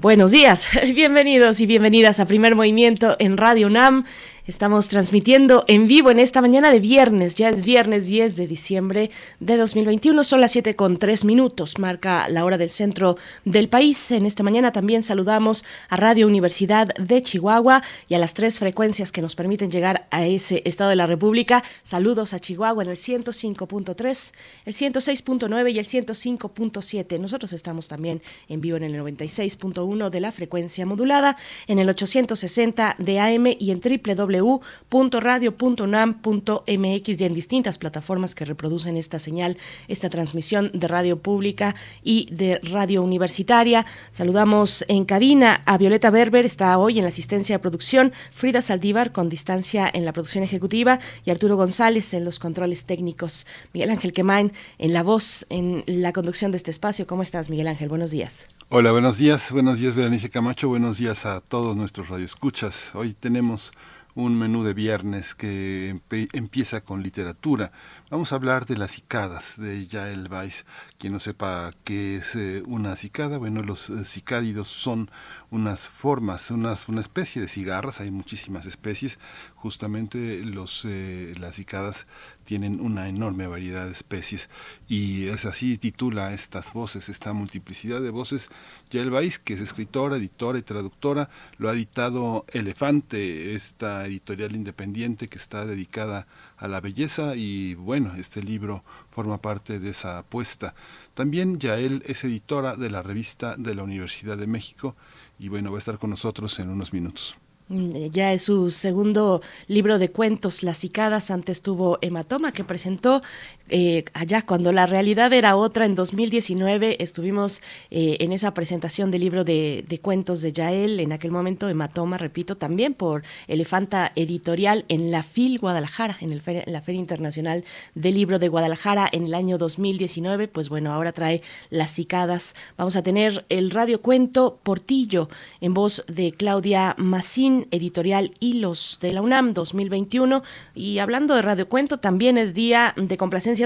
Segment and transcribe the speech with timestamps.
[0.00, 4.06] Buenos días, bienvenidos y bienvenidas a Primer Movimiento en Radio UNAM.
[4.50, 9.12] Estamos transmitiendo en vivo en esta mañana de viernes, ya es viernes 10 de diciembre
[9.38, 14.10] de 2021, son las 7 con 3 minutos, marca la hora del centro del país.
[14.10, 19.12] En esta mañana también saludamos a Radio Universidad de Chihuahua y a las tres frecuencias
[19.12, 21.62] que nos permiten llegar a ese estado de la República.
[21.84, 24.32] Saludos a Chihuahua en el 105.3,
[24.64, 27.20] el 106.9 y el 105.7.
[27.20, 31.36] Nosotros estamos también en vivo en el 96.1 de la frecuencia modulada,
[31.68, 38.96] en el 860 de AM y en www www.radio.unam.mx y en distintas plataformas que reproducen
[38.96, 39.56] esta señal,
[39.88, 43.86] esta transmisión de radio pública y de radio universitaria.
[44.12, 49.12] Saludamos en cabina a Violeta Berber, está hoy en la asistencia de producción, Frida Saldívar
[49.12, 53.46] con distancia en la producción ejecutiva y Arturo González en los controles técnicos.
[53.72, 57.06] Miguel Ángel Quemain en la voz, en la conducción de este espacio.
[57.06, 57.88] ¿Cómo estás, Miguel Ángel?
[57.88, 58.48] Buenos días.
[58.68, 59.50] Hola, buenos días.
[59.50, 60.68] Buenos días, Berenice Camacho.
[60.68, 62.92] Buenos días a todos nuestros radioescuchas.
[62.94, 63.72] Hoy tenemos
[64.14, 66.00] un menú de viernes que
[66.32, 67.72] empieza con literatura.
[68.10, 70.64] Vamos a hablar de las cicadas de Yael Weiss.
[70.98, 75.10] Quien no sepa qué es eh, una cicada, bueno, los eh, cicádidos son
[75.50, 79.18] unas formas, unas, una especie de cigarras, hay muchísimas especies,
[79.54, 82.06] justamente los, eh, las cicadas
[82.44, 84.48] tienen una enorme variedad de especies
[84.88, 88.50] y es así titula estas voces, esta multiplicidad de voces.
[88.90, 95.28] Yael Weiss, que es escritora, editora y traductora, lo ha editado Elefante, esta editorial independiente
[95.28, 100.74] que está dedicada a la belleza y bueno, este libro forma parte de esa apuesta.
[101.14, 104.96] También Yael es editora de la revista de la Universidad de México
[105.38, 107.39] y bueno, va a estar con nosotros en unos minutos.
[107.70, 111.30] Mm, ya es su segundo libro de cuentos, Las cicadas.
[111.30, 113.22] Antes tuvo Hematoma, que presentó
[113.70, 115.84] eh, allá cuando la realidad era otra.
[115.84, 121.00] En 2019 estuvimos eh, en esa presentación del libro de, cuentos de Yael.
[121.00, 126.42] En aquel momento, Hematoma, repito, también por Elefanta Editorial en la FIL Guadalajara, en, el
[126.66, 127.64] la Feria Internacional
[127.94, 130.48] del Libro de Guadalajara en el año 2019.
[130.48, 132.54] Pues bueno, ahora trae Las cicadas.
[132.76, 135.28] Vamos a tener el radiocuento Portillo
[135.60, 140.42] en voz de Claudia Massín editorial Hilos de la UNAM 2021.
[140.74, 143.16] Y hablando de Radio Cuento, también es día de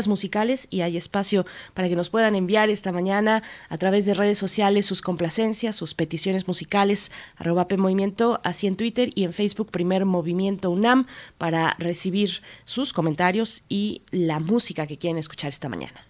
[0.09, 4.39] musicales y hay espacio para que nos puedan enviar esta mañana a través de redes
[4.39, 10.05] sociales sus complacencias, sus peticiones musicales, arroba Movimiento, así en Twitter y en Facebook, Primer
[10.05, 11.07] Movimiento UNAM,
[11.39, 16.07] para recibir sus comentarios y la música que quieren escuchar esta mañana.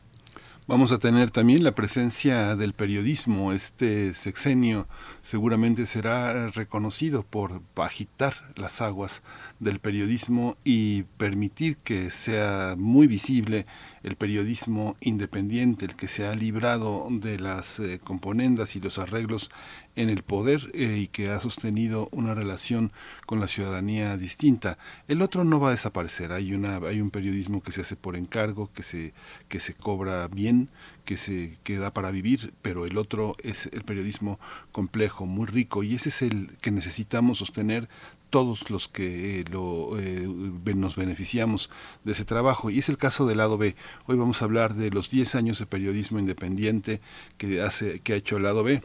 [0.66, 3.52] Vamos a tener también la presencia del periodismo.
[3.52, 4.88] Este sexenio
[5.24, 9.22] seguramente será reconocido por agitar las aguas
[9.58, 13.64] del periodismo y permitir que sea muy visible
[14.02, 19.50] el periodismo independiente, el que se ha librado de las eh, componendas y los arreglos
[19.96, 22.92] en el poder eh, y que ha sostenido una relación
[23.24, 24.76] con la ciudadanía distinta.
[25.08, 26.32] El otro no va a desaparecer.
[26.32, 29.14] Hay una hay un periodismo que se hace por encargo, que se
[29.48, 30.68] que se cobra bien,
[31.04, 34.38] que se queda para vivir, pero el otro es el periodismo
[34.72, 37.88] complejo, muy rico y ese es el que necesitamos sostener
[38.30, 40.26] todos los que eh, lo, eh,
[40.74, 41.70] nos beneficiamos
[42.02, 42.68] de ese trabajo.
[42.68, 43.76] Y es el caso del lado B.
[44.06, 47.00] Hoy vamos a hablar de los 10 años de periodismo independiente
[47.38, 48.82] que, hace, que ha hecho el lado B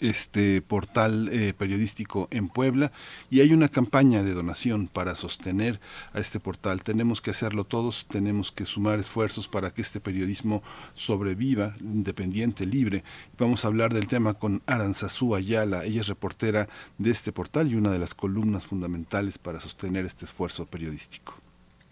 [0.00, 2.92] este portal eh, periodístico en Puebla
[3.30, 5.80] y hay una campaña de donación para sostener
[6.12, 6.82] a este portal.
[6.82, 10.62] Tenemos que hacerlo todos, tenemos que sumar esfuerzos para que este periodismo
[10.94, 13.04] sobreviva, independiente, libre.
[13.38, 16.68] Vamos a hablar del tema con Aranzazú Ayala, ella es reportera
[16.98, 21.34] de este portal y una de las columnas fundamentales para sostener este esfuerzo periodístico.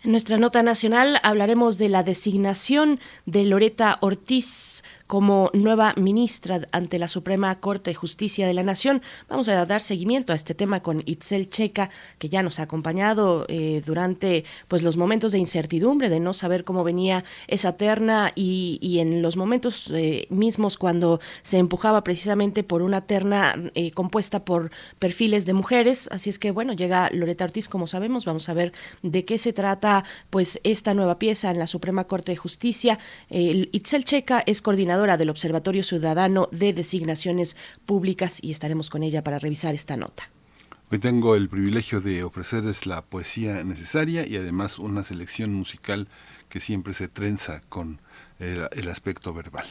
[0.04, 6.98] En nuestra nota nacional hablaremos de la designación de Loreta Ortiz como nueva ministra ante
[6.98, 9.00] la Suprema Corte de Justicia de la Nación.
[9.28, 11.88] Vamos a dar seguimiento a este tema con Itzel Checa,
[12.18, 16.62] que ya nos ha acompañado eh, durante pues los momentos de incertidumbre, de no saber
[16.62, 22.82] cómo venía esa terna y, en los momentos eh, mismos cuando se empujaba precisamente por
[22.82, 26.10] una terna eh, compuesta por perfiles de mujeres.
[26.12, 28.72] Así es que bueno, llega Loreta Ortiz, como sabemos, vamos a ver
[29.02, 32.98] de qué se trata pues esta nueva pieza en la Suprema Corte de Justicia.
[33.30, 37.56] Itzel Checa es coordinadora coordinadora del Observatorio Ciudadano de Designaciones
[37.86, 40.28] Públicas y estaremos con ella para revisar esta nota.
[40.90, 46.08] Hoy tengo el privilegio de ofrecerles la poesía necesaria y además una selección musical
[46.48, 48.00] que siempre se trenza con
[48.40, 49.66] el, aspecto verbal.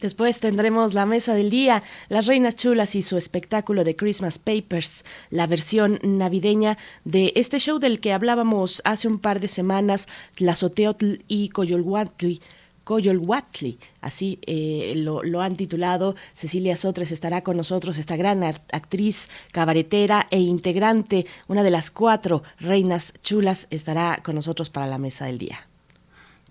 [0.00, 5.04] Después tendremos la mesa del día, las reinas chulas y su espectáculo de Christmas Papers,
[5.30, 11.22] la versión navideña de este show del que hablábamos hace un par de semanas, Tlazoteotl
[11.28, 12.40] y Coyolhuatli.
[12.88, 16.16] Coyolhuatli, así eh, lo, lo, han titulado.
[16.32, 22.42] Cecilia Sotres estará con nosotros, esta gran actriz, cabaretera e integrante, una de las cuatro
[22.58, 25.67] reinas chulas, estará con nosotros para la mesa del día.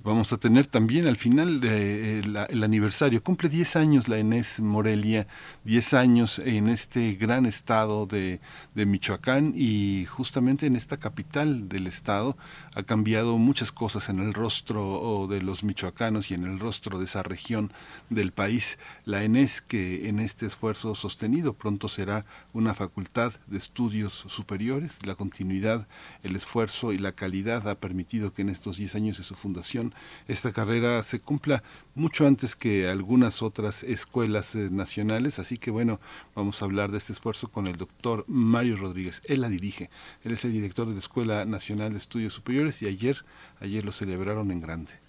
[0.08, 3.22] Vamos a tener también al final de, eh, el aniversario.
[3.22, 5.28] Cumple 10 años la Enés Morelia,
[5.66, 8.40] 10 años en este gran estado de,
[8.74, 12.38] de, Michoacán y justamente en esta capital del estado
[12.74, 17.06] ha cambiado muchas cosas en el rostro de los michoacanos y en el rostro de
[17.06, 17.74] esa región
[18.10, 18.80] del país.
[19.04, 25.06] La Enés que en este esfuerzo sostenido pronto será una facultad de estudios superiores.
[25.06, 25.86] La continuidad,
[26.24, 29.94] el esfuerzo y la calidad ha permitido que en estos 10 años de su fundación
[30.28, 31.64] esta carrera se cumpla
[31.96, 36.00] mucho antes que algunas otras escuelas eh, nacionales, así que bueno,
[36.36, 39.22] vamos a hablar de este esfuerzo con el doctor Mario Rodríguez.
[39.26, 39.90] Él la dirige,
[40.24, 43.26] él es el director de la Escuela Nacional de Estudios Superiores y ayer,
[43.60, 45.07] ayer lo celebraron en grande.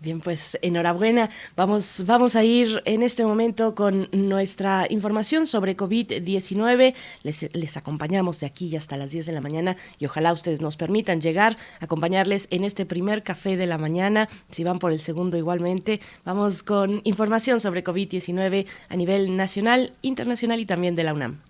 [0.00, 1.28] Bien, pues enhorabuena.
[1.56, 6.94] Vamos, vamos a ir en este momento con nuestra información sobre COVID-19.
[7.24, 10.76] Les, les, acompañamos de aquí hasta las 10 de la mañana y ojalá ustedes nos
[10.76, 14.28] permitan llegar, acompañarles en este primer café de la mañana.
[14.50, 20.60] Si van por el segundo igualmente, vamos con información sobre COVID-19 a nivel nacional, internacional
[20.60, 21.40] y también de la UNAM.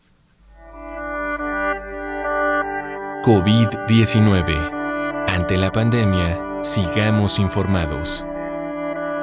[3.25, 5.27] COVID-19.
[5.29, 8.25] Ante la pandemia, sigamos informados.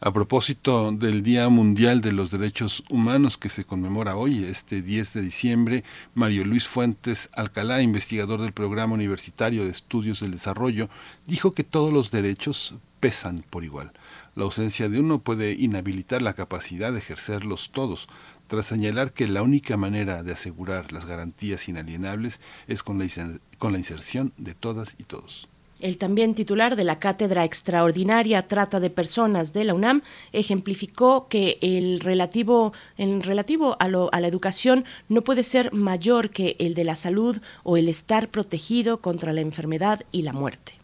[0.00, 5.14] A propósito del Día Mundial de los Derechos Humanos que se conmemora hoy, este 10
[5.14, 10.88] de diciembre, Mario Luis Fuentes Alcalá, investigador del Programa Universitario de Estudios del Desarrollo,
[11.26, 13.92] dijo que todos los derechos pesan por igual.
[14.36, 18.06] La ausencia de uno puede inhabilitar la capacidad de ejercerlos todos,
[18.48, 24.32] tras señalar que la única manera de asegurar las garantías inalienables es con la, inserción
[24.36, 25.48] de todas y todos.
[25.80, 30.02] El también titular de la Cátedra Extraordinaria Trata de Personas de la UNAM
[30.32, 36.56] ejemplificó que el relativo, en relativo a, a, la educación no puede ser mayor que
[36.58, 40.74] el de la salud o el estar protegido contra la enfermedad y la muerte.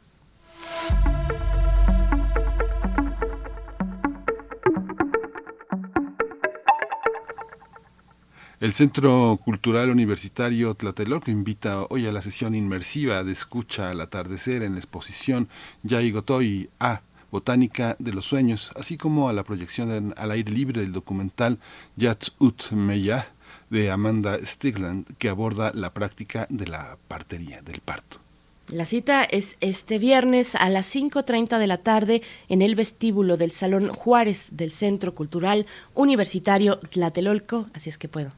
[8.64, 14.62] El Centro Cultural Universitario Tlatelolco invita hoy a la sesión inmersiva de escucha al atardecer
[14.62, 15.50] en la exposición
[15.82, 17.02] Yai Gotoy A.
[17.30, 21.58] Botánica de los Sueños, así como a la proyección al aire libre del documental
[21.96, 23.28] Yats Ut Meya
[23.68, 28.23] de Amanda Stigland, que aborda la práctica de la partería, del parto.
[28.72, 33.50] La cita es este viernes a las 5.30 de la tarde en el vestíbulo del
[33.50, 38.32] Salón Juárez del Centro Cultural Universitario Tlatelolco, así es que pueden,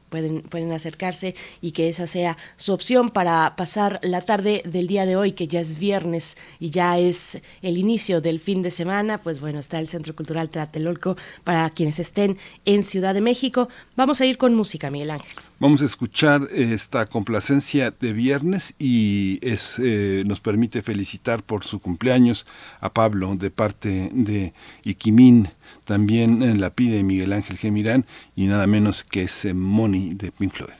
[0.49, 5.15] pueden acercarse y que esa sea su opción para pasar la tarde del día de
[5.15, 9.39] hoy, que ya es viernes y ya es el inicio del fin de semana, pues
[9.39, 11.15] bueno, está el Centro Cultural Tlatelolco
[11.45, 13.69] para quienes estén en Ciudad de México.
[13.95, 15.33] Vamos a ir con música, Miguel Ángel.
[15.59, 21.79] Vamos a escuchar esta complacencia de viernes y es, eh, nos permite felicitar por su
[21.79, 22.45] cumpleaños
[22.79, 25.49] a Pablo de parte de Iquimín.
[25.83, 30.53] También eh, la pide Miguel Ángel Gemirán y nada menos que ese Money de Pink
[30.53, 30.75] Floyd.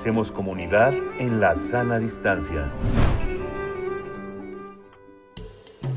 [0.00, 2.72] Hacemos comunidad en la sana distancia.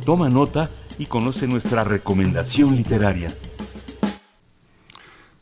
[0.06, 0.70] Toma nota
[1.00, 3.34] y conoce nuestra recomendación literaria.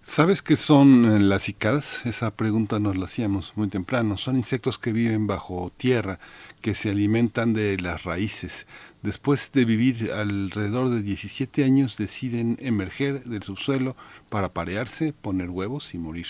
[0.03, 2.05] ¿Sabes qué son eh, las cicadas?
[2.05, 4.17] Esa pregunta nos la hacíamos muy temprano.
[4.17, 6.19] Son insectos que viven bajo tierra,
[6.61, 8.67] que se alimentan de las raíces.
[9.01, 13.95] Después de vivir alrededor de 17 años, deciden emerger del subsuelo
[14.29, 16.27] para parearse, poner huevos y morir.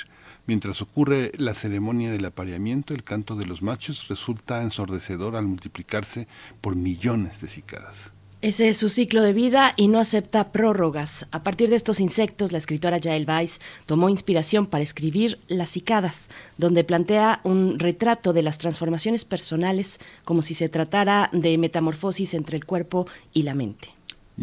[0.52, 6.28] Mientras ocurre la ceremonia del apareamiento, el canto de los machos resulta ensordecedor al multiplicarse
[6.60, 8.12] por millones de cicadas.
[8.42, 11.26] Ese es su ciclo de vida y no acepta prórrogas.
[11.32, 16.30] A partir de estos insectos, la escritora Jael Weiss tomó inspiración para escribir Las cicadas,
[16.58, 22.58] donde plantea un retrato de las transformaciones personales como si se tratara de metamorfosis entre
[22.58, 23.94] el cuerpo y la mente.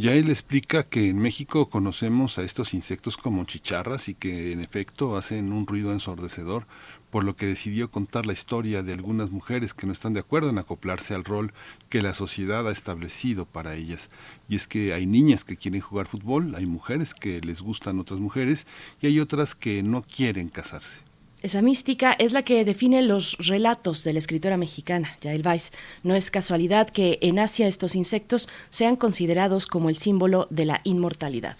[0.00, 4.60] Ya él explica que en México conocemos a estos insectos como chicharras y que en
[4.60, 6.68] efecto hacen un ruido ensordecedor,
[7.10, 10.50] por lo que decidió contar la historia de algunas mujeres que no están de acuerdo
[10.50, 11.52] en acoplarse al rol
[11.88, 14.08] que la sociedad ha establecido para ellas.
[14.48, 18.20] Y es que hay niñas que quieren jugar fútbol, hay mujeres que les gustan otras
[18.20, 18.68] mujeres
[19.00, 21.07] y hay otras que no quieren casarse.
[21.40, 25.70] Esa mística es la que define los relatos de la escritora mexicana, Yael Weiss.
[26.02, 30.80] No es casualidad que en Asia estos insectos sean considerados como el símbolo de la
[30.82, 31.56] inmortalidad.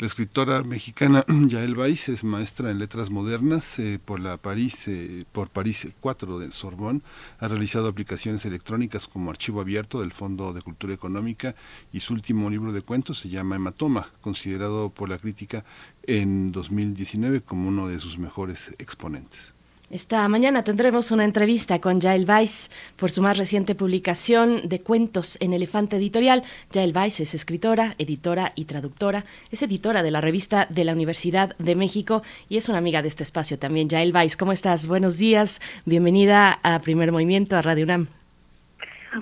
[0.00, 5.26] La escritora mexicana Yael Weiss es maestra en letras modernas eh, por la París eh,
[5.30, 7.02] por París 4 del Sorbonne.
[7.38, 11.54] Ha realizado aplicaciones electrónicas como archivo abierto del Fondo de Cultura Económica
[11.92, 15.66] y su último libro de cuentos se llama Hematoma, considerado por la crítica
[16.04, 19.52] en 2019 como uno de sus mejores exponentes.
[19.90, 25.36] Esta mañana tendremos una entrevista con Jael Weiss por su más reciente publicación de cuentos
[25.40, 26.44] en Elefante Editorial.
[26.72, 29.24] Jael Weiss es escritora, editora y traductora.
[29.50, 33.08] Es editora de la revista de la Universidad de México y es una amiga de
[33.08, 33.88] este espacio también.
[33.88, 34.86] Jael Weiss, ¿cómo estás?
[34.86, 35.58] Buenos días.
[35.84, 38.06] Bienvenida a Primer Movimiento, a Radio UNAM.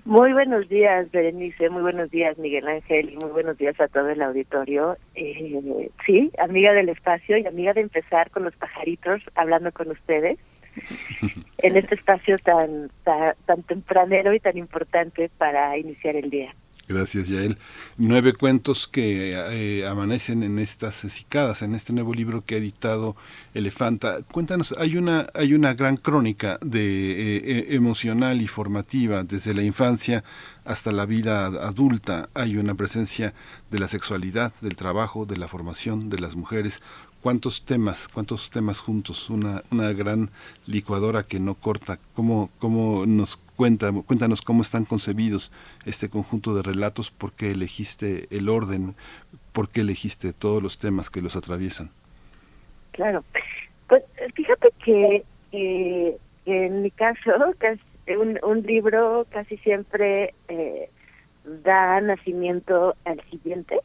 [0.05, 1.71] Muy buenos días, Berenice.
[1.71, 3.09] Muy buenos días, Miguel Ángel.
[3.09, 4.99] Y muy buenos días a todo el auditorio.
[5.15, 10.39] Eh, sí, amiga del espacio y amiga de empezar con los pajaritos hablando con ustedes
[11.59, 16.55] en este espacio tan, tan, tempranero y tan importante para iniciar el día.
[16.89, 17.59] Gracias, Yael.
[17.99, 23.15] Nueve cuentos que eh, amanecen en estas cicadas, en este nuevo libro que ha editado
[23.53, 24.23] Elefanta.
[24.23, 29.65] Cuéntanos, hay una, hay una gran crónica de eh, e, emocional y formativa desde la
[29.65, 30.25] infancia
[30.65, 32.31] hasta la vida adulta.
[32.33, 33.35] Hay una presencia
[33.71, 36.81] de la sexualidad, del trabajo, de la formación de las mujeres
[37.23, 40.31] cuántos temas, cuántos temas juntos, una, una gran
[40.67, 45.53] licuadora que no corta, cómo, cómo nos cuenta, cuéntanos cómo están concebidos
[45.85, 48.95] este conjunto de relatos, por qué elegiste el orden,
[49.53, 51.91] por qué elegiste todos los temas que los atraviesan.
[52.93, 53.25] Claro,
[53.89, 54.03] pues
[54.35, 57.31] fíjate que eh, en mi caso,
[58.19, 60.89] un, un libro casi siempre eh,
[61.45, 63.81] da nacimiento al siguiente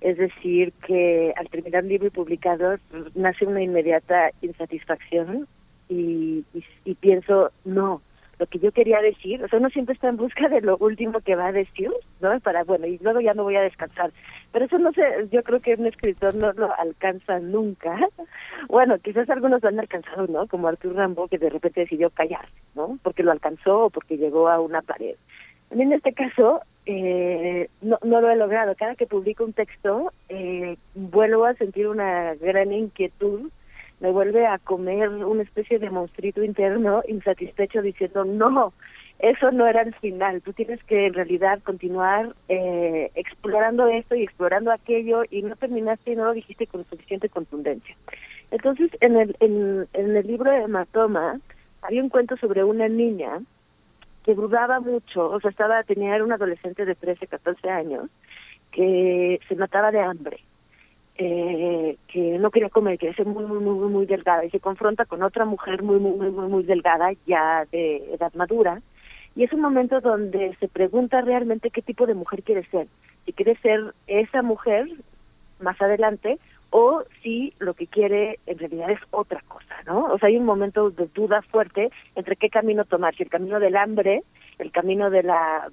[0.00, 2.76] es decir, que al terminar libro y publicado
[3.14, 5.48] nace una inmediata insatisfacción
[5.88, 6.44] y,
[6.84, 8.02] y, pienso, no,
[8.38, 11.20] lo que yo quería decir, o sea, uno siempre está en busca de lo último
[11.20, 11.90] que va a decir,
[12.20, 12.38] ¿no?
[12.40, 14.12] Para, bueno, y luego ya no voy a descansar.
[14.52, 15.02] Pero eso no sé,
[15.32, 17.98] yo creo que un escritor no lo alcanza nunca.
[18.68, 20.46] Bueno, quizás algunos lo han alcanzado, ¿no?
[20.46, 22.98] Como Arthur Rambo, que de repente decidió callar, ¿no?
[23.02, 25.14] Porque lo alcanzó o porque llegó a una pared.
[25.70, 28.74] En este caso, eh, no, no lo he logrado.
[28.74, 33.50] Cada que publico un texto, eh, vuelvo a sentir una gran inquietud,
[34.00, 38.72] me vuelve a comer una especie de monstruito interno insatisfecho diciendo, no,
[39.18, 44.22] eso no era el final, tú tienes que en realidad continuar eh, explorando esto y
[44.22, 47.94] explorando aquello y no terminaste y no lo dijiste con suficiente contundencia.
[48.50, 51.38] Entonces, en el, en, en el libro de Matoma,
[51.82, 53.42] había un cuento sobre una niña
[54.28, 58.10] que dudaba mucho, o sea, estaba, tenía, era un adolescente de 13, 14 años,
[58.70, 60.40] que se mataba de hambre,
[61.16, 65.06] eh, que no quería comer, quería ser muy, muy, muy, muy delgada, y se confronta
[65.06, 68.82] con otra mujer muy, muy, muy, muy, muy delgada, ya de edad madura,
[69.34, 72.86] y es un momento donde se pregunta realmente qué tipo de mujer quiere ser,
[73.24, 74.88] si quiere ser esa mujer
[75.58, 76.38] más adelante
[76.70, 80.06] o si lo que quiere en realidad es otra cosa, ¿no?
[80.06, 83.58] O sea, hay un momento de duda fuerte entre qué camino tomar, si el camino
[83.58, 84.22] del hambre,
[84.58, 85.70] el camino de la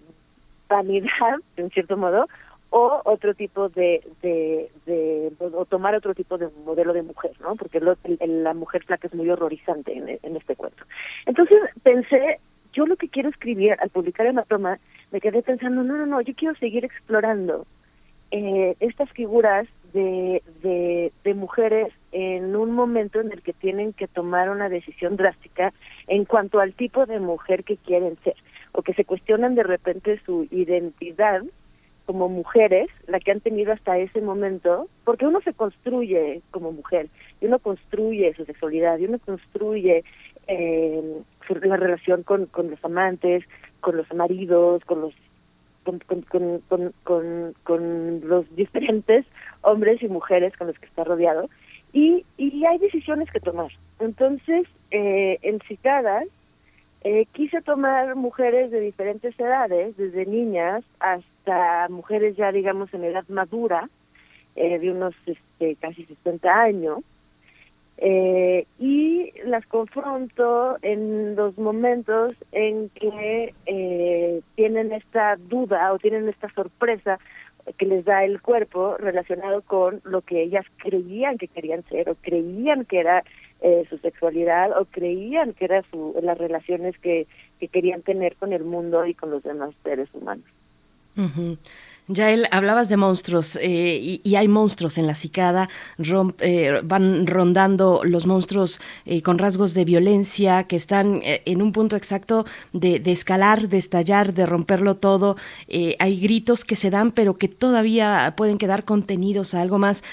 [0.69, 2.27] vanidad, en cierto modo,
[2.69, 7.55] o otro tipo de, de, de, o tomar otro tipo de modelo de mujer, ¿no?
[7.55, 10.83] Porque la mujer flaca es muy horrorizante en, en este cuento.
[11.25, 12.39] Entonces pensé,
[12.73, 14.79] yo lo que quiero escribir al publicar en la toma,
[15.11, 17.65] me quedé pensando, no, no, no, yo quiero seguir explorando
[18.31, 24.07] eh, estas figuras de, de, de mujeres en un momento en el que tienen que
[24.07, 25.73] tomar una decisión drástica
[26.07, 28.35] en cuanto al tipo de mujer que quieren ser
[28.73, 31.43] o que se cuestionan de repente su identidad
[32.05, 37.07] como mujeres, la que han tenido hasta ese momento, porque uno se construye como mujer,
[37.41, 40.03] y uno construye su sexualidad, y uno construye
[40.47, 41.21] eh,
[41.63, 43.43] la relación con, con los amantes,
[43.79, 45.13] con los maridos, con los
[45.85, 49.25] con, con, con, con, los diferentes
[49.61, 51.49] hombres y mujeres con los que está rodeado
[51.93, 53.71] y, y hay decisiones que tomar.
[53.99, 56.25] Entonces, eh, en Cicadas,
[57.03, 63.23] eh, quise tomar mujeres de diferentes edades, desde niñas hasta mujeres ya, digamos, en edad
[63.29, 63.89] madura,
[64.55, 66.99] eh, de unos este, casi 60 años,
[67.97, 76.27] eh, y las confronto en los momentos en que eh, tienen esta duda o tienen
[76.27, 77.19] esta sorpresa
[77.77, 82.15] que les da el cuerpo relacionado con lo que ellas creían que querían ser o
[82.15, 83.23] creían que era
[83.61, 85.83] eh, su sexualidad o creían que eran
[86.21, 87.27] las relaciones que,
[87.59, 90.45] que querían tener con el mundo y con los demás seres humanos.
[91.15, 91.23] Ya
[92.07, 95.69] él hablabas de monstruos eh, y, hay monstruos en la cicada,
[96.39, 101.95] eh, van rondando los monstruos eh, con rasgos de violencia que están en un punto
[101.95, 105.35] exacto de, escalar, de estallar, de romperlo todo.
[105.99, 110.03] hay gritos que se dan pero que todavía pueden quedar contenidos a algo más.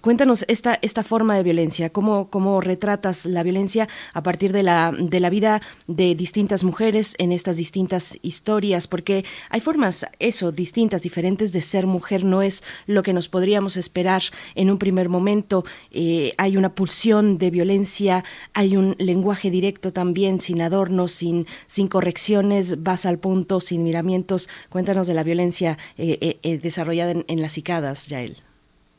[0.00, 4.92] cuéntanos esta, esta forma de violencia, cómo, cómo retratas la violencia a partir de la,
[4.96, 11.02] de la vida de distintas mujeres en estas distintas historias, porque hay formas, eso, distintas,
[11.02, 14.22] diferentes de ser mujer no es lo que nos podríamos esperar
[14.54, 15.64] en un primer momento.
[15.90, 21.88] Eh, hay una pulsión de violencia, hay un lenguaje directo también, sin adornos, sin, sin
[21.88, 24.48] correcciones, vas al punto, sin miramientos.
[24.70, 28.36] Cuéntanos de la violencia eh, eh, desarrollada en, las cicadas, Yael.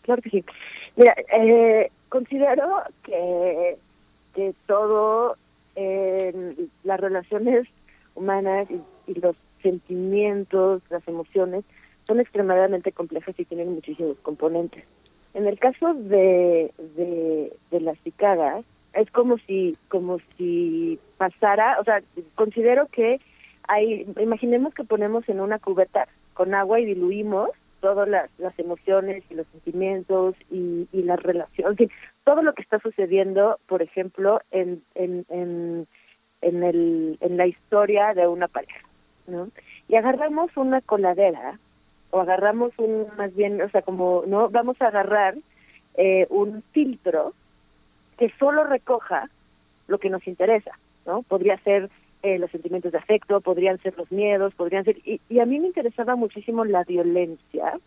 [0.01, 0.45] Claro que sí.
[0.97, 1.15] Mira,
[2.09, 3.77] considero que,
[4.35, 5.35] que todo
[6.83, 7.67] las relaciones
[8.15, 8.67] humanas
[9.07, 11.65] y los sentimientos, las emociones,
[12.07, 14.83] son extremadamente complejas y tienen muchísimos componentes.
[15.33, 18.63] En el caso de, de, las cicadas,
[18.93, 22.01] es como si, como si pasara, o sea,
[22.35, 23.19] considero que
[23.67, 27.49] hay, imaginemos que ponemos en una cubeta con agua y diluimos
[27.81, 31.89] todas las, las emociones y los sentimientos y, y las relaciones,
[32.23, 35.87] todo lo que está sucediendo, por ejemplo, en, en, en,
[36.41, 38.87] en, el, en la historia de una pareja,
[39.27, 39.49] ¿no?
[39.87, 41.59] Y agarramos una coladera
[42.11, 44.49] o agarramos un, más bien, o sea, como, ¿no?
[44.49, 45.35] Vamos a agarrar
[45.95, 47.33] eh, un filtro
[48.17, 49.29] que solo recoja
[49.87, 50.71] lo que nos interesa,
[51.05, 51.23] ¿no?
[51.23, 51.89] Podría ser
[52.23, 54.97] eh, los sentimientos de afecto, podrían ser los miedos, podrían ser...
[55.05, 57.79] Y, y a mí me interesaba muchísimo la violencia,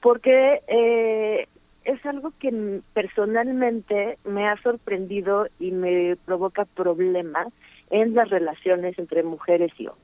[0.00, 1.46] porque eh,
[1.84, 7.48] es algo que personalmente me ha sorprendido y me provoca problemas
[7.90, 10.03] en las relaciones entre mujeres y hombres.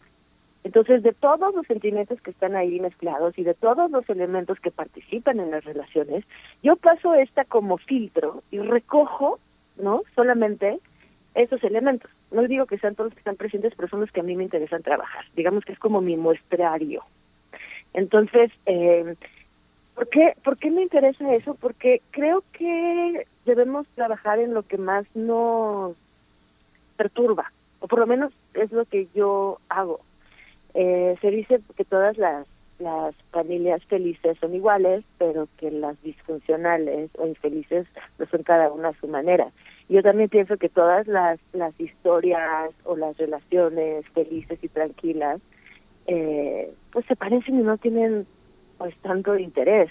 [0.63, 4.71] Entonces, de todos los sentimientos que están ahí mezclados y de todos los elementos que
[4.71, 6.25] participan en las relaciones,
[6.63, 9.39] yo paso esta como filtro y recojo,
[9.79, 10.03] ¿no?
[10.15, 10.79] Solamente
[11.35, 12.11] esos elementos.
[12.31, 14.37] No digo que sean todos los que están presentes, pero son los que a mí
[14.37, 15.25] me interesan trabajar.
[15.35, 17.05] Digamos que es como mi muestrario.
[17.95, 19.15] Entonces, eh,
[19.95, 21.55] ¿por, qué, ¿por qué me interesa eso?
[21.55, 25.97] Porque creo que debemos trabajar en lo que más nos
[26.97, 30.01] perturba, o por lo menos es lo que yo hago
[30.75, 32.47] eh, se dice que todas las,
[33.31, 39.01] familias felices son iguales, pero que las disfuncionales o infelices lo son cada una a
[39.01, 39.53] su manera.
[39.91, 45.43] Yo también pienso que todas las, las historias o las relaciones felices y tranquilas
[46.07, 48.27] eh, pues se parecen y no tienen
[48.79, 49.91] pues tanto interés.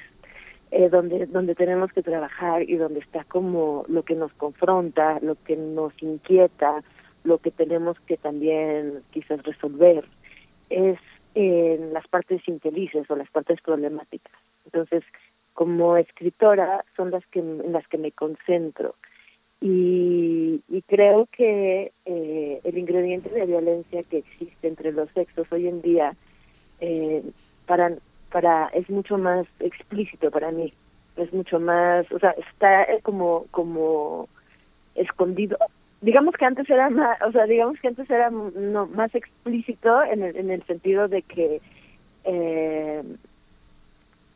[0.71, 5.35] Eh, donde donde tenemos que trabajar y donde está como lo que nos confronta, lo
[5.43, 6.83] que nos inquieta,
[7.23, 10.05] lo que tenemos que también quizás resolver
[10.69, 10.99] es
[11.35, 14.33] en las partes infelices o las partes problemáticas.
[14.65, 15.03] Entonces,
[15.53, 18.95] como escritora son las que en las que me concentro
[19.61, 25.67] y, y creo que eh, el ingrediente de violencia que existe entre los sexos hoy
[25.67, 26.15] en día
[26.79, 27.23] eh,
[27.65, 27.93] para
[28.31, 30.73] para es mucho más explícito para mí
[31.17, 34.29] es mucho más o sea está como como
[34.95, 35.57] escondido
[36.01, 40.23] digamos que antes era más, o sea, digamos que antes era no, más explícito en
[40.23, 41.61] el, en el sentido de que
[42.23, 43.03] eh,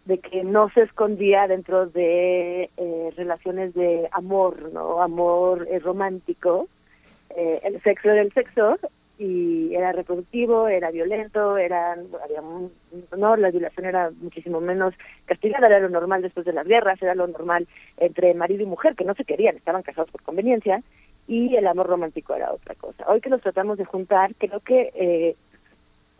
[0.05, 5.01] de que no se escondía dentro de eh, relaciones de amor, ¿no?
[5.01, 6.67] Amor eh, romántico.
[7.35, 8.77] Eh, el sexo era el sexo
[9.17, 12.41] y era reproductivo, era violento, era, había,
[13.17, 14.93] no, la violación era muchísimo menos
[15.25, 18.95] castigada, era lo normal después de las guerras, era lo normal entre marido y mujer,
[18.95, 20.83] que no se querían, estaban casados por conveniencia,
[21.27, 23.05] y el amor romántico era otra cosa.
[23.07, 25.35] Hoy que nos tratamos de juntar, creo que eh,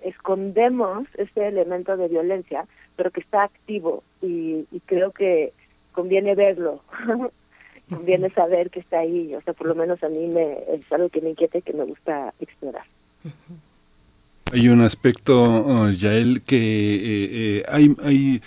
[0.03, 5.53] escondemos este elemento de violencia, pero que está activo y, creo que
[5.91, 6.81] conviene verlo,
[7.89, 11.09] conviene saber que está ahí, o sea, por lo menos a mí me, es algo
[11.09, 12.85] que me inquieta y que me gusta explorar.
[14.51, 18.41] Hay un aspecto, oh, Yael, que eh, eh, hay, hay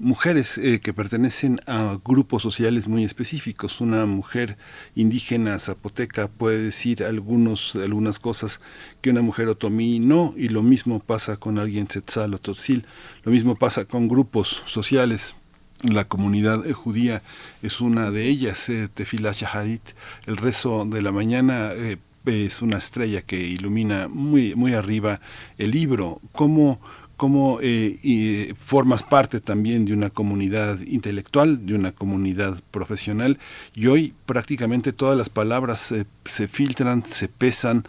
[0.00, 3.80] mujeres eh, que pertenecen a grupos sociales muy específicos.
[3.80, 4.56] Una mujer
[4.94, 8.60] indígena zapoteca puede decir algunos, algunas cosas
[9.02, 12.86] que una mujer otomí no, y lo mismo pasa con alguien tzetzal o totzil,
[13.24, 15.36] lo mismo pasa con grupos sociales.
[15.82, 17.22] La comunidad judía
[17.62, 19.82] es una de ellas, eh, Tefila Shaharit,
[20.26, 21.72] el rezo de la mañana.
[21.74, 25.20] Eh, es una estrella que ilumina muy, muy arriba
[25.56, 26.20] el libro.
[26.32, 26.80] ¿Cómo,
[27.20, 33.38] cómo eh, formas parte también de una comunidad intelectual, de una comunidad profesional,
[33.74, 37.84] y hoy prácticamente todas las palabras se filtran, se pesan,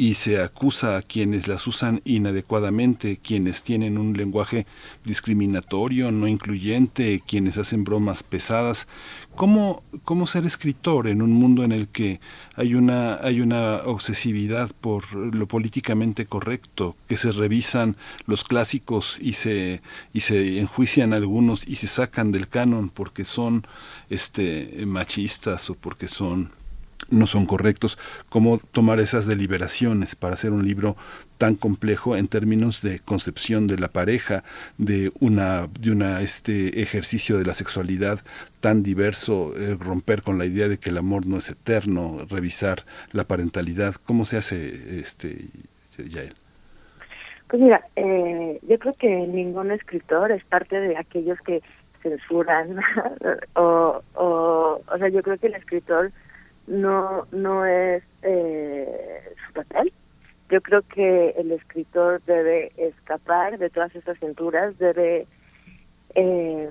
[0.00, 4.66] y se acusa a quienes las usan inadecuadamente, quienes tienen un lenguaje
[5.04, 8.88] discriminatorio, no incluyente, quienes hacen bromas pesadas.
[9.40, 12.20] ¿Cómo, cómo ser escritor en un mundo en el que
[12.56, 19.32] hay una, hay una obsesividad por lo políticamente correcto, que se revisan los clásicos y
[19.32, 19.80] se,
[20.12, 23.66] y se enjuician algunos y se sacan del canon porque son
[24.10, 26.50] este, machistas o porque son
[27.08, 27.96] no son correctos,
[28.28, 30.98] cómo tomar esas deliberaciones para hacer un libro
[31.40, 34.44] tan complejo en términos de concepción de la pareja,
[34.76, 38.20] de una, de una este ejercicio de la sexualidad
[38.60, 42.80] tan diverso, eh, romper con la idea de que el amor no es eterno, revisar
[43.12, 45.46] la parentalidad, ¿cómo se hace este
[45.96, 46.34] Yael?
[47.48, 51.62] Pues mira, eh, yo creo que ningún escritor es parte de aquellos que
[52.02, 52.76] censuran
[53.56, 56.12] o, o, o sea, yo creo que el escritor
[56.66, 59.90] no no es eh, su papel.
[60.50, 65.26] Yo creo que el escritor debe escapar de todas esas cinturas, debe
[66.14, 66.68] eh,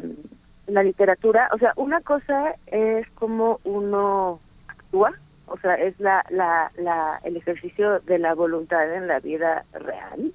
[0.67, 5.13] la literatura, o sea, una cosa es como uno actúa,
[5.47, 10.33] o sea, es la, la, la, el ejercicio de la voluntad en la vida real,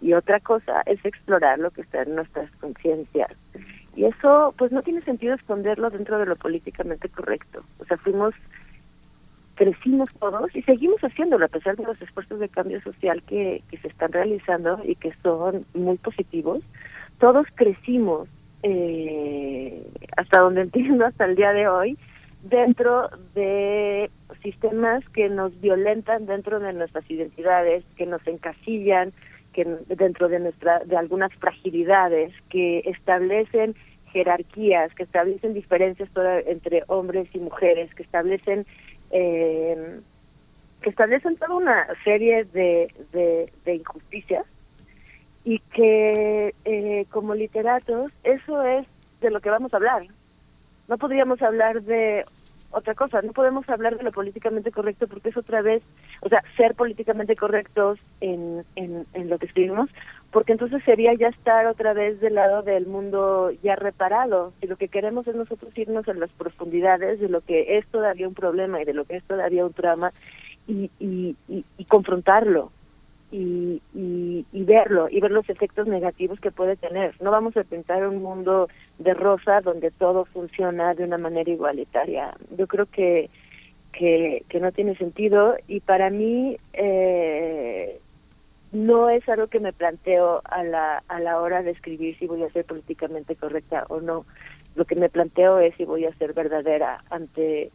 [0.00, 3.32] y otra cosa es explorar lo que está en nuestras conciencias.
[3.96, 7.64] Y eso, pues no tiene sentido esconderlo dentro de lo políticamente correcto.
[7.80, 8.32] O sea, fuimos
[9.58, 13.78] crecimos todos y seguimos haciéndolo a pesar de los esfuerzos de cambio social que, que
[13.78, 16.62] se están realizando y que son muy positivos.
[17.18, 18.28] Todos crecimos,
[18.62, 19.84] eh,
[20.16, 21.98] hasta donde entiendo, hasta el día de hoy,
[22.44, 24.12] dentro de
[24.44, 29.12] sistemas que nos violentan dentro de nuestras identidades, que nos encasillan,
[29.52, 33.74] que dentro de nuestra de algunas fragilidades, que establecen
[34.12, 36.08] jerarquías, que establecen diferencias
[36.46, 38.66] entre hombres y mujeres, que establecen
[39.10, 40.00] eh,
[40.80, 44.46] que establecen toda una serie de, de, injusticias
[45.44, 48.86] y que eh, como literatos eso es
[49.20, 50.06] de lo que vamos a hablar.
[50.86, 52.24] No podríamos hablar de
[52.70, 55.82] otra cosa, no podemos hablar de lo políticamente correcto porque es otra vez,
[56.20, 59.90] o sea, ser políticamente correctos en, en, en lo que escribimos,
[60.30, 64.52] porque entonces sería ya estar otra vez del lado del mundo ya reparado.
[64.60, 68.28] Y lo que queremos es nosotros irnos en las profundidades de lo que es todavía
[68.28, 70.10] un problema y de lo que es todavía un drama
[70.66, 72.70] y, y, y, confrontarlo
[73.32, 77.14] y, y, y, verlo y ver los efectos negativos que puede tener.
[77.22, 82.36] No vamos a pintar un mundo de rosa donde todo funciona de una manera igualitaria.
[82.56, 83.30] Yo creo que
[83.92, 88.00] que, que no tiene sentido y para mí eh,
[88.72, 92.42] no es algo que me planteo a la, a la hora de escribir si voy
[92.42, 94.26] a ser políticamente correcta o no.
[94.74, 97.70] Lo que me planteo es si voy a ser verdadera ante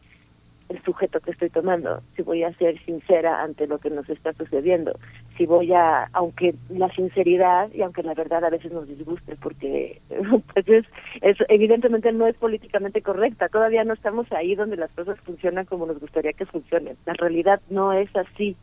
[0.70, 4.34] el sujeto que estoy tomando, si voy a ser sincera ante lo que nos está
[4.34, 4.98] sucediendo,
[5.38, 10.02] si voy a, aunque la sinceridad y aunque la verdad a veces nos disguste, porque
[10.54, 10.86] pues es,
[11.22, 15.86] es, evidentemente no es políticamente correcta, todavía no estamos ahí donde las cosas funcionan como
[15.86, 18.56] nos gustaría que funcionen, la realidad no es así,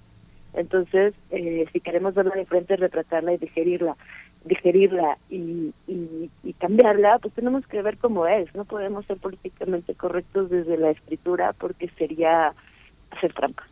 [0.54, 3.96] entonces, eh, si queremos verla de frente, retratarla y digerirla,
[4.44, 8.52] digerirla y, y, y, cambiarla, pues tenemos que ver cómo es.
[8.54, 12.54] No podemos ser políticamente correctos desde la escritura porque sería
[13.10, 13.64] hacer trampa.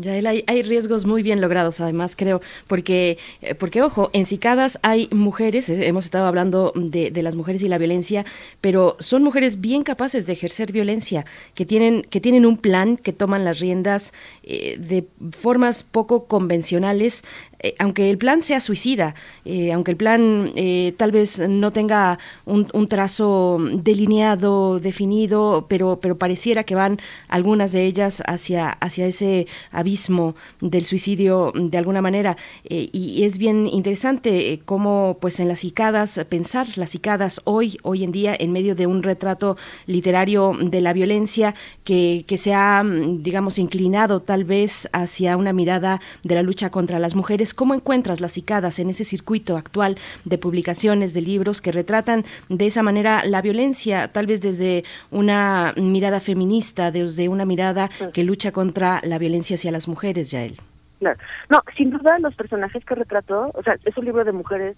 [0.00, 4.80] Ya hay, hay, riesgos muy bien logrados, además creo, porque, eh, porque ojo, en Cicadas
[4.82, 8.24] hay mujeres, eh, hemos estado hablando de, de, las mujeres y la violencia,
[8.60, 13.12] pero son mujeres bien capaces de ejercer violencia, que tienen, que tienen un plan, que
[13.12, 17.22] toman las riendas eh, de formas poco convencionales,
[17.62, 22.18] eh, aunque el plan sea suicida, eh, aunque el plan eh, tal vez no tenga
[22.44, 26.98] un, trazo delineado, definido, pero, pero pareciera que van
[27.28, 32.36] algunas de ellas hacia, hacia ese abismo del suicidio de alguna manera.
[32.68, 38.12] y es bien interesante cómo pues en las cicadas, pensar las cicadas hoy, hoy en
[38.12, 43.58] día, en medio de un retrato literario de la violencia que, que se ha, digamos,
[43.58, 48.32] inclinado tal vez hacia una mirada de la lucha contra las mujeres ¿Cómo encuentras las
[48.32, 53.42] cicadas en ese circuito actual de publicaciones, de libros que retratan de esa manera la
[53.42, 59.54] violencia, tal vez desde una mirada feminista, desde una mirada que lucha contra la violencia
[59.54, 60.58] hacia las mujeres, Yael?
[60.98, 61.18] Claro.
[61.50, 64.76] No, sin duda los personajes que retrató, o sea, es un libro de mujeres,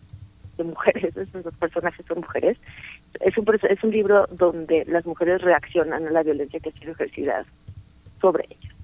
[0.56, 2.58] de mujeres, esos personajes son mujeres,
[3.20, 6.92] es un, es un libro donde las mujeres reaccionan a la violencia que ha sido
[6.92, 7.44] ejercida
[8.20, 8.74] sobre ellas.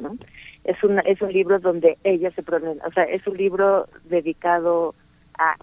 [0.00, 0.16] ¿no?
[0.64, 4.94] Es un es un libro donde ella se pronuncia, o sea, es un libro dedicado
[5.38, 5.56] a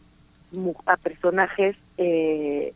[0.86, 2.74] a personajes eh,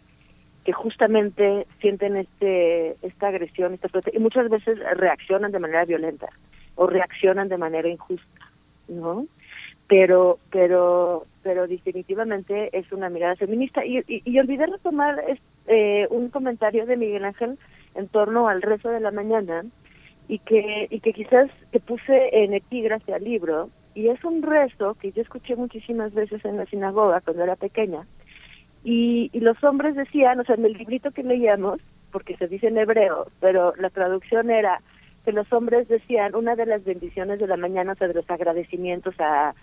[0.63, 6.27] que justamente sienten este esta agresión, esta y muchas veces reaccionan de manera violenta
[6.75, 8.49] o reaccionan de manera injusta.
[8.87, 9.25] ¿no?
[9.87, 13.85] Pero, pero, pero definitivamente es una mirada feminista.
[13.85, 15.21] Y, y, olvidé retomar
[15.67, 17.59] eh, un comentario de Miguel Ángel
[17.95, 19.65] en torno al rezo de la mañana
[20.33, 24.95] y que, y que quizás te puse en epígrafe al libro, y es un rezo
[24.95, 28.07] que yo escuché muchísimas veces en la sinagoga cuando era pequeña,
[28.83, 31.79] y, y los hombres decían, o sea, en el librito que leíamos,
[32.11, 34.81] porque se dice en hebreo, pero la traducción era
[35.23, 38.27] que los hombres decían una de las bendiciones de la mañana, o sea, de los
[38.27, 39.53] agradecimientos a,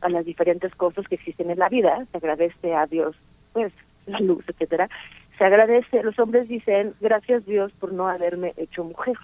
[0.00, 3.16] a las diferentes cosas que existen en la vida, se agradece a Dios,
[3.52, 3.72] pues,
[4.06, 4.88] la luz, etcétera,
[5.36, 9.16] se agradece, los hombres dicen, gracias Dios por no haberme hecho mujer.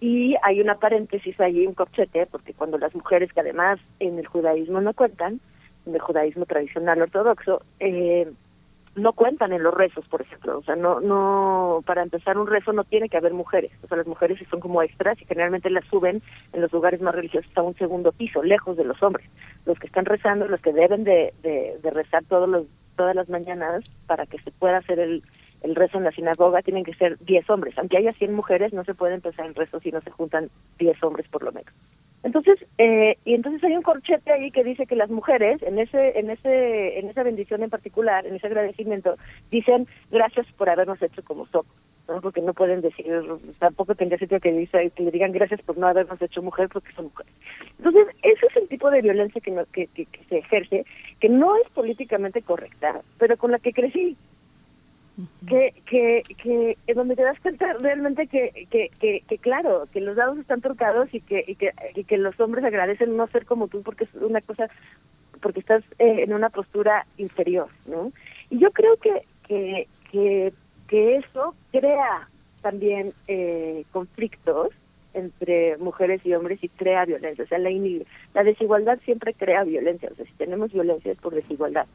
[0.00, 4.26] Y hay una paréntesis allí, un corchete, porque cuando las mujeres, que además en el
[4.26, 5.40] judaísmo no cuentan,
[5.86, 8.30] en el judaísmo tradicional ortodoxo, eh,
[8.96, 10.58] no cuentan en los rezos, por ejemplo.
[10.58, 13.70] O sea, no, no, para empezar un rezo no tiene que haber mujeres.
[13.82, 17.14] O sea, las mujeres son como extras y generalmente las suben en los lugares más
[17.14, 19.28] religiosos a un segundo piso, lejos de los hombres.
[19.66, 23.28] Los que están rezando, los que deben de, de, de rezar todos los, todas las
[23.28, 25.22] mañanas para que se pueda hacer el,
[25.62, 27.76] el rezo en la sinagoga tienen que ser 10 hombres.
[27.78, 31.02] Aunque haya 100 mujeres, no se puede empezar el rezo si no se juntan 10
[31.04, 31.72] hombres por lo menos.
[32.22, 36.18] Entonces, eh, y entonces hay un corchete ahí que dice que las mujeres, en ese,
[36.18, 39.16] en ese, en esa bendición en particular, en ese agradecimiento,
[39.50, 41.72] dicen gracias por habernos hecho como somos,
[42.08, 42.20] ¿no?
[42.20, 43.06] porque no pueden decir,
[43.58, 46.92] tampoco tendría sentido que, dice, que le digan gracias por no habernos hecho mujer porque
[46.92, 47.32] son mujeres.
[47.78, 50.84] Entonces, ese es el tipo de violencia que, que, que se ejerce,
[51.20, 54.18] que no es políticamente correcta, pero con la que crecí,
[55.46, 56.22] que, que,
[56.86, 58.90] que donde te das cuenta realmente que, que,
[59.26, 62.64] que, claro, que los dados están trocados y que, y que, y que los hombres
[62.64, 64.68] agradecen no ser como tú porque es una cosa,
[65.40, 68.12] porque estás eh, en una postura inferior, ¿no?
[68.50, 70.52] Y yo creo que, que, que,
[70.88, 72.28] que eso crea
[72.62, 74.68] también eh, conflictos
[75.14, 77.44] entre mujeres y hombres y crea violencia.
[77.44, 77.70] O sea, la,
[78.34, 80.08] la desigualdad siempre crea violencia.
[80.12, 81.86] O sea, si tenemos violencia es por desigualdad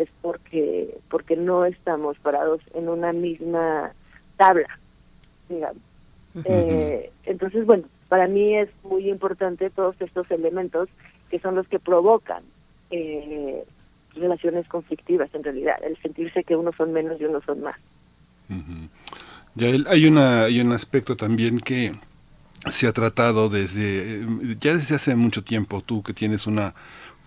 [0.00, 3.92] es porque porque no estamos parados en una misma
[4.36, 4.78] tabla,
[5.48, 5.82] digamos.
[6.44, 10.88] eh, entonces, bueno, para mí es muy importante todos estos elementos
[11.30, 12.42] que son los que provocan
[12.90, 13.62] eh,
[14.14, 17.76] relaciones conflictivas en realidad, el sentirse que unos son menos y unos son más.
[19.54, 21.92] Ya hay una hay un aspecto también que
[22.70, 24.26] se ha tratado desde
[24.58, 26.74] ya desde hace mucho tiempo tú que tienes una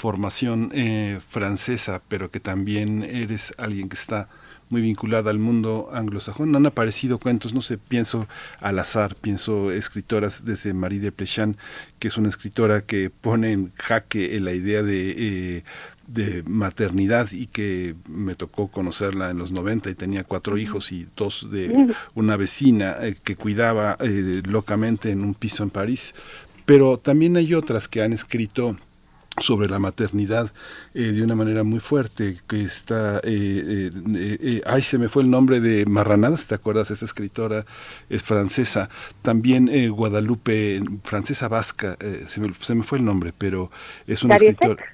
[0.03, 4.27] formación eh, francesa, pero que también eres alguien que está
[4.67, 6.53] muy vinculada al mundo anglosajón.
[6.57, 8.27] Han aparecido cuentos, no sé, pienso
[8.59, 11.55] al azar, pienso escritoras desde Marie de Plechan,
[11.99, 15.63] que es una escritora que pone en jaque la idea de, eh,
[16.07, 21.07] de maternidad y que me tocó conocerla en los 90 y tenía cuatro hijos y
[21.15, 23.97] dos de una vecina eh, que cuidaba
[24.43, 26.13] locamente en un piso en París.
[26.65, 28.75] Pero también hay otras que han escrito
[29.39, 30.51] sobre la maternidad
[30.93, 35.29] eh, de una manera muy fuerte, que está, eh, eh, ay, se me fue el
[35.29, 36.91] nombre de Marranadas, ¿te acuerdas?
[36.91, 37.65] Esa escritora
[38.09, 38.89] es francesa,
[39.21, 43.71] también Guadalupe, francesa vasca, se me, se, me, fue el nombre, pero
[44.05, 44.85] es una escritora,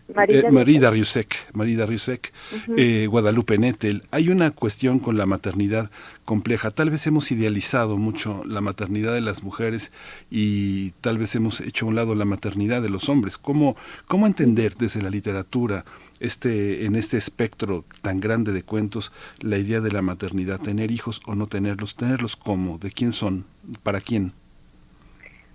[0.52, 2.32] Marie Dariussec, Marie Dariussec,
[3.08, 5.92] Guadalupe Nettel, hay una cuestión con la maternidad
[6.30, 6.70] compleja.
[6.70, 9.92] Tal vez hemos idealizado mucho la maternidad de las mujeres
[10.30, 13.40] y tal vez hemos hecho a un lado la maternidad de los hombres.
[13.40, 13.76] ¿Cómo,
[14.08, 15.86] cómo entender desde la literatura
[16.20, 20.60] este, en este espectro tan grande de cuentos la idea de la maternidad?
[20.60, 21.96] ¿Tener hijos o no tenerlos?
[21.96, 22.78] ¿Tenerlos cómo?
[22.78, 23.46] ¿De quién son?
[23.82, 24.32] ¿Para quién?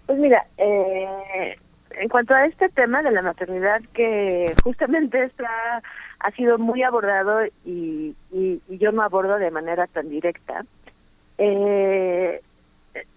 [0.06, 1.56] Pues mira, eh,
[1.98, 5.82] en cuanto a este tema de la maternidad que justamente está
[6.20, 10.64] ha sido muy abordado y, y, yo no abordo de manera tan directa.
[11.38, 12.40] Eh,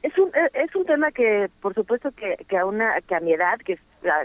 [0.02, 3.34] es un es un tema que por supuesto que, que a una que a mi
[3.34, 3.78] edad que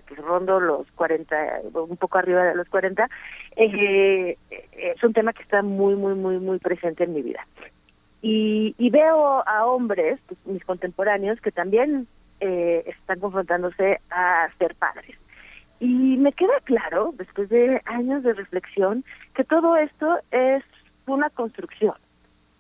[0.07, 1.37] que rondo los 40
[1.75, 3.09] un poco arriba de los 40
[3.57, 4.37] eh,
[4.73, 7.47] es un tema que está muy muy muy muy presente en mi vida
[8.23, 12.07] y, y veo a hombres pues, mis contemporáneos que también
[12.43, 15.17] eh, están confrontándose a ser padres
[15.83, 20.63] y me queda claro, después de años de reflexión, que todo esto es
[21.07, 21.97] una construcción,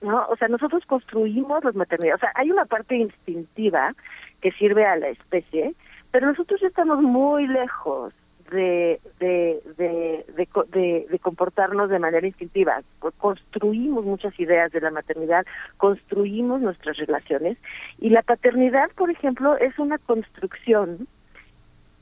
[0.01, 0.27] ¿no?
[0.29, 2.21] O sea, nosotros construimos las maternidades.
[2.21, 3.95] O sea, hay una parte instintiva
[4.41, 5.77] que sirve a la especie,
[6.11, 8.13] pero nosotros estamos muy lejos
[8.53, 12.83] de, de, de, de, comportarnos de manera instintiva.
[13.19, 15.47] Construimos muchas ideas de la maternidad,
[15.79, 17.59] construimos nuestras relaciones
[17.99, 21.09] y la paternidad, por ejemplo, es una construcción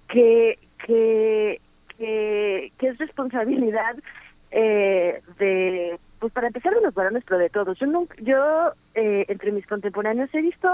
[0.08, 1.60] que, que,
[1.96, 3.96] que, es responsabilidad
[4.50, 7.78] eh, de, pues para empezar de los varones, pero de todos.
[7.78, 10.68] Yo, nunca, yo eh, entre mis contemporáneos he visto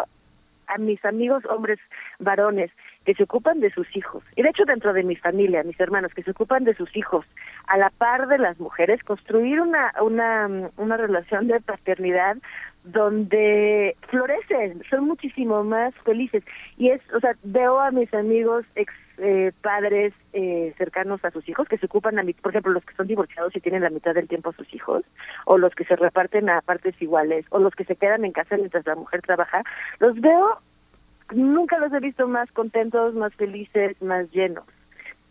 [0.66, 1.78] a mis amigos hombres
[2.18, 2.70] varones
[3.06, 6.12] que se ocupan de sus hijos, y de hecho dentro de mi familia, mis hermanos,
[6.12, 7.24] que se ocupan de sus hijos,
[7.68, 12.36] a la par de las mujeres, construir una, una, una relación de paternidad
[12.82, 16.44] donde florecen, son muchísimo más felices.
[16.76, 21.48] Y es, o sea, veo a mis amigos ex eh, padres eh, cercanos a sus
[21.48, 24.14] hijos que se ocupan, a por ejemplo, los que son divorciados y tienen la mitad
[24.14, 25.04] del tiempo a sus hijos,
[25.46, 28.56] o los que se reparten a partes iguales, o los que se quedan en casa
[28.56, 29.62] mientras la mujer trabaja,
[30.00, 30.60] los veo,
[31.32, 34.64] nunca los he visto más contentos, más felices, más llenos.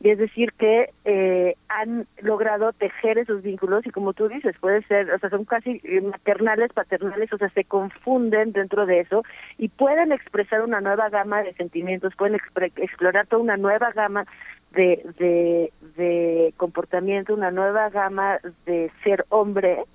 [0.02, 4.84] Y es decir, que eh, han logrado tejer esos vínculos y como tú dices, puede
[4.84, 9.24] ser, o sea, son casi maternales, paternales, o sea, se confunden dentro de eso
[9.58, 12.40] y pueden expresar una nueva gama de sentimientos, pueden
[12.76, 14.26] explorar toda una nueva gama
[14.74, 19.86] de, de, de comportamiento, una nueva gama de ser hombre,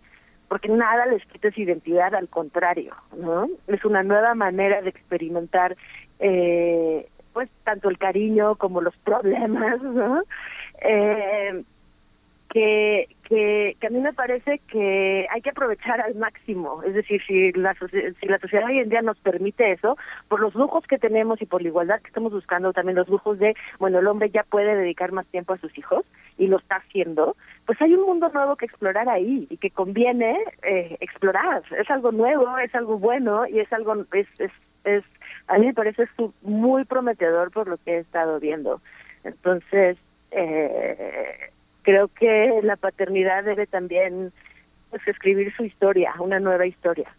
[0.50, 3.48] porque nada les quita su identidad, al contrario, ¿no?
[3.68, 5.76] Es una nueva manera de experimentar
[6.18, 10.24] eh, pues tanto el cariño como los problemas, ¿no?
[10.82, 11.62] Eh,
[12.48, 17.22] que, que, que a mí me parece que hay que aprovechar al máximo, es decir,
[17.28, 17.76] si la,
[18.20, 21.46] si la sociedad hoy en día nos permite eso, por los lujos que tenemos y
[21.46, 24.74] por la igualdad que estamos buscando, también los lujos de, bueno, el hombre ya puede
[24.74, 26.04] dedicar más tiempo a sus hijos
[26.38, 30.36] y lo está haciendo, pues hay un mundo nuevo que explorar ahí y que conviene
[30.64, 34.50] eh, explorar, es algo nuevo, es algo bueno y es algo, es, es,
[34.82, 35.04] es
[35.46, 36.08] a mí me parece
[36.42, 38.80] muy prometedor por lo que he estado viendo.
[39.22, 39.98] Entonces,
[40.32, 41.50] eh,
[41.82, 44.32] creo que la paternidad debe también
[44.90, 47.14] pues, escribir su historia, una nueva historia.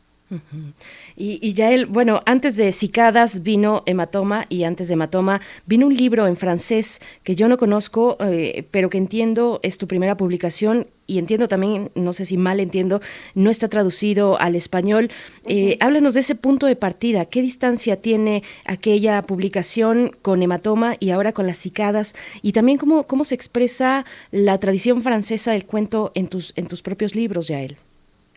[1.15, 5.87] Y, y ya él, bueno, antes de Cicadas vino Hematoma y antes de Hematoma vino
[5.87, 10.15] un libro en francés que yo no conozco, eh, pero que entiendo es tu primera
[10.17, 13.01] publicación y entiendo también, no sé si mal entiendo,
[13.35, 15.11] no está traducido al español.
[15.45, 17.25] Eh, háblanos de ese punto de partida.
[17.25, 22.15] ¿Qué distancia tiene aquella publicación con Hematoma y ahora con las cicadas?
[22.41, 26.81] Y también cómo, cómo se expresa la tradición francesa del cuento en tus, en tus
[26.81, 27.77] propios libros, Yael.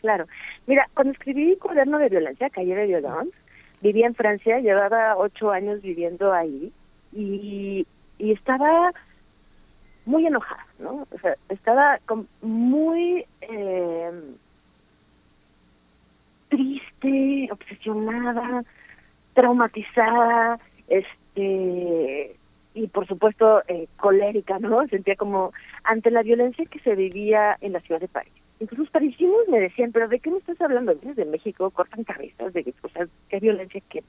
[0.05, 0.27] Claro.
[0.67, 3.31] Mira, cuando escribí Cuaderno de Violencia, Calle de Violón,
[3.81, 6.71] vivía en Francia, llevaba ocho años viviendo ahí
[7.11, 7.87] y,
[8.19, 8.93] estaba
[10.05, 11.09] muy enojada, ¿no?
[11.11, 11.99] O sea, estaba
[12.43, 14.11] muy eh,
[16.51, 18.63] triste, obsesionada,
[19.33, 22.37] traumatizada, este
[22.75, 24.87] y por supuesto eh, colérica, ¿no?
[24.89, 28.44] Sentía como ante la violencia que se vivía en la ciudad de París.
[28.61, 30.95] Entonces los parisinos me decían, pero ¿de qué me estás hablando?
[30.95, 34.03] Vienes de México, cortan cabezas, de o sea, qué violencia, que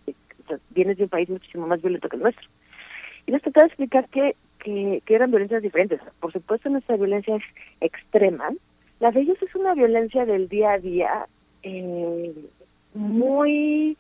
[0.70, 2.48] vienes de un país muchísimo más violento que el nuestro.
[3.26, 4.36] Y les trataba de explicar que
[4.66, 6.02] que, eran violencias diferentes.
[6.20, 7.44] Por supuesto, nuestra violencia es
[7.82, 8.50] extrema.
[9.00, 11.28] La de ellos es una violencia del día a día
[11.64, 12.34] eh,
[12.94, 13.98] muy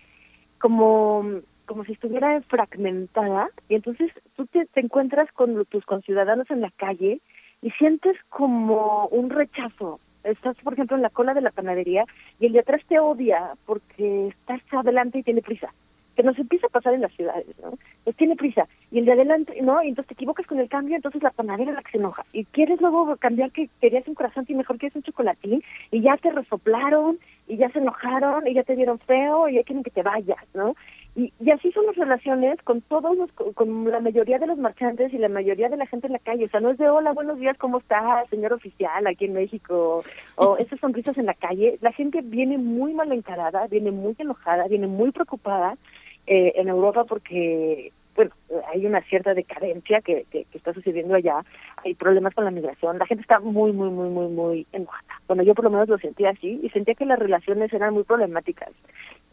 [0.59, 6.61] como como si estuviera fragmentada y entonces tú te, te encuentras con tus conciudadanos en
[6.61, 7.21] la calle
[7.63, 9.99] y sientes como un rechazo.
[10.25, 12.05] Estás, por ejemplo, en la cola de la panadería
[12.39, 15.71] y el de atrás te odia porque estás adelante y tiene prisa
[16.15, 17.77] que nos empieza a pasar en las ciudades, ¿no?
[18.03, 19.83] Pues tiene prisa, y el de adelante, ¿no?
[19.83, 22.25] Y entonces te equivocas con el cambio, entonces la panadera es la que se enoja.
[22.31, 25.61] Y quieres luego cambiar que querías un corazón y mejor quieres un chocolatín,
[25.91, 29.63] y ya te resoplaron, y ya se enojaron, y ya te dieron feo, y ya
[29.63, 30.75] quieren que te vayas, ¿no?
[31.15, 35.13] Y, y así son las relaciones con todos los, con la mayoría de los marchantes
[35.13, 36.45] y la mayoría de la gente en la calle.
[36.45, 40.03] O sea, no es de hola, buenos días, ¿cómo está, señor oficial, aquí en México?
[40.35, 41.77] O esas sonrisas en la calle.
[41.81, 45.77] La gente viene muy mal encarada, viene muy enojada, viene muy preocupada
[46.27, 48.31] eh, en Europa porque bueno,
[48.73, 51.43] hay una cierta decadencia que, que, está sucediendo allá,
[51.83, 55.03] hay problemas con la migración, la gente está muy, muy, muy, muy, muy enojada.
[55.27, 58.03] Bueno, yo por lo menos lo sentía así y sentía que las relaciones eran muy
[58.03, 58.69] problemáticas.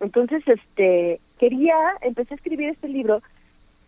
[0.00, 3.20] Entonces, este, quería, empecé a escribir este libro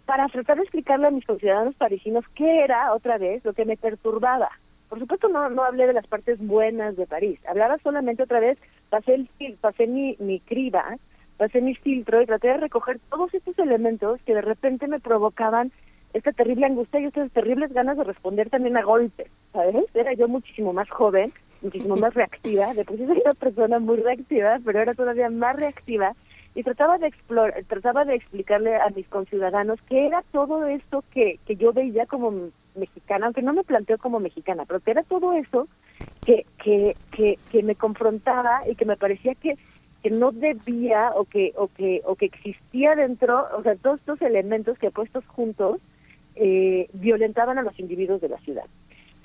[0.06, 3.76] para tratar de explicarle a mis conciudadanos parisinos qué era, otra vez, lo que me
[3.76, 4.50] perturbaba.
[4.88, 8.58] Por supuesto, no, no hablé de las partes buenas de París, hablaba solamente otra vez,
[8.90, 9.28] pasé, el,
[9.60, 10.96] pasé mi, mi criba
[11.36, 15.70] pasé mi filtro y traté de recoger todos estos elementos que de repente me provocaban
[16.12, 19.84] esta terrible angustia y estas terribles ganas de responder también a golpes, ¿sabes?
[19.94, 21.32] Era yo muchísimo más joven,
[21.62, 25.54] muchísimo más reactiva, de por sí soy una persona muy reactiva, pero era todavía más
[25.54, 26.14] reactiva
[26.54, 31.38] y trataba de explorar, trataba de explicarle a mis conciudadanos qué era todo esto que,
[31.46, 35.32] que yo veía como mexicana, aunque no me planteo como mexicana, pero que era todo
[35.32, 35.68] eso
[36.24, 39.56] que, que, que, que me confrontaba y que me parecía que
[40.04, 44.20] que no debía o que o que o que existía dentro, o sea, todos estos
[44.20, 45.80] elementos que puestos juntos
[46.36, 48.66] eh, violentaban a los individuos de la ciudad.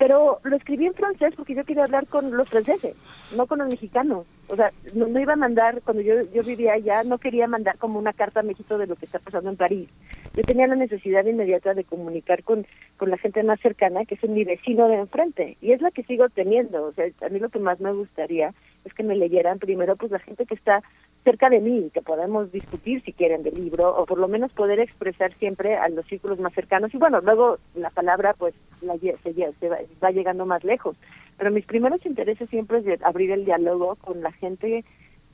[0.00, 2.96] Pero lo escribí en francés porque yo quería hablar con los franceses,
[3.36, 4.24] no con los mexicanos.
[4.48, 7.98] O sea, no, iba a mandar, cuando yo, yo vivía allá, no quería mandar como
[7.98, 9.90] una carta a México de lo que está pasando en París.
[10.34, 14.26] yo tenía la necesidad inmediata de comunicar con, con la gente más cercana, que es
[14.26, 16.82] mi vecino de enfrente, y es la que sigo teniendo.
[16.82, 18.54] O sea, a mí lo que más me gustaría
[18.86, 20.82] es que me leyeran primero, pues la gente que está
[21.24, 24.80] cerca de mí, que podemos discutir si quieren del libro, o por lo menos poder
[24.80, 26.94] expresar siempre a los círculos más cercanos.
[26.94, 30.96] Y bueno, luego la palabra, pues, la, se, va, va llegando más lejos.
[31.36, 34.84] Pero mis primeros intereses siempre es de abrir el diálogo con la gente,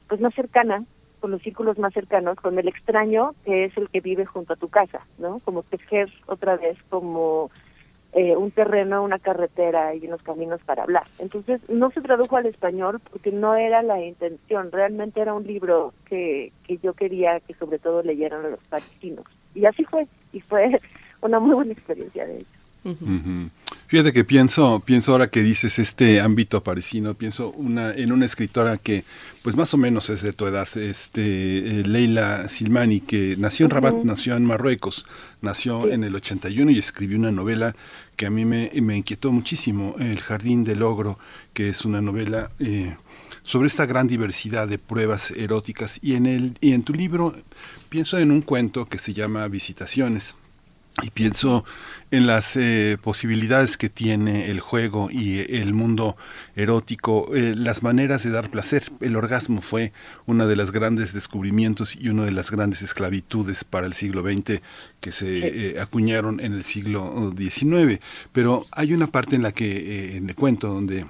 [0.09, 0.85] pues, más cercana,
[1.21, 4.57] con los círculos más cercanos, con el extraño que es el que vive junto a
[4.57, 5.37] tu casa, ¿no?
[5.45, 7.51] Como tejer otra vez como
[8.13, 11.05] eh, un terreno, una carretera y unos caminos para hablar.
[11.19, 15.93] Entonces no se tradujo al español porque no era la intención, realmente era un libro
[16.07, 19.27] que, que yo quería que sobre todo leyeran los parisinos.
[19.55, 20.79] Y así fue, y fue
[21.21, 22.56] una muy buena experiencia de hecho.
[23.89, 28.79] Fíjate que pienso, pienso ahora que dices este ámbito parisino, pienso una, en una escritora
[28.79, 29.05] que,
[29.43, 33.71] pues más o menos es de tu edad, este eh, Leila Silmani, que nació en
[33.71, 35.07] Rabat, nació en Marruecos,
[35.41, 37.77] nació en el 81 y escribió una novela
[38.17, 41.19] que a mí me, me, inquietó muchísimo, El Jardín del Ogro,
[41.53, 42.97] que es una novela eh,
[43.43, 46.01] sobre esta gran diversidad de pruebas eróticas.
[46.03, 47.37] Y en, el, y en tu libro
[47.89, 50.35] pienso en un cuento que se llama Visitaciones
[51.03, 51.65] y pienso
[52.11, 56.17] en las eh, posibilidades que tiene el juego y el mundo
[56.55, 58.85] erótico, eh, las maneras de dar placer.
[59.01, 59.93] El orgasmo fue
[60.25, 64.61] uno de los grandes descubrimientos y una de las grandes esclavitudes para el siglo XX
[65.01, 68.01] que se eh, acuñaron en el siglo XIX.
[68.33, 71.05] Pero hay una parte en la que, en el cuento, donde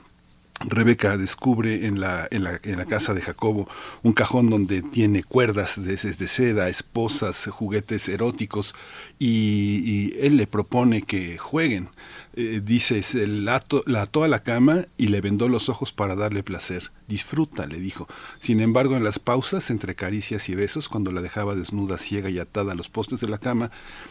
[0.61, 3.69] Rebeca descubre en la, en, la, en la, casa de Jacobo
[4.03, 8.75] un cajón donde tiene cuerdas de, de seda, esposas, juguetes eróticos
[9.19, 11.91] y, él le propone que jueguen.
[12.35, 16.43] Eh, dice, la, la ató a la cama y le vendó los ojos para darle
[16.43, 16.91] placer.
[17.07, 18.09] Disfruta, le dijo.
[18.39, 22.39] Sin embargo, en las pausas entre caricias y besos, cuando la dejaba desnuda, ciega y
[22.39, 23.71] atada a los postes de la cama,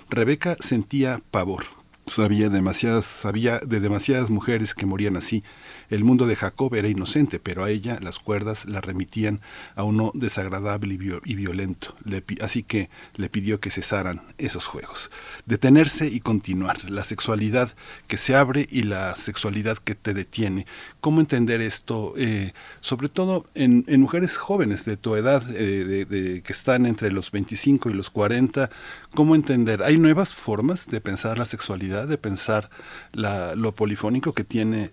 [0.10, 1.66] Rebeca sentía pavor.
[2.08, 5.44] Sabía, demasiadas, sabía de demasiadas mujeres que morían así
[5.90, 9.42] el mundo de Jacob era inocente, pero a ella las cuerdas la remitían
[9.76, 11.96] a uno desagradable y, violento.
[12.42, 15.12] así que le pidió que cesaran esos juegos.
[15.46, 16.90] Detenerse y continuar.
[16.90, 17.76] La sexualidad
[18.08, 20.66] que se abre y la sexualidad que te detiene.
[21.02, 22.14] ¿Cómo entender esto?
[22.18, 27.32] Eh, sobre todo en, mujeres jóvenes de tu edad, eh, de, que están entre los
[27.32, 28.70] 25 y los 40.
[29.14, 29.84] ¿Cómo entender?
[29.84, 32.70] ¿Hay nuevas formas de pensar la sexualidad, de pensar
[33.14, 34.92] lo polifónico que tiene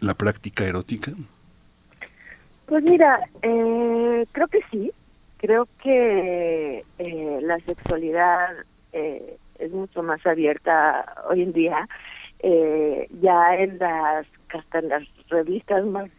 [0.00, 1.12] la práctica erótica?
[2.66, 4.92] Pues mira, eh, creo que sí.
[5.38, 8.50] Creo que eh, la sexualidad
[8.92, 11.88] eh, es mucho más abierta hoy en día.
[13.20, 16.10] ya en las hasta en las revistas más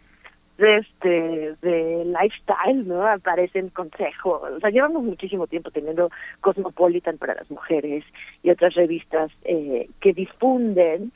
[0.58, 7.34] de este de lifestyle no aparecen consejos o sea llevamos muchísimo tiempo teniendo Cosmopolitan para
[7.34, 8.04] las mujeres
[8.44, 11.12] y otras revistas que difunden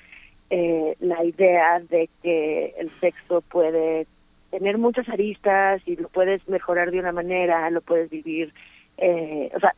[0.49, 4.07] eh, la idea de que el sexo puede
[4.51, 8.53] tener muchas aristas y lo puedes mejorar de una manera, lo puedes vivir,
[8.97, 9.75] eh, o sea,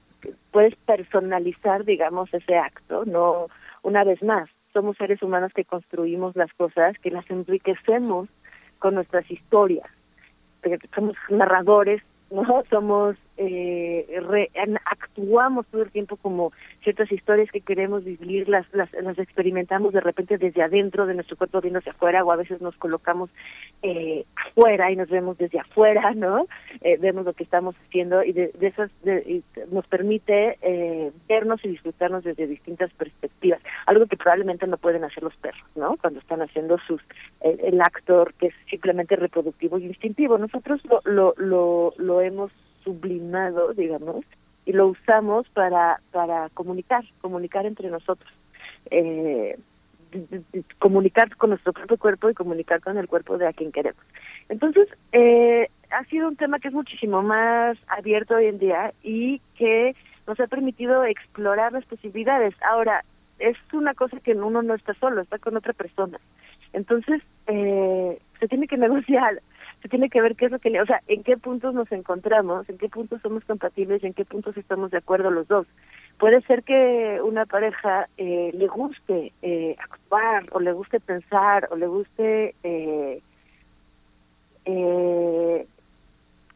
[0.51, 3.47] puedes personalizar, digamos, ese acto, no
[3.83, 4.49] una vez más.
[4.73, 8.29] Somos seres humanos que construimos las cosas, que las enriquecemos
[8.79, 9.87] con nuestras historias.
[10.93, 14.49] Somos narradores no somos eh,
[14.85, 16.51] actuamos todo el tiempo como
[16.83, 21.37] ciertas historias que queremos vivir las, las las experimentamos de repente desde adentro de nuestro
[21.37, 23.29] cuerpo viendo hacia afuera o a veces nos colocamos
[23.83, 26.47] eh, afuera y nos vemos desde afuera no
[26.81, 28.89] eh, vemos lo que estamos haciendo y de, esas
[29.71, 35.23] nos permite eh, vernos y disfrutarnos desde distintas perspectivas algo que probablemente no pueden hacer
[35.23, 37.01] los perros no cuando están haciendo sus
[37.41, 40.37] el actor que es simplemente reproductivo y instintivo.
[40.37, 42.51] Nosotros lo lo lo, lo hemos
[42.87, 44.23] sublimado, digamos,
[44.65, 48.31] y lo usamos para, para comunicar, comunicar entre nosotros.
[48.89, 49.57] Eh,
[50.79, 54.01] comunicar con nuestro propio cuerpo y comunicar con el cuerpo de a quien queremos.
[54.47, 59.41] Entonces, eh, ha sido un tema que es muchísimo más abierto hoy en día y
[59.57, 62.55] que nos ha permitido explorar las posibilidades.
[62.61, 63.03] Ahora,
[63.39, 66.19] es una cosa que uno no está solo, está con otra persona.
[66.71, 69.41] Entonces, eh, se tiene que negociar
[69.81, 71.91] se tiene que ver qué es lo que le, o sea, en qué puntos nos
[71.91, 75.67] encontramos, en qué puntos somos compatibles y en qué puntos estamos de acuerdo los dos.
[76.17, 81.75] Puede ser que una pareja eh, le guste eh, actuar o le guste pensar o
[81.75, 83.21] le guste eh,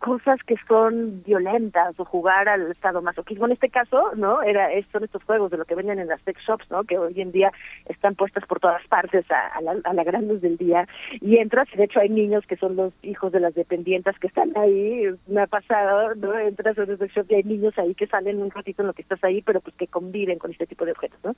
[0.01, 3.45] cosas que son violentas o jugar al estado masoquismo.
[3.45, 4.41] En este caso, ¿no?
[4.41, 6.83] Era, son estos juegos de lo que venden en las sex shops, ¿no?
[6.83, 7.51] Que hoy en día
[7.85, 10.87] están puestas por todas partes a, la, a la gran del día.
[11.19, 14.57] Y entras, de hecho hay niños que son los hijos de las dependientes que están
[14.57, 15.03] ahí.
[15.27, 16.37] Me ha pasado, ¿no?
[16.37, 18.93] Entras a un sex shop y hay niños ahí que salen un ratito en lo
[18.93, 21.35] que estás ahí, pero pues que conviven con este tipo de objetos, ¿no?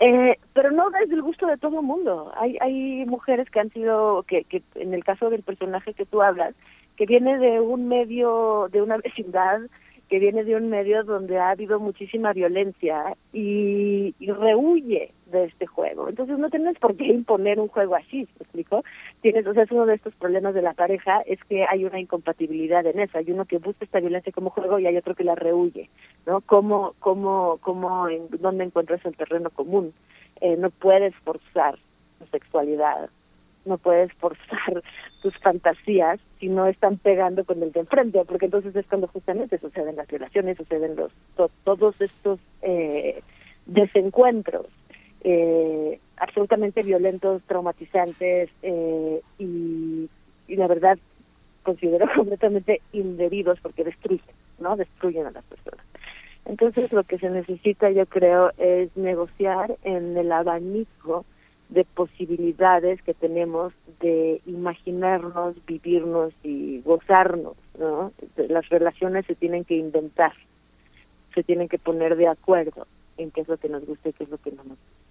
[0.00, 2.30] Eh, pero no desde el gusto de todo mundo.
[2.36, 6.20] Hay, hay mujeres que han sido, que, que en el caso del personaje que tú
[6.20, 6.54] hablas,
[6.96, 9.60] que viene de un medio, de una vecindad,
[10.08, 15.66] que viene de un medio donde ha habido muchísima violencia y, y rehuye de este
[15.66, 16.08] juego.
[16.08, 18.84] Entonces no tienes por qué imponer un juego así, ¿me explico?
[19.20, 21.98] Tienes, o sea, es uno de estos problemas de la pareja, es que hay una
[21.98, 23.18] incompatibilidad en eso.
[23.18, 25.90] Hay uno que busca esta violencia como juego y hay otro que la rehuye,
[26.24, 26.40] ¿no?
[26.42, 29.92] ¿Cómo, cómo, cómo, en dónde encuentras el terreno común?
[30.40, 31.76] Eh, no puedes forzar
[32.18, 33.10] tu sexualidad,
[33.66, 34.82] no puedes forzar
[35.22, 39.58] tus fantasías si no están pegando con el de enfrente, porque entonces es cuando justamente
[39.58, 41.12] suceden las violaciones, suceden los
[41.64, 43.22] todos estos eh,
[43.66, 44.66] desencuentros
[45.22, 50.08] eh, absolutamente violentos, traumatizantes eh, y,
[50.46, 50.98] y la verdad
[51.62, 54.24] considero completamente indebidos porque destruyen,
[54.60, 54.76] ¿no?
[54.76, 55.84] Destruyen a las personas.
[56.44, 61.24] Entonces lo que se necesita yo creo es negociar en el abanico
[61.68, 68.12] de posibilidades que tenemos de imaginarnos, vivirnos y gozarnos, ¿no?
[68.36, 70.32] Las relaciones se tienen que inventar,
[71.34, 72.86] se tienen que poner de acuerdo
[73.18, 75.05] en qué es lo que nos gusta y qué es lo que no nos gusta.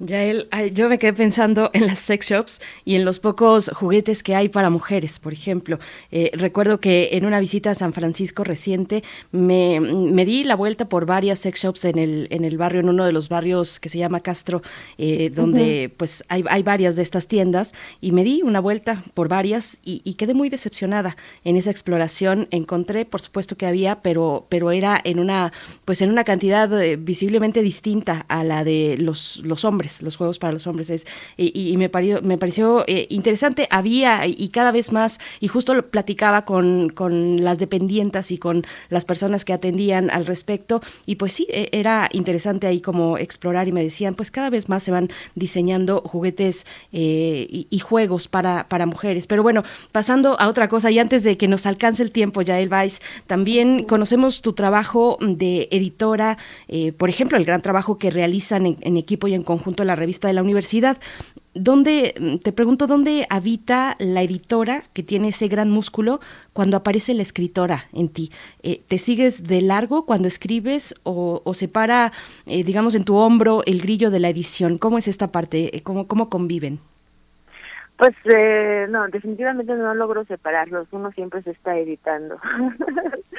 [0.00, 4.22] Ya él, yo me quedé pensando en las sex shops y en los pocos juguetes
[4.22, 5.80] que hay para mujeres, por ejemplo.
[6.12, 10.88] Eh, recuerdo que en una visita a San Francisco reciente me, me, di la vuelta
[10.88, 13.88] por varias sex shops en el, en el barrio, en uno de los barrios que
[13.88, 14.62] se llama Castro,
[14.98, 19.26] eh, donde pues hay, hay, varias de estas tiendas y me di una vuelta por
[19.26, 22.46] varias y, y, quedé muy decepcionada en esa exploración.
[22.52, 25.52] Encontré, por supuesto que había, pero, pero era en una,
[25.84, 30.38] pues en una cantidad eh, visiblemente distinta a la de los, los hombres los juegos
[30.38, 30.90] para los hombres.
[30.90, 35.90] Es, y, me, pareció, me pareció eh, interesante, había y cada vez más, y justo
[35.90, 41.32] platicaba con, con las dependientas y con las personas que atendían al respecto, y pues
[41.32, 44.90] sí, e, era interesante ahí como explorar y me decían, pues cada vez más se
[44.90, 49.26] van diseñando juguetes eh, y, juegos para, para mujeres.
[49.26, 49.62] Pero bueno,
[49.92, 53.84] pasando a otra cosa, y antes de que nos alcance el tiempo, Yael Weiss, también
[53.84, 59.28] conocemos tu trabajo de editora, eh, por ejemplo, el gran trabajo que realizan en equipo
[59.28, 60.98] y en conjunto la revista de la universidad.
[61.54, 62.14] ¿Dónde,
[62.44, 66.20] te pregunto, dónde habita la editora que tiene ese gran músculo
[66.52, 68.30] cuando aparece la escritora en ti?
[68.62, 72.12] Eh, ¿Te sigues de largo cuando escribes o, se para,
[72.46, 74.78] eh, digamos, en tu hombro el grillo de la edición?
[74.78, 75.76] ¿Cómo es esta parte?
[75.76, 76.78] Eh, ¿Cómo, cómo conviven?
[77.96, 78.14] Pues
[78.90, 82.38] no, definitivamente no logro separarlos, uno siempre se está editando.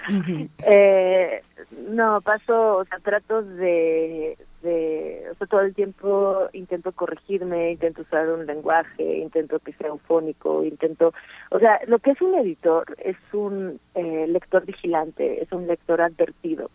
[1.92, 8.02] no, paso, o sea, trato de, de, o sea, todo el tiempo intento corregirme, intento
[8.02, 11.14] usar un lenguaje, intento que sea eufónico, intento,
[11.52, 16.02] o sea, lo que es un editor es un eh, lector vigilante, es un lector
[16.02, 16.70] advertido.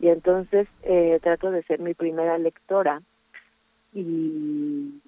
[0.00, 3.00] Y entonces eh, trato de ser mi primera lectora
[3.92, 5.00] y,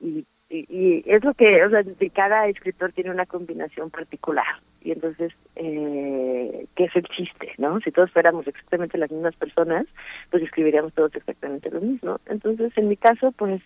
[0.00, 1.82] y y, es lo que, o sea,
[2.14, 4.44] cada escritor tiene una combinación particular
[4.84, 7.80] y entonces, eh, ¿qué es el chiste, no?
[7.80, 9.86] Si todos fuéramos exactamente las mismas personas,
[10.30, 12.20] pues escribiríamos todos exactamente lo mismo.
[12.26, 13.62] Entonces, en mi caso, pues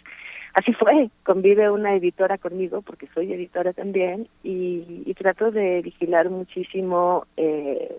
[0.55, 6.31] así fue, convive una editora conmigo porque soy editora también y, y trato de vigilar
[6.31, 7.99] muchísimo eh,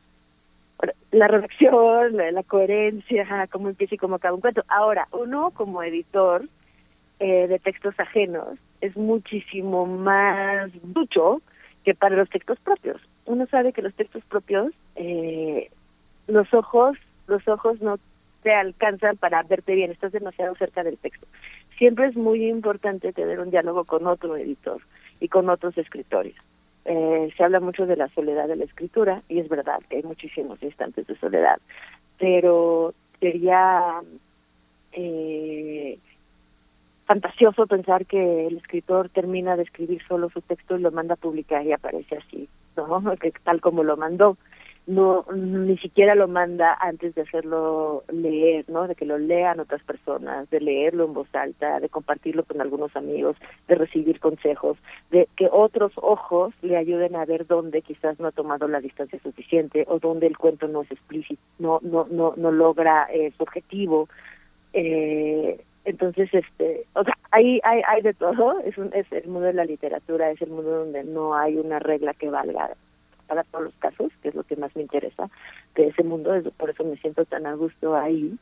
[1.11, 4.63] la redacción, la, coherencia, cómo empieza y cómo acaba un cuento.
[4.67, 6.45] Ahora, uno como editor,
[7.19, 11.41] eh, de textos ajenos es muchísimo más mucho
[11.83, 13.01] que para los textos propios.
[13.29, 15.69] Uno sabe que los textos propios, eh,
[16.25, 17.99] los ojos, los ojos no
[18.41, 21.27] te alcanzan para verte bien, estás demasiado cerca del texto.
[21.77, 24.81] Siempre es muy importante tener un diálogo con otro editor
[25.19, 26.33] y con otros escritores.
[26.85, 30.03] Eh, se habla mucho de la soledad de la escritura y es verdad que hay
[30.03, 31.59] muchísimos instantes de soledad,
[32.17, 34.01] pero sería
[34.93, 35.99] eh,
[37.09, 41.17] fantasioso pensar que el escritor termina de escribir solo su texto y lo manda a
[41.17, 42.47] publicar y aparece así,
[42.77, 43.01] ¿no?
[43.19, 44.37] Que tal como lo mandó.
[44.85, 48.87] No, ni siquiera lo manda antes de hacerlo leer, ¿no?
[48.87, 52.95] De que lo lean otras personas, de leerlo en voz alta, de compartirlo con algunos
[52.95, 53.35] amigos,
[53.67, 54.77] de recibir consejos,
[55.09, 59.19] de que otros ojos le ayuden a ver dónde quizás no ha tomado la distancia
[59.23, 63.43] suficiente o dónde el cuento no es explícito, no, no, no, no logra eh, su
[63.43, 64.09] objetivo.
[64.73, 68.59] Eh, entonces este o sea hay hay hay de todo.
[68.61, 71.79] Es un es el mundo de la literatura es el mundo donde no hay una
[71.79, 72.71] regla que valga
[73.29, 75.29] para todos los casos, que es lo que más me interesa
[75.75, 78.37] de ese mundo, por eso me siento tan a gusto ahí,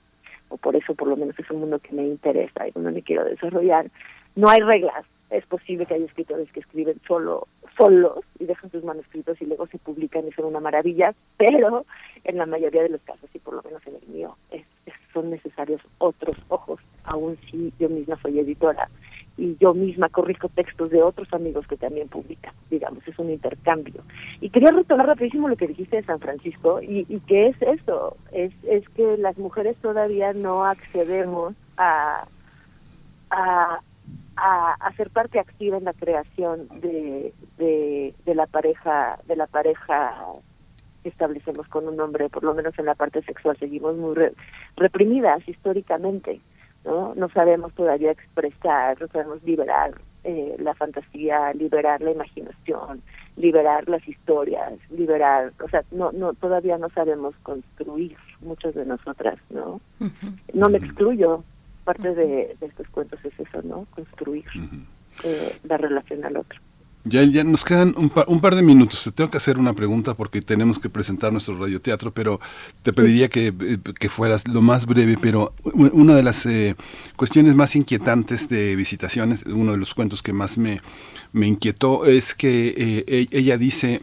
[0.50, 3.04] o por eso por lo menos es un mundo que me interesa y donde me
[3.04, 3.92] quiero desarrollar.
[4.36, 7.48] No hay reglas, es posible que haya escritores que escriben solo
[7.78, 11.86] solos y dejan sus manuscritos y luego se publican y son una maravilla, pero
[12.24, 14.64] en la mayoría de los casos, y por lo menos en el mío, es,
[15.14, 18.90] son necesarios otros ojos, aun si yo misma soy editora
[19.38, 24.02] y yo misma corrijo textos de otros amigos que también publican, digamos, es un intercambio.
[24.42, 28.18] Y quería retomar rapidísimo lo que dijiste de San Francisco, y, y que es eso,
[28.32, 32.28] es, es que las mujeres todavía no accedemos a,
[33.30, 33.80] a,
[34.38, 40.14] a, ser parte activa en la creación de, de, la pareja de la pareja
[41.04, 44.16] que establecemos con un hombre por lo menos en la parte sexual seguimos muy
[44.76, 46.40] reprimidas históricamente
[46.86, 53.02] no no sabemos todavía expresar no sabemos liberar eh, la fantasía liberar la imaginación
[53.38, 59.40] liberar las historias liberar o sea no no todavía no sabemos construir muchos de nosotras
[59.50, 59.82] no
[60.54, 61.44] no me excluyo
[61.88, 63.88] parte de, estos cuentos es eso, ¿no?
[63.92, 64.44] Construir
[65.24, 66.60] eh, la relación al otro.
[67.06, 69.06] Ya, ya nos quedan un par, un par, de minutos.
[69.06, 72.42] Te tengo que hacer una pregunta porque tenemos que presentar nuestro radioteatro, pero
[72.84, 75.16] te pediría que, eh, que fueras lo más breve.
[75.22, 76.76] Pero una de las eh,
[77.16, 80.82] cuestiones más inquietantes de visitaciones, uno de los cuentos que más me,
[81.32, 84.02] me inquietó, es que e, ella dice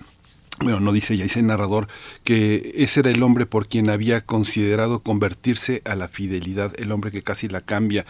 [0.60, 1.88] bueno, no dice ella, dice el narrador,
[2.22, 7.10] que ese era el hombre por quien había considerado convertirse a la fidelidad, el hombre
[7.10, 8.06] que casi la cambia.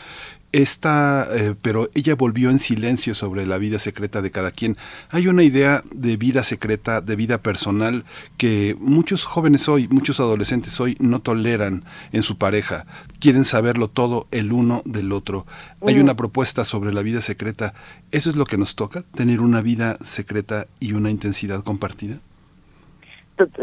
[0.53, 4.77] Esta, eh, pero ella volvió en silencio sobre la vida secreta de cada quien.
[5.09, 8.05] Hay una idea de vida secreta, de vida personal,
[8.37, 12.87] que muchos jóvenes hoy, muchos adolescentes hoy no toleran en su pareja.
[13.19, 15.45] Quieren saberlo todo el uno del otro.
[15.85, 17.75] Hay una propuesta sobre la vida secreta.
[18.13, 19.03] ¿Eso es lo que nos toca?
[19.03, 22.21] ¿Tener una vida secreta y una intensidad compartida?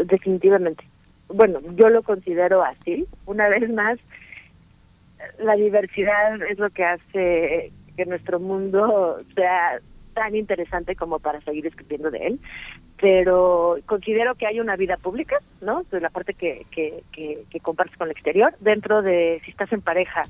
[0.06, 0.84] Definitivamente.
[1.28, 3.06] Bueno, yo lo considero así.
[3.26, 3.98] Una vez más,
[5.38, 9.80] la diversidad es lo que hace que nuestro mundo sea
[10.14, 12.40] tan interesante como para seguir escribiendo de él
[13.02, 15.82] pero considero que hay una vida pública, ¿no?
[15.90, 19.80] De la parte que, que, que, compartes con el exterior, dentro de si estás en
[19.80, 20.22] pareja,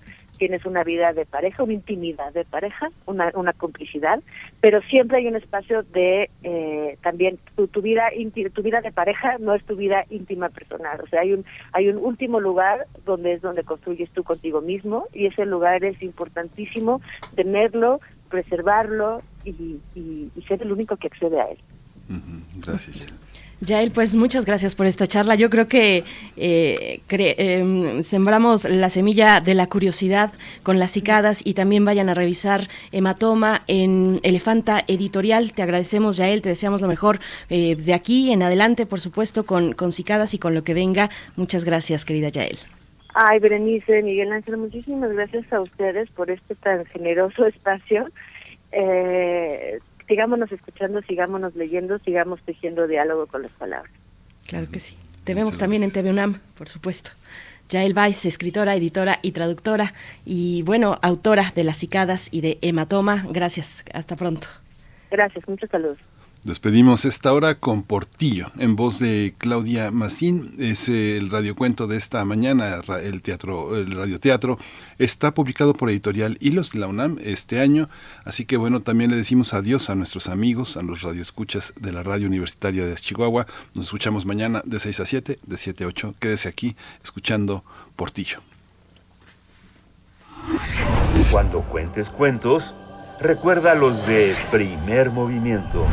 [0.43, 4.21] tienes una vida de pareja, una intimidad de pareja, una, una complicidad,
[4.61, 8.09] pero siempre hay un espacio de eh, también tu, tu vida
[8.53, 11.87] tu vida de pareja no es tu vida íntima personal, o sea, hay un hay
[11.87, 17.01] un último lugar donde es donde construyes tú contigo mismo y ese lugar es importantísimo
[17.37, 21.59] tenerlo, preservarlo y, y ser el único que accede a él.
[22.57, 23.07] Gracias.
[23.63, 25.37] Yael, pues muchas gracias por esta charla.
[25.37, 26.03] Yo creo que
[26.37, 30.33] eh, em, sembramos la semilla de la curiosidad
[30.65, 35.53] con las cicadas y también vayan a revisar Hematoma en Elefanta Editorial.
[35.53, 39.75] Te agradecemos, Yael, te deseamos lo mejor eh, de aquí en adelante, por supuesto, con,
[39.75, 41.09] con cicadas y con lo que venga.
[41.37, 42.59] Muchas gracias, querida Yael.
[43.15, 48.09] Ay, Berenice, Miguel Ángel, muchísimas gracias a ustedes por este tan generoso espacio.
[48.73, 49.79] Eh,
[50.13, 53.91] sigámonos escuchando, sigámonos leyendo, sigamos tejiendo diálogo con las palabras.
[54.47, 54.95] Claro que sí.
[55.25, 57.13] Te vemos también en TV UNAM, por supuesto.
[57.71, 59.95] Yael Weiss, escritora, editora y traductora,
[60.27, 63.25] y bueno, autora de Las Cicadas y de Hematoma.
[63.31, 64.49] Gracias, hasta pronto.
[65.11, 65.97] Gracias, muchos saludos.
[66.45, 70.57] Despedimos esta hora con Portillo, en voz de Claudia Massín.
[70.59, 74.59] Es el radiocuento de esta mañana, el teatro, el radioteatro.
[74.99, 77.89] Está publicado por Editorial Hilos la UNAM este año.
[78.25, 82.03] Así que bueno, también le decimos adiós a nuestros amigos, a los radioescuchas de la
[82.03, 83.47] Radio Universitaria de Chihuahua.
[83.75, 86.15] Nos escuchamos mañana de 6 a 7, de 7 a 8.
[86.19, 86.75] Quédese aquí
[87.05, 87.63] escuchando
[87.95, 88.41] Portillo.
[91.31, 92.75] Cuando cuentes cuentos,
[93.21, 95.87] recuerda los de primer movimiento.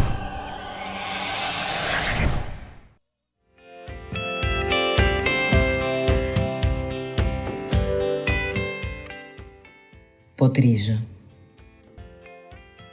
[10.40, 10.96] Potrillo.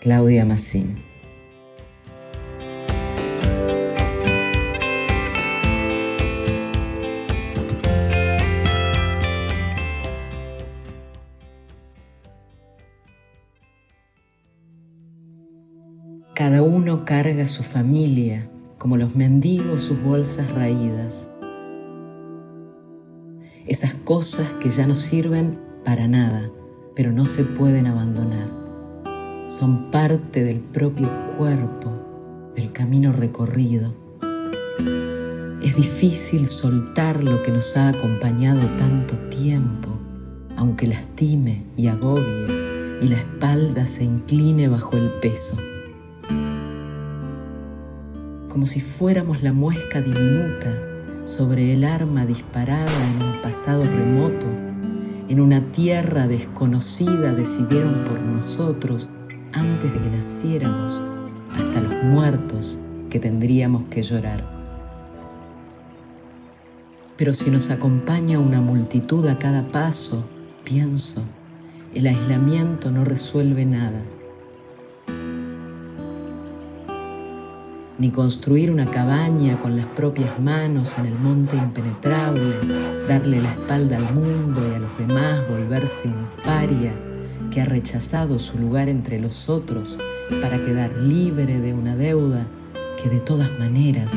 [0.01, 0.97] Claudia Massín.
[16.34, 21.30] Cada uno carga su familia, como los mendigos sus bolsas raídas.
[23.68, 26.51] Esas cosas que ya no sirven para nada
[26.97, 28.49] pero no se pueden abandonar.
[29.47, 33.94] Son parte del propio cuerpo, del camino recorrido.
[35.62, 39.90] Es difícil soltar lo que nos ha acompañado tanto tiempo,
[40.57, 45.57] aunque lastime y agobie y la espalda se incline bajo el peso.
[48.57, 50.72] como si fuéramos la muesca diminuta
[51.26, 54.47] sobre el arma disparada en un pasado remoto,
[55.28, 59.08] en una tierra desconocida decidieron por nosotros
[59.52, 61.00] antes de que naciéramos,
[61.52, 62.78] hasta los muertos
[63.10, 64.44] que tendríamos que llorar.
[67.16, 70.28] Pero si nos acompaña una multitud a cada paso,
[70.64, 71.22] pienso,
[71.94, 74.02] el aislamiento no resuelve nada.
[77.99, 82.55] Ni construir una cabaña con las propias manos en el monte impenetrable,
[83.09, 86.92] darle la espalda al mundo y a los demás volverse un paria
[87.51, 89.97] que ha rechazado su lugar entre los otros
[90.42, 92.44] para quedar libre de una deuda
[93.03, 94.12] que de todas maneras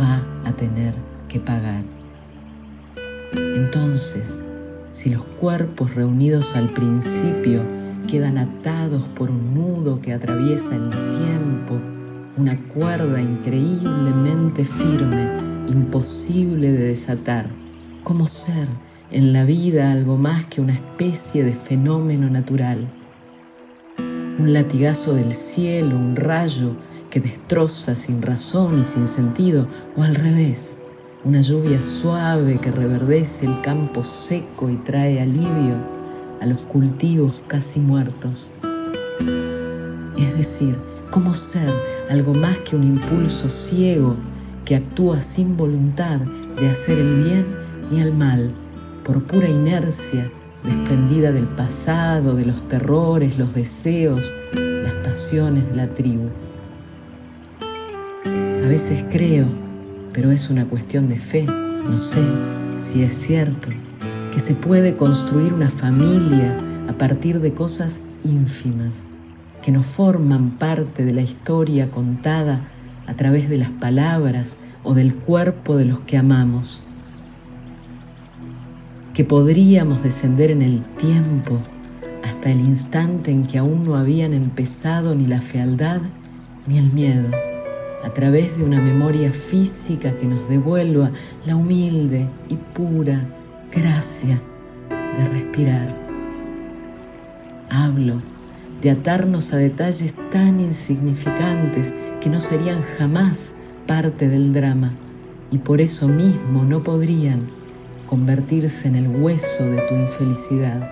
[0.00, 0.94] va a tener
[1.28, 1.82] que pagar.
[3.32, 4.40] Entonces,
[4.92, 7.62] si los cuerpos reunidos al principio
[8.06, 11.80] quedan atados por un nudo que atraviesa el tiempo,
[12.36, 17.46] una cuerda increíblemente firme, imposible de desatar,
[18.02, 18.66] ¿cómo ser
[19.12, 22.88] en la vida algo más que una especie de fenómeno natural?
[23.98, 26.76] Un latigazo del cielo, un rayo
[27.08, 30.76] que destroza sin razón y sin sentido, o al revés,
[31.22, 35.76] una lluvia suave que reverdece el campo seco y trae alivio
[36.40, 38.50] a los cultivos casi muertos.
[40.16, 40.76] Es decir,
[41.12, 44.16] cómo ser algo más que un impulso ciego
[44.64, 46.20] que actúa sin voluntad
[46.58, 47.46] de hacer el bien
[47.90, 48.50] ni el mal,
[49.04, 50.30] por pura inercia,
[50.62, 56.28] desprendida del pasado, de los terrores, los deseos, las pasiones de la tribu.
[58.64, 59.64] A veces creo
[60.14, 61.42] pero es una cuestión de fe.
[61.44, 62.22] No sé
[62.78, 63.68] si es cierto
[64.32, 66.56] que se puede construir una familia
[66.88, 69.04] a partir de cosas ínfimas,
[69.64, 72.68] que no forman parte de la historia contada
[73.06, 76.82] a través de las palabras o del cuerpo de los que amamos.
[79.14, 81.58] Que podríamos descender en el tiempo
[82.22, 86.02] hasta el instante en que aún no habían empezado ni la fealdad
[86.66, 87.30] ni el miedo
[88.04, 91.10] a través de una memoria física que nos devuelva
[91.46, 93.26] la humilde y pura
[93.72, 94.42] gracia
[94.90, 96.04] de respirar.
[97.70, 98.33] Hablo
[98.84, 103.56] de atarnos a detalles tan insignificantes que no serían jamás
[103.88, 104.92] parte del drama
[105.50, 107.48] y por eso mismo no podrían
[108.06, 110.88] convertirse en el hueso de tu infelicidad.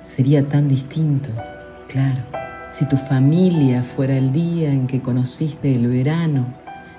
[0.00, 1.30] Sería tan distinto,
[1.88, 2.34] claro
[2.74, 6.46] si tu familia fuera el día en que conociste el verano,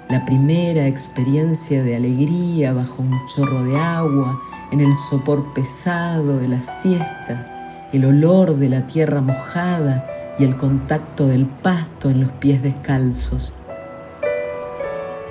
[0.08, 6.48] la primera experiencia de alegría bajo un chorro de agua, en el sopor pesado de
[6.48, 7.55] la siesta,
[7.92, 10.06] el olor de la tierra mojada
[10.38, 13.54] y el contacto del pasto en los pies descalzos.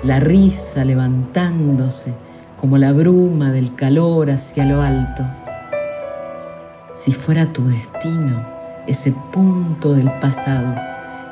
[0.03, 2.13] La risa levantándose
[2.59, 5.23] como la bruma del calor hacia lo alto.
[6.95, 8.45] Si fuera tu destino,
[8.87, 10.75] ese punto del pasado,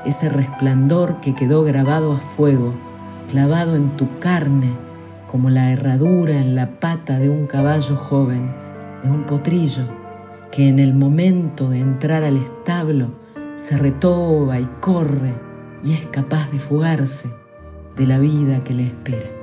[0.06, 2.74] ese resplandor que quedó grabado a fuego,
[3.30, 4.74] clavado en tu carne,
[5.32, 8.54] como la herradura en la pata de un caballo joven,
[9.04, 10.03] de un potrillo,
[10.54, 13.16] que en el momento de entrar al establo
[13.56, 15.34] se retoba y corre
[15.84, 17.28] y es capaz de fugarse
[17.96, 19.43] de la vida que le espera.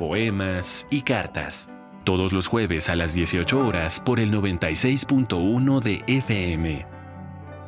[0.00, 1.68] poemas y cartas.
[2.04, 6.86] Todos los jueves a las 18 horas por el 96.1 de FM.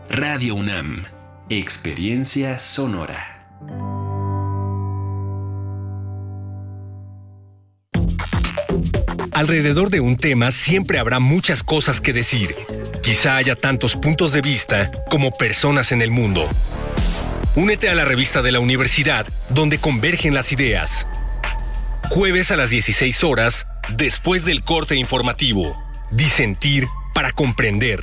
[0.09, 1.05] Radio UNAM.
[1.51, 3.19] Experiencia sonora.
[9.33, 12.55] Alrededor de un tema siempre habrá muchas cosas que decir.
[13.03, 16.49] Quizá haya tantos puntos de vista como personas en el mundo.
[17.57, 21.07] Únete a la revista de la universidad donde convergen las ideas.
[22.11, 25.83] Jueves a las 16 horas, después del corte informativo.
[26.11, 28.03] Disentir para comprender.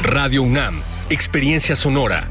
[0.00, 0.80] Radio UNAM,
[1.10, 2.30] Experiencia Sonora.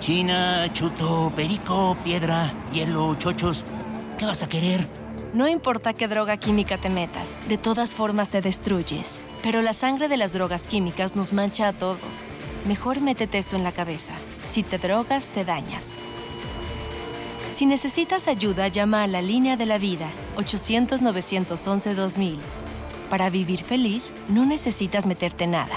[0.00, 3.64] China, chuto, perico, piedra, hielo, chochos.
[4.18, 4.86] ¿Qué vas a querer?
[5.32, 9.24] No importa qué droga química te metas, de todas formas te destruyes.
[9.42, 12.24] Pero la sangre de las drogas químicas nos mancha a todos.
[12.66, 14.12] Mejor métete esto en la cabeza.
[14.48, 15.94] Si te drogas, te dañas.
[17.52, 22.36] Si necesitas ayuda, llama a la línea de la vida, 800-911-2000.
[23.08, 25.76] Para vivir feliz, no necesitas meterte nada.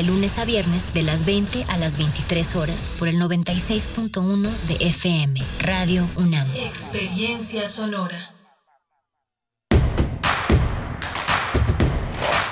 [0.00, 4.76] De lunes a viernes, de las 20 a las 23 horas, por el 96.1 de
[4.86, 6.48] FM, Radio UNAM.
[6.56, 8.16] Experiencia sonora.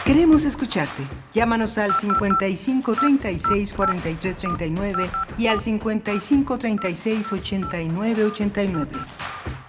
[0.05, 1.05] Queremos escucharte.
[1.33, 8.91] Llámanos al 55 36 43 39 y al 55 36 89 89.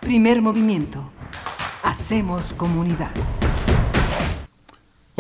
[0.01, 1.09] Primer movimiento.
[1.83, 3.11] Hacemos comunidad.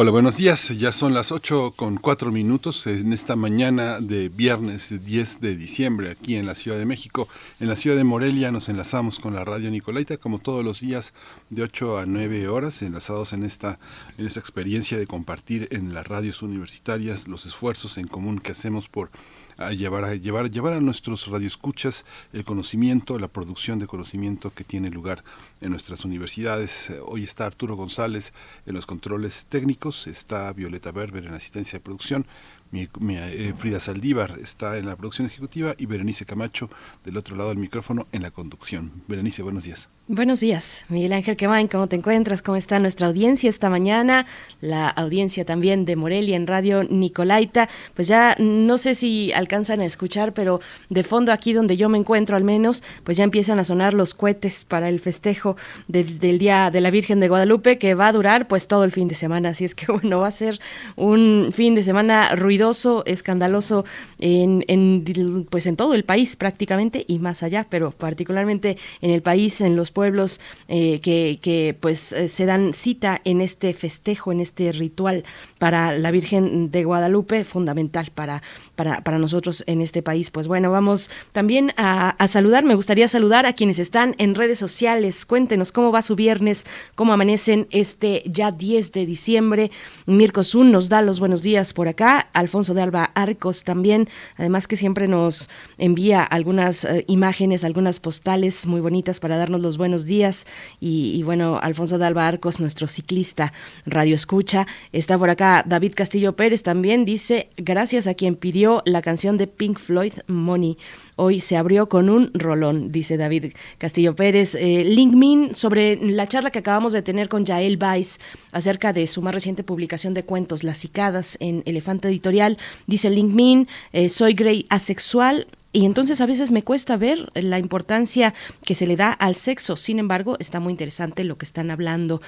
[0.01, 0.69] Hola, buenos días.
[0.69, 6.11] Ya son las 8 con 4 minutos en esta mañana de viernes 10 de diciembre
[6.11, 7.27] aquí en la Ciudad de México.
[7.59, 11.13] En la ciudad de Morelia nos enlazamos con la radio Nicolaita como todos los días
[11.49, 13.77] de 8 a 9 horas, enlazados en esta,
[14.17, 18.87] en esta experiencia de compartir en las radios universitarias los esfuerzos en común que hacemos
[18.87, 19.11] por
[19.59, 24.63] a llevar a llevar llevar a nuestros radioescuchas el conocimiento, la producción de conocimiento que
[24.63, 25.23] tiene lugar
[25.59, 26.91] en nuestras universidades.
[27.05, 28.33] Hoy está Arturo González
[28.65, 32.25] en los controles técnicos, está Violeta Berber en asistencia de producción,
[32.71, 36.69] mi, mi, eh, Frida Saldívar está en la producción ejecutiva y Berenice Camacho
[37.03, 39.03] del otro lado del micrófono en la conducción.
[39.07, 39.89] Berenice, buenos días.
[40.11, 42.41] Buenos días, Miguel Ángel Quemain, ¿cómo te encuentras?
[42.41, 44.25] ¿Cómo está nuestra audiencia esta mañana?
[44.59, 47.69] La audiencia también de Morelia en Radio Nicolaita.
[47.93, 51.99] Pues ya no sé si alcanzan a escuchar, pero de fondo aquí donde yo me
[51.99, 55.57] encuentro al menos, pues ya empiezan a sonar los cohetes para el festejo
[55.87, 58.91] del, del Día de la Virgen de Guadalupe, que va a durar pues todo el
[58.91, 59.49] fin de semana.
[59.49, 60.59] Así es que bueno, va a ser
[60.95, 63.85] un fin de semana ruidoso, escandaloso
[64.17, 69.21] en, en, pues en todo el país prácticamente y más allá, pero particularmente en el
[69.21, 74.39] país, en los eh, que, que, pues eh, se dan cita en este festejo, en
[74.39, 75.23] este ritual
[75.57, 78.41] para la Virgen de Guadalupe, fundamental para,
[78.79, 80.31] para, para nosotros en este país.
[80.31, 85.25] Pues bueno, vamos también a, saludar, me gustaría saludar a quienes están en redes sociales.
[85.25, 86.65] Cuéntenos cómo va su viernes,
[86.95, 89.71] cómo amanecen este ya 10 de diciembre.
[90.05, 94.07] Mirko Zun nos da los buenos días por acá, Alfonso de Alba Arcos también,
[94.37, 99.77] además que siempre nos envía algunas eh, imágenes, algunas postales muy bonitas para darnos los
[99.77, 100.47] buenos días.
[100.79, 103.51] Y bueno, Alfonso de Alba Arcos, nuestro ciclista
[103.85, 109.01] Radio Escucha, está por acá David Castillo Pérez también dice, gracias a quien pidió la
[109.01, 110.77] canción de Pink Floyd, Money.
[111.15, 114.55] Hoy se abrió con un rolón, dice David Castillo Pérez.
[114.55, 118.19] Eh, Link Min, sobre la charla que acabamos de tener con Yael Weiss
[118.51, 122.57] acerca de su más reciente publicación de cuentos, Las Cicadas, en Elefante Editorial,
[122.87, 127.59] dice Link Min, eh, soy gray asexual, y entonces a veces me cuesta ver la
[127.59, 128.33] importancia
[128.65, 129.75] que se le da al sexo.
[129.75, 132.21] Sin embargo, está muy interesante lo que están hablando.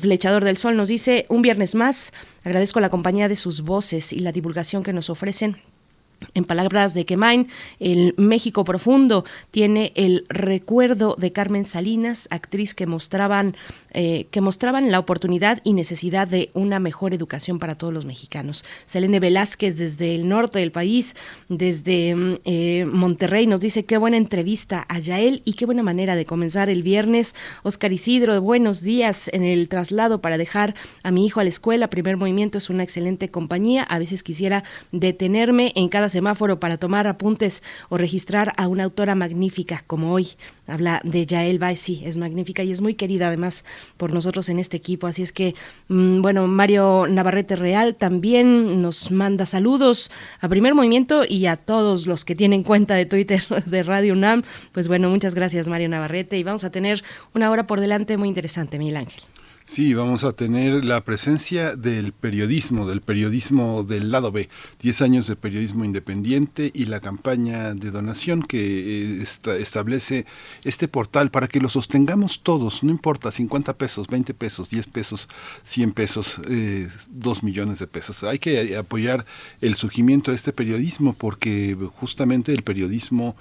[0.00, 2.12] Flechador del Sol nos dice, un viernes más,
[2.44, 5.56] agradezco la compañía de sus voces y la divulgación que nos ofrecen
[6.34, 7.48] en palabras de Kemain,
[7.80, 13.56] el México profundo tiene el recuerdo de Carmen Salinas, actriz que mostraban
[13.94, 18.64] eh, que mostraban la oportunidad y necesidad de una mejor educación para todos los mexicanos.
[18.86, 21.14] Selene Velázquez desde el norte del país,
[21.48, 26.16] desde mm, eh, Monterrey, nos dice qué buena entrevista a Yael y qué buena manera
[26.16, 27.34] de comenzar el viernes.
[27.62, 31.90] Oscar Isidro, buenos días en el traslado para dejar a mi hijo a la escuela.
[31.90, 33.82] Primer movimiento es una excelente compañía.
[33.82, 39.14] A veces quisiera detenerme en cada semáforo para tomar apuntes o registrar a una autora
[39.14, 40.28] magnífica como hoy.
[40.66, 43.64] Habla de Yael Baez, es magnífica y es muy querida además
[43.96, 45.08] por nosotros en este equipo.
[45.08, 45.54] Así es que,
[45.88, 50.10] mm, bueno, Mario Navarrete Real también nos manda saludos
[50.40, 54.44] a Primer Movimiento y a todos los que tienen cuenta de Twitter de Radio UNAM.
[54.70, 57.02] Pues bueno, muchas gracias Mario Navarrete y vamos a tener
[57.34, 59.31] una hora por delante muy interesante, Miguel Ángel.
[59.72, 64.50] Sí, vamos a tener la presencia del periodismo, del periodismo del lado B,
[64.82, 69.24] 10 años de periodismo independiente y la campaña de donación que eh,
[69.58, 70.26] establece
[70.64, 75.26] este portal para que lo sostengamos todos, no importa, 50 pesos, 20 pesos, 10 pesos,
[75.64, 78.24] 100 pesos, eh, 2 millones de pesos.
[78.24, 79.24] Hay que apoyar
[79.62, 83.36] el surgimiento de este periodismo porque justamente el periodismo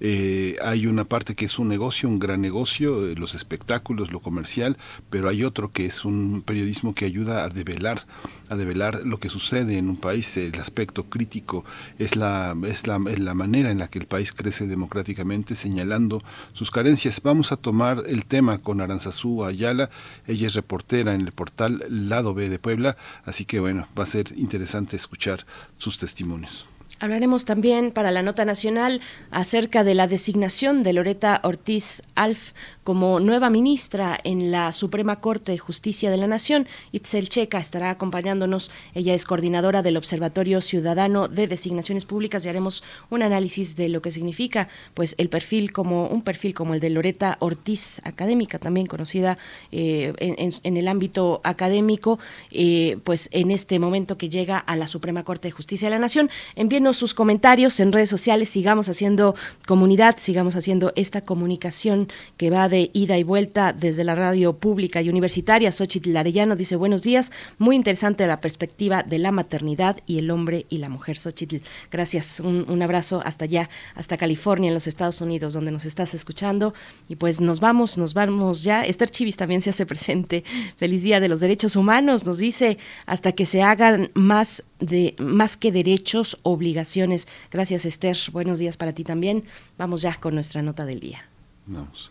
[0.00, 4.20] eh, hay una parte que es un negocio, un gran negocio, eh, los espectáculos, lo
[4.20, 4.76] comercial,
[5.10, 8.06] pero hay otro que es un periodismo que ayuda a develar,
[8.48, 10.36] a develar lo que sucede en un país.
[10.36, 11.64] El aspecto crítico
[11.98, 16.22] es la, es la, la manera en la que el país crece democráticamente, señalando
[16.52, 17.20] sus carencias.
[17.22, 19.90] Vamos a tomar el tema con Aranzazú Ayala.
[20.26, 24.06] Ella es reportera en el portal Lado B de Puebla, así que bueno, va a
[24.06, 25.46] ser interesante escuchar
[25.78, 26.66] sus testimonios.
[26.98, 32.52] Hablaremos también para la nota nacional acerca de la designación de Loreta Ortiz Alf
[32.86, 36.68] como nueva ministra en la Suprema Corte de Justicia de la Nación.
[36.92, 38.70] Itzel Checa estará acompañándonos.
[38.94, 44.02] Ella es coordinadora del Observatorio Ciudadano de Designaciones Públicas y haremos un análisis de lo
[44.02, 48.86] que significa pues el perfil como un perfil como el de Loreta Ortiz, académica también
[48.86, 49.36] conocida
[49.72, 52.20] eh, en, el ámbito académico,
[52.52, 55.98] eh, pues en este momento que llega a la Suprema Corte de Justicia de la
[55.98, 56.30] Nación.
[56.54, 59.34] Envíenos sus comentarios en redes sociales, sigamos haciendo
[59.66, 62.06] comunidad, sigamos haciendo esta comunicación
[62.36, 65.72] que va de ida y vuelta desde la radio pública y universitaria.
[65.72, 70.66] Xochitl Arellano dice buenos días, muy interesante la perspectiva de la maternidad y el hombre
[70.68, 71.16] y la mujer.
[71.16, 71.56] Xochitl,
[71.90, 76.74] gracias, un, abrazo hasta allá, hasta California, en los Estados Unidos, donde nos estás escuchando.
[77.08, 78.84] Y pues nos vamos, nos vamos ya.
[78.84, 80.44] Esther Chivis también se hace presente.
[80.76, 85.56] Feliz Día de los Derechos Humanos, nos dice, hasta que se hagan más de más
[85.56, 87.28] que derechos, obligaciones.
[87.50, 89.44] Gracias Esther, buenos días para ti también.
[89.78, 91.28] Vamos ya con nuestra nota del día.
[91.66, 92.10] Vamos.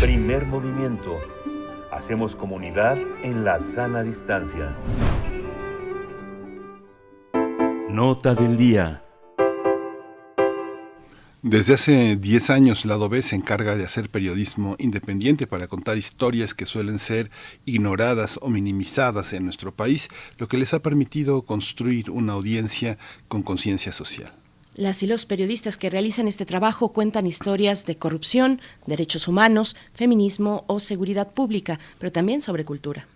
[0.00, 1.18] Primer movimiento.
[1.90, 4.74] Hacemos comunidad en la sana distancia.
[7.88, 9.04] Nota del día.
[11.42, 16.54] Desde hace 10 años, Lado B se encarga de hacer periodismo independiente para contar historias
[16.54, 17.30] que suelen ser
[17.66, 22.98] ignoradas o minimizadas en nuestro país, lo que les ha permitido construir una audiencia
[23.28, 24.43] con conciencia social.
[24.74, 30.64] Las y los periodistas que realizan este trabajo cuentan historias de corrupción, derechos humanos, feminismo
[30.66, 33.06] o seguridad pública, pero también sobre cultura.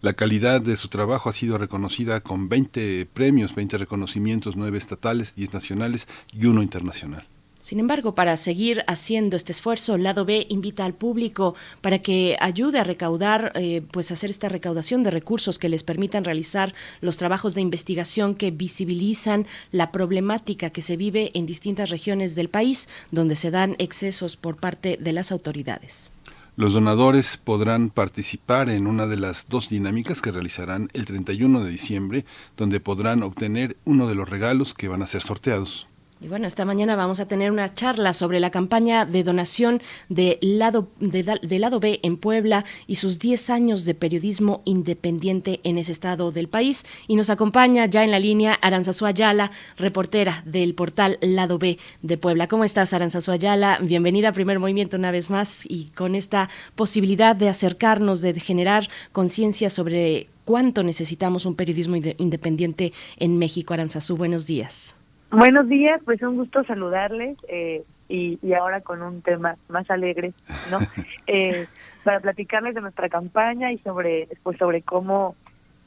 [0.00, 5.34] La calidad de su trabajo ha sido reconocida con 20 premios, 20 reconocimientos, 9 estatales,
[5.36, 7.26] 10 nacionales y uno internacional.
[7.62, 12.80] Sin embargo, para seguir haciendo este esfuerzo, Lado B invita al público para que ayude
[12.80, 17.54] a recaudar, eh, pues hacer esta recaudación de recursos que les permitan realizar los trabajos
[17.54, 23.36] de investigación que visibilizan la problemática que se vive en distintas regiones del país, donde
[23.36, 26.10] se dan excesos por parte de las autoridades.
[26.56, 31.70] Los donadores podrán participar en una de las dos dinámicas que realizarán el 31 de
[31.70, 32.24] diciembre,
[32.56, 35.86] donde podrán obtener uno de los regalos que van a ser sorteados.
[36.22, 40.38] Y bueno, esta mañana vamos a tener una charla sobre la campaña de donación de
[40.40, 45.90] lado, de, lado B en Puebla y sus 10 años de periodismo independiente en ese
[45.90, 46.86] estado del país.
[47.08, 52.18] Y nos acompaña ya en la línea Aranzazu Ayala, reportera del portal Lado B de
[52.18, 52.46] Puebla.
[52.46, 53.80] ¿Cómo estás, Aranzazu Ayala?
[53.82, 58.88] Bienvenida a Primer Movimiento una vez más y con esta posibilidad de acercarnos, de generar
[59.10, 63.74] conciencia sobre cuánto necesitamos un periodismo independiente en México.
[63.74, 65.01] Aranzazú, buenos días.
[65.32, 70.34] Buenos días, pues un gusto saludarles eh, y, y, ahora con un tema más alegre,
[70.70, 70.78] ¿no?
[71.26, 71.66] eh,
[72.04, 75.34] para platicarles de nuestra campaña y sobre, pues sobre cómo,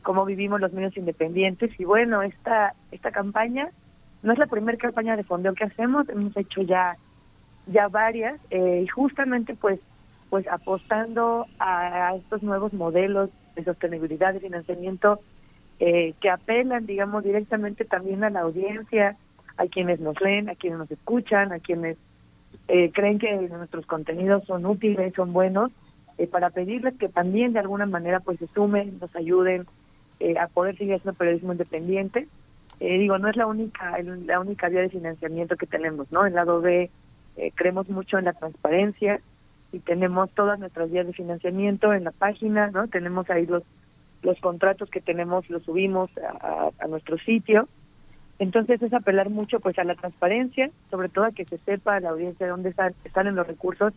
[0.02, 1.80] cómo vivimos los medios independientes.
[1.80, 3.70] Y bueno, esta, esta campaña
[4.24, 6.98] no es la primera campaña de fondeo que hacemos, hemos hecho ya,
[7.68, 9.80] ya varias eh, y justamente pues,
[10.32, 15.20] pues apostando a, estos nuevos modelos de sostenibilidad y financiamiento
[15.80, 19.16] eh, que apelan, digamos, directamente también a la audiencia,
[19.58, 21.98] a quienes nos leen, a quienes nos escuchan, a quienes
[22.68, 25.72] eh, creen que nuestros contenidos son útiles, son buenos.
[26.18, 29.66] eh, para pedirles que también de alguna manera pues se sumen, nos ayuden
[30.22, 32.28] eh, a poder seguir haciendo periodismo independiente.
[32.80, 36.26] Eh, digo, no es la única la única vía de financiamiento que tenemos, ¿no?
[36.26, 36.90] En lado B
[37.56, 39.20] creemos mucho en la transparencia
[39.74, 42.88] y tenemos todas nuestras vías de financiamiento en la página, ¿no?
[42.88, 43.64] Tenemos ahí los
[44.26, 47.70] los contratos que tenemos los subimos a, nuestro sitio.
[48.40, 52.10] Entonces es apelar mucho pues a la transparencia, sobre todo a que se sepa la
[52.10, 53.94] audiencia de dónde están, están en los recursos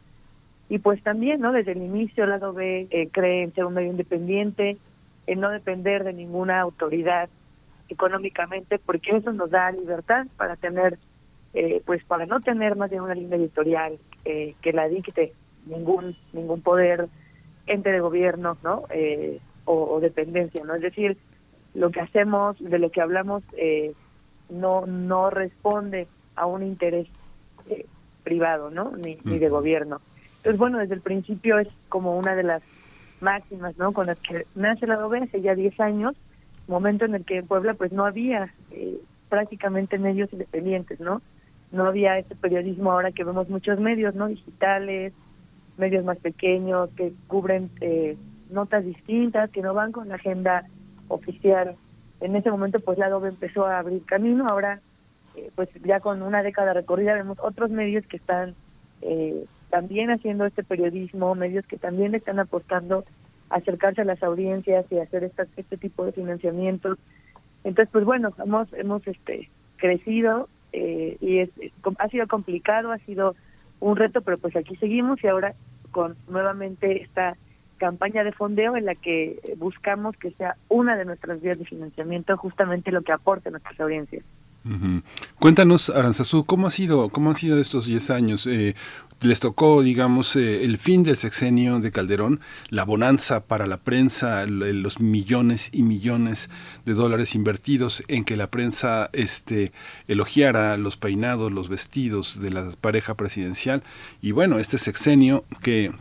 [0.69, 1.53] y pues también, ¿no?
[1.53, 4.77] Desde el inicio, el lado B eh, cree en ser un medio independiente,
[5.27, 7.29] en no depender de ninguna autoridad
[7.89, 10.99] económicamente, porque eso nos da libertad para tener,
[11.55, 15.33] eh, pues para no tener más de una línea editorial eh, que la dicte
[15.67, 17.09] ningún ningún poder,
[17.67, 18.85] ente de gobierno, ¿no?
[18.91, 20.75] Eh, o, dependencia, ¿no?
[20.77, 21.19] Es decir,
[21.75, 23.93] lo que hacemos, de lo que hablamos, eh,
[24.51, 27.09] no no responde a un interés
[27.69, 27.87] eh,
[28.25, 28.93] privado, ¿no?
[28.97, 30.01] Ni, ni de gobierno.
[30.39, 32.63] Entonces, bueno, desde el principio es como una de las
[33.21, 33.93] máximas, ¿no?
[33.93, 36.17] Con las que nace la OVE hace ya 10 años,
[36.69, 38.99] momento en el que en Puebla pues no había eh,
[39.29, 41.23] prácticamente medios independientes, ¿no?
[41.73, 44.29] No había este periodismo ahora que vemos muchos medios, ¿no?
[44.29, 45.13] Digitales,
[45.77, 48.17] medios más pequeños que cubren eh,
[48.51, 50.65] notas distintas, que no van con la agenda
[51.09, 51.77] oficial.
[52.21, 54.81] En ese momento pues la Adobe empezó a abrir camino, ahora
[55.37, 58.55] eh, pues ya con una década recorrida vemos otros medios que están
[59.03, 63.05] eh, también haciendo este periodismo, medios que también están apostando
[63.51, 66.99] a acercarse a las audiencias y hacer esta, este tipo de financiamientos.
[67.65, 71.51] Entonces, pues bueno, hemos, hemos este, crecido eh, y es,
[71.99, 73.35] ha sido complicado, ha sido
[73.81, 75.55] un reto, pero pues aquí seguimos y ahora
[75.91, 77.37] con nuevamente esta
[77.79, 82.37] campaña de fondeo en la que buscamos que sea una de nuestras vías de financiamiento
[82.37, 84.25] justamente lo que aporte a nuestras audiencias.
[85.39, 88.47] Cuéntanos, Aranzazú, ¿cómo ha sido, cómo han sido estos 10 años?
[88.47, 88.75] Eh,
[89.21, 94.47] les tocó, digamos, eh, el fin del sexenio de Calderón, la bonanza para la prensa,
[94.47, 96.51] los millones y millones
[96.85, 99.73] de dólares invertidos en que la prensa este,
[100.07, 103.83] elogiara los peinados, los vestidos de la pareja presidencial.
[104.23, 105.93] Y bueno, este sexenio que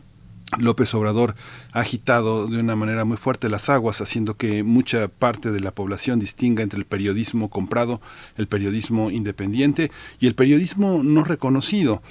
[0.57, 1.35] López Obrador
[1.73, 5.71] ha agitado de una manera muy fuerte las aguas, haciendo que mucha parte de la
[5.71, 8.01] población distinga entre el periodismo comprado,
[8.37, 12.01] el periodismo independiente y el periodismo no reconocido.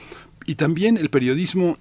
[0.46, 1.76] Y también el periodismo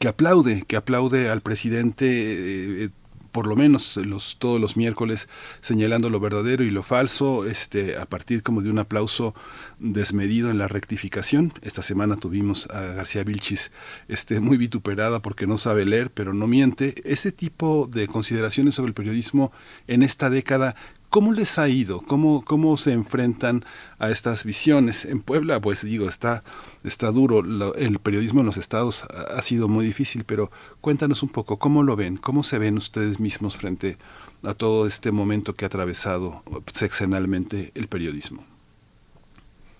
[0.00, 2.90] que aplaude, que aplaude al presidente eh,
[3.38, 5.28] por lo menos los, todos los miércoles
[5.60, 9.32] señalando lo verdadero y lo falso, este, a partir como de un aplauso
[9.78, 11.52] desmedido en la rectificación.
[11.62, 13.70] Esta semana tuvimos a García Vilchis
[14.08, 16.96] este, muy vituperada porque no sabe leer, pero no miente.
[17.04, 19.52] Ese tipo de consideraciones sobre el periodismo
[19.86, 20.74] en esta década
[21.10, 22.02] ¿Cómo les ha ido?
[22.06, 23.64] ¿Cómo, ¿Cómo se enfrentan
[23.98, 25.06] a estas visiones?
[25.06, 26.42] En Puebla, pues digo, está,
[26.84, 27.42] está duro.
[27.76, 30.50] el periodismo en los estados ha, sido muy difícil, pero
[30.82, 32.18] cuéntanos un poco, ¿cómo lo ven?
[32.18, 33.96] ¿Cómo se ven ustedes mismos frente
[34.42, 36.42] a todo este momento que ha atravesado
[36.74, 38.44] sexenalmente el periodismo?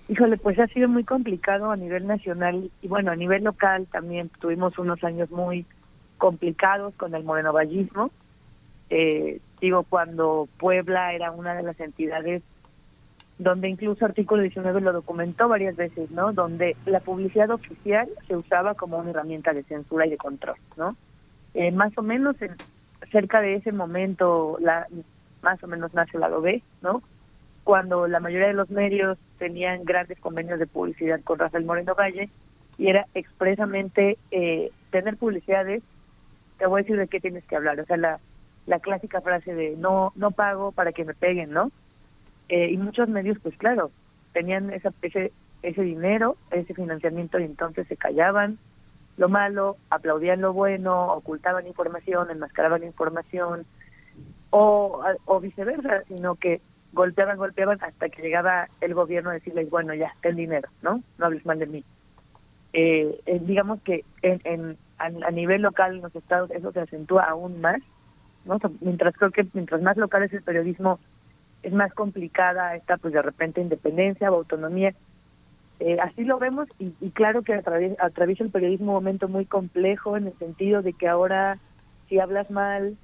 [0.09, 4.31] Híjole, pues ha sido muy complicado a nivel nacional y bueno, a nivel local también
[4.41, 5.67] tuvimos unos años muy
[6.17, 8.11] complicados con el morenovallismo.
[8.91, 12.43] Eh, digo, cuando Puebla era una de las entidades
[13.39, 16.33] donde incluso artículo 19 lo documentó varias veces, ¿no?
[16.33, 20.97] Donde la publicidad oficial se usaba como una herramienta de censura y de control, ¿no?
[21.55, 22.57] Eh, más o menos en,
[23.13, 24.87] cerca de ese momento, la,
[25.43, 27.03] más o menos nace la B, ¿no?
[27.63, 32.29] Cuando la mayoría de los medios tenían grandes convenios de publicidad con Rafael Moreno Valle
[32.77, 35.83] y era expresamente eh, tener publicidades,
[36.59, 38.19] te voy a decir de qué tienes que hablar, o sea, la
[38.69, 41.73] la clásica frase de no no pago para que me peguen, ¿no?
[42.49, 43.91] Eh, y muchos medios, pues claro,
[44.33, 45.33] tenían esa, ese
[45.63, 48.59] ese dinero, ese financiamiento y entonces se callaban
[49.17, 53.67] lo malo, aplaudían lo bueno, ocultaban información, enmascaraban información
[54.51, 56.61] o, o viceversa, sino que
[56.93, 61.03] golpeaban, golpeaban hasta que llegaba el gobierno a decirles, bueno, ya, ten dinero, ¿no?
[61.19, 61.85] No hables mal de mí.
[62.73, 67.23] Eh, eh, digamos que en, en a, nivel local en los estados eso se acentúa
[67.23, 67.81] aún más
[68.81, 70.99] mientras creo que mientras más local es el periodismo,
[71.63, 74.95] es más complicada esta, pues de repente, independencia o autonomía.
[75.81, 80.27] Eh, así lo vemos y, claro que atraviesa, el periodismo un momento muy complejo en
[80.27, 81.59] el sentido de que ahora
[82.09, 82.97] si hablas mal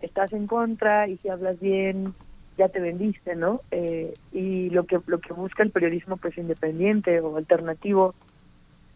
[0.00, 2.14] estás en contra y si hablas bien
[2.56, 3.60] ya te vendiste, ¿no?
[3.70, 8.14] Eh, y lo que lo que busca el periodismo pues independiente o alternativo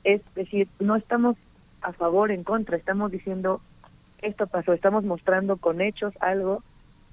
[0.03, 1.37] es decir, no estamos
[1.81, 3.61] a favor en contra, estamos diciendo
[4.23, 6.63] esto pasó, estamos mostrando con hechos algo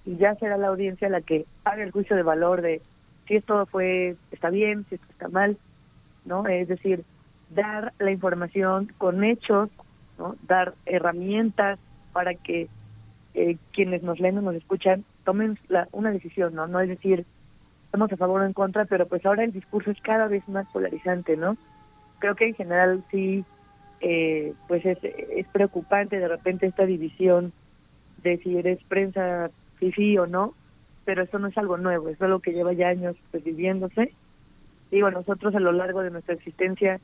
[0.05, 2.81] y ya será la audiencia la que haga el juicio de valor de
[3.27, 5.57] si esto fue está bien, si esto está mal,
[6.25, 6.47] ¿no?
[6.47, 7.03] Es decir,
[7.49, 9.69] dar la información con hechos,
[10.17, 10.35] ¿no?
[10.47, 11.79] Dar herramientas
[12.13, 12.69] para que
[13.33, 16.67] eh, quienes nos leen o nos escuchan tomen la, una decisión, ¿no?
[16.67, 17.25] No es decir,
[17.85, 20.67] estamos a favor o en contra, pero pues ahora el discurso es cada vez más
[20.67, 21.57] polarizante, ¿no?
[22.19, 23.45] Creo que en general sí,
[24.01, 27.51] eh, pues es, es preocupante de repente esta división
[28.23, 29.49] de si eres prensa
[29.79, 30.53] sí o no,
[31.05, 34.13] pero eso no es algo nuevo, es algo que lleva ya años pues, viviéndose.
[34.91, 36.99] Digo, nosotros a lo largo de nuestra existencia,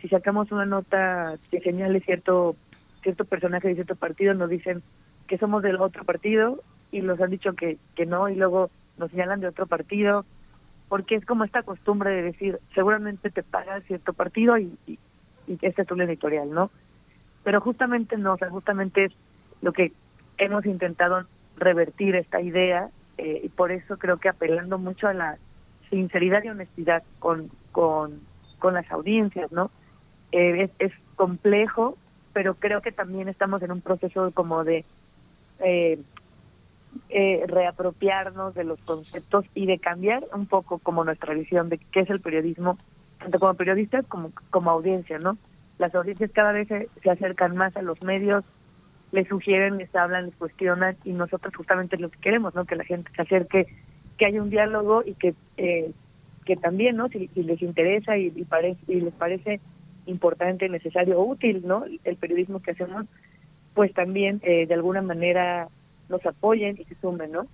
[0.00, 2.56] si sacamos una nota que señale cierto
[3.02, 4.82] cierto personaje de cierto partido, nos dicen
[5.28, 6.60] que somos del otro partido
[6.90, 8.68] y nos han dicho que, que no y luego
[8.98, 10.24] nos señalan de otro partido,
[10.88, 14.98] porque es como esta costumbre de decir, seguramente te paga cierto partido y, y,
[15.46, 16.70] y este es tu editorial, ¿no?
[17.44, 19.12] Pero justamente no, o sea, justamente es
[19.62, 19.92] lo que
[20.38, 21.24] hemos intentado
[21.56, 25.38] revertir esta idea eh, y por eso creo que apelando mucho a la
[25.90, 28.20] sinceridad y honestidad con, con,
[28.58, 29.70] con las audiencias, ¿no?
[30.32, 31.96] Eh, es, es complejo,
[32.32, 34.84] pero creo que también estamos en un proceso como de
[35.60, 35.98] eh,
[37.08, 42.00] eh, reapropiarnos de los conceptos y de cambiar un poco como nuestra visión de qué
[42.00, 42.78] es el periodismo,
[43.18, 45.36] tanto como periodistas como como audiencia, ¿no?
[45.78, 48.44] Las audiencias cada vez se, se acercan más a los medios,
[49.12, 52.64] les sugieren, les hablan, les cuestionan y nosotros justamente lo que queremos, ¿no?
[52.64, 53.66] Que la gente se acerque,
[54.18, 55.92] que haya un diálogo y que eh,
[56.46, 57.08] que también, ¿no?
[57.08, 59.60] Si, les interesa y, y, parece, y les parece
[60.06, 61.84] importante, necesario o útil, ¿no?
[62.04, 63.04] El periodismo que hacemos,
[63.74, 65.68] pues también eh, de alguna manera
[66.08, 67.46] nos apoyen y se sumen, ¿no?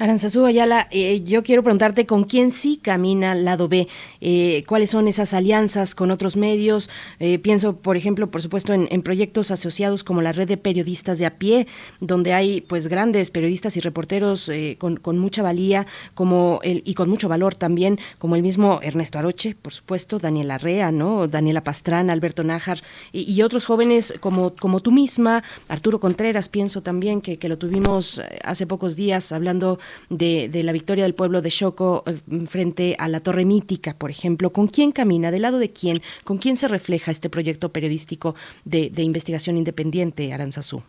[0.00, 3.86] Aranzazú Ayala, eh, yo quiero preguntarte con quién sí camina lado B,
[4.22, 6.88] eh, cuáles son esas alianzas con otros medios.
[7.18, 11.26] Eh, pienso, por ejemplo, por supuesto, en, proyectos asociados como la red de periodistas de
[11.26, 11.66] a pie,
[12.00, 17.10] donde hay pues grandes periodistas y reporteros eh, con, mucha valía como el, y con
[17.10, 21.28] mucho valor también, como el mismo Ernesto Aroche, por supuesto, Daniela Rea, ¿no?
[21.28, 22.82] Daniela Pastrana, Alberto Nájar
[23.12, 27.58] y, y, otros jóvenes como, como tú misma, Arturo Contreras, pienso también que, que lo
[27.58, 32.96] tuvimos hace pocos días hablando de, de, la victoria del pueblo de Choco eh, frente
[32.98, 34.50] a la Torre Mítica, por ejemplo.
[34.50, 35.30] ¿Con quién camina?
[35.30, 36.02] ¿Del lado de quién?
[36.24, 38.34] ¿Con quién se refleja este proyecto periodístico
[38.64, 40.82] de, de investigación independiente, Aranzazú?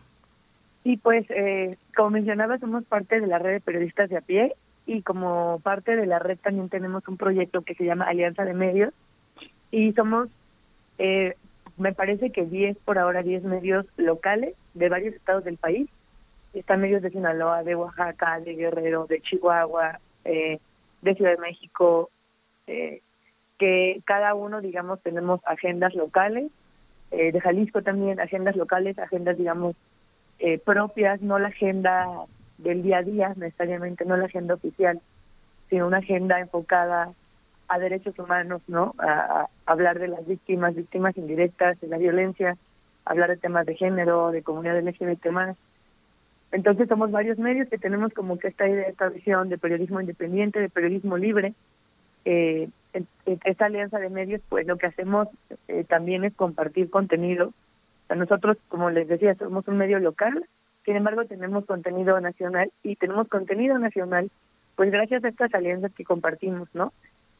[0.82, 4.54] Sí, pues, eh, como mencionaba, somos parte de la red de periodistas de a pie
[4.86, 8.54] y como parte de la red también tenemos un proyecto que se llama Alianza de
[8.54, 8.92] Medios
[9.70, 10.28] y somos,
[10.98, 11.34] eh,
[11.78, 15.88] me parece que 10 por ahora, 10 medios locales de varios estados del país
[16.52, 20.58] están medios de Sinaloa, de Oaxaca, de Guerrero, de Chihuahua, eh,
[21.00, 22.10] de Ciudad de México,
[22.66, 23.00] eh,
[23.58, 26.50] que cada uno, digamos, tenemos agendas locales,
[27.10, 29.76] eh, de Jalisco también, agendas locales, agendas, digamos,
[30.38, 32.08] eh, propias, no la agenda
[32.58, 35.00] del día a día necesariamente, no la agenda oficial,
[35.68, 37.12] sino una agenda enfocada
[37.68, 38.94] a derechos humanos, ¿no?
[38.98, 42.56] A, a hablar de las víctimas, víctimas indirectas, de la violencia,
[43.04, 45.56] hablar de temas de género, de comunidad LGBT más,
[46.52, 50.60] entonces somos varios medios que tenemos como que esta idea, esta visión de periodismo independiente,
[50.60, 51.54] de periodismo libre.
[52.26, 52.68] Eh,
[53.44, 55.28] esta alianza de medios, pues lo que hacemos
[55.66, 57.54] eh, también es compartir contenido.
[58.10, 60.44] O nosotros, como les decía, somos un medio local,
[60.84, 64.30] sin embargo tenemos contenido nacional y tenemos contenido nacional,
[64.76, 66.92] pues gracias a estas alianzas que compartimos, ¿no?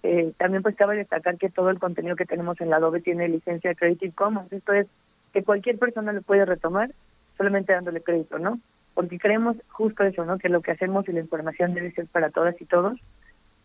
[0.02, 3.28] Eh, también pues cabe destacar que todo el contenido que tenemos en la Adobe tiene
[3.28, 4.86] licencia Creative Commons, esto es
[5.32, 6.90] que cualquier persona lo puede retomar
[7.36, 8.58] solamente dándole crédito, ¿no?
[8.94, 10.38] Porque creemos justo eso, ¿no?
[10.38, 12.98] Que lo que hacemos y la información debe ser para todas y todos,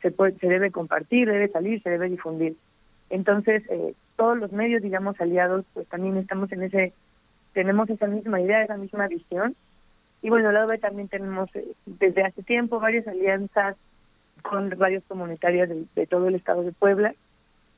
[0.02, 2.56] se puede, se debe compartir, debe salir, se debe difundir.
[3.10, 6.94] Entonces, eh, todos los medios, digamos, aliados, pues también estamos en ese,
[7.54, 9.56] tenemos esa misma idea, esa misma visión.
[10.22, 13.76] Y bueno, lado B también tenemos eh, desde hace tiempo varias alianzas
[14.42, 17.14] con radios comunitarias de, de todo el estado de Puebla.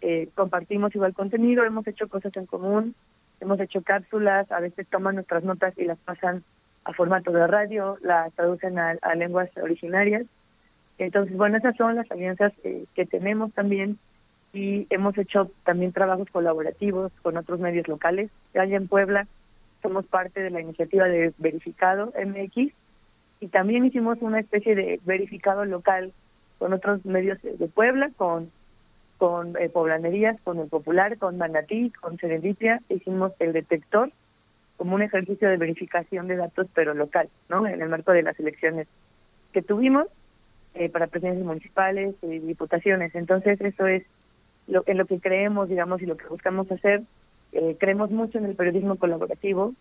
[0.02, 2.96] Eh, compartimos igual contenido, hemos hecho cosas en común,
[3.42, 6.44] hemos hecho cápsulas, a veces toman nuestras notas y las pasan
[6.86, 10.26] a formato de radio, la traducen a, a, lenguas originarias.
[10.98, 13.98] Entonces, bueno, esas son las alianzas eh, que tenemos también
[14.54, 18.32] y hemos hecho también trabajos colaborativos con otros medios locales.
[18.56, 19.28] Allá en Puebla
[19.82, 22.74] somos parte de la iniciativa de Verificado MX
[23.42, 26.12] y también hicimos una especie de verificado local
[26.58, 28.52] con otros medios de Puebla, con
[29.20, 34.12] con eh, poblanerías, con el Popular, con Manatí, con Serendipia, hicimos el detector
[34.80, 37.68] como un ejercicio de verificación de datos, pero local, ¿no?
[37.68, 38.88] En el marco de las elecciones
[39.52, 40.08] que tuvimos
[40.74, 43.14] eh, para presidencias municipales y diputaciones.
[43.14, 44.04] Entonces, eso es
[44.68, 47.02] lo, en lo que creemos, digamos, y lo que buscamos hacer.
[47.52, 49.74] Eh, creemos mucho en el periodismo colaborativo,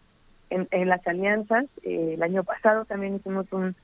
[0.51, 1.66] en, en las alianzas.
[1.85, 3.77] Eh, el año pasado también hicimos un,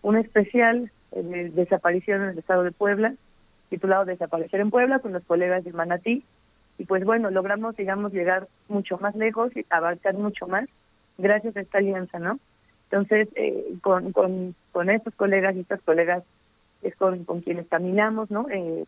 [0.00, 3.12] un especial de desaparición en el estado de Puebla,
[3.68, 6.24] titulado Desaparecer en Puebla, con los colegas de Manatí,
[6.78, 10.68] y pues bueno, logramos, digamos, llegar mucho más lejos y abarcar mucho más
[11.18, 12.38] gracias a esta alianza, ¿no?
[12.90, 16.24] Entonces, eh, con, con, con estos colegas y estas colegas
[16.82, 18.46] es con, con quienes caminamos, ¿no?
[18.50, 18.84] Eh,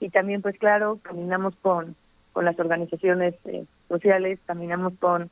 [0.00, 1.96] y también, pues claro, caminamos con,
[2.32, 5.30] con las organizaciones eh, sociales, caminamos con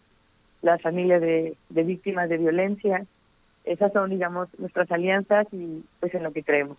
[0.63, 3.05] las familias de, de víctimas de violencia.
[3.65, 6.79] Esas son, digamos, nuestras alianzas y pues en lo que creemos.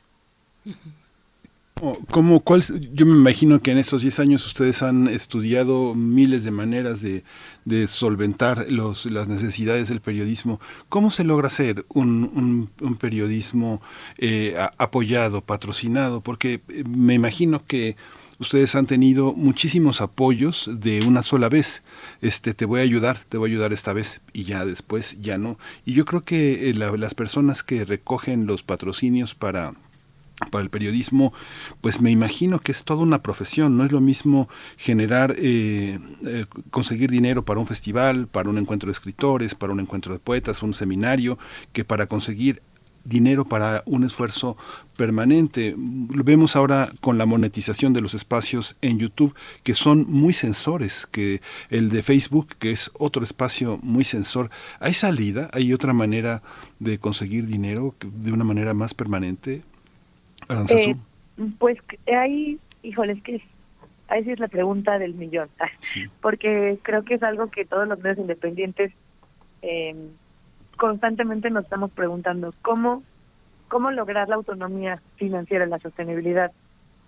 [2.09, 6.51] ¿Cómo, cuál, yo me imagino que en estos 10 años ustedes han estudiado miles de
[6.51, 7.25] maneras de,
[7.65, 10.61] de solventar los, las necesidades del periodismo.
[10.87, 13.81] ¿Cómo se logra hacer un, un, periodismo
[14.17, 16.21] eh, apoyado, patrocinado?
[16.21, 17.97] Porque eh, me imagino que
[18.39, 21.83] ustedes han tenido muchísimos apoyos de una sola vez.
[22.21, 25.37] Este, te voy a ayudar, te voy a ayudar esta vez y ya después ya
[25.37, 25.59] no.
[25.85, 29.73] Y yo creo que eh, las personas que recogen los patrocinios para
[30.51, 31.33] para el periodismo,
[31.81, 36.45] pues me imagino que es toda una profesión, no es lo mismo generar, eh, eh,
[36.71, 40.61] conseguir dinero para un festival, para un encuentro de escritores, para un encuentro de poetas,
[40.63, 41.37] un seminario,
[41.71, 42.61] que para conseguir
[43.05, 44.57] dinero para un esfuerzo
[44.97, 45.75] permanente.
[45.77, 49.33] Lo vemos ahora con la monetización de los espacios en YouTube,
[49.63, 54.49] que son muy sensores, que el de Facebook, que es otro espacio muy sensor.
[54.79, 55.49] ¿Hay salida?
[55.53, 56.41] ¿Hay otra manera
[56.79, 59.63] de conseguir dinero de una manera más permanente?
[60.49, 60.95] Eh,
[61.59, 61.77] pues
[62.07, 63.41] ahí, híjole, es que
[64.07, 65.49] ahí sí es la pregunta del millón,
[66.21, 68.91] porque creo que es algo que todos los medios independientes
[69.61, 69.95] eh,
[70.77, 73.01] constantemente nos estamos preguntando, ¿cómo,
[73.67, 76.51] ¿cómo lograr la autonomía financiera, la sostenibilidad?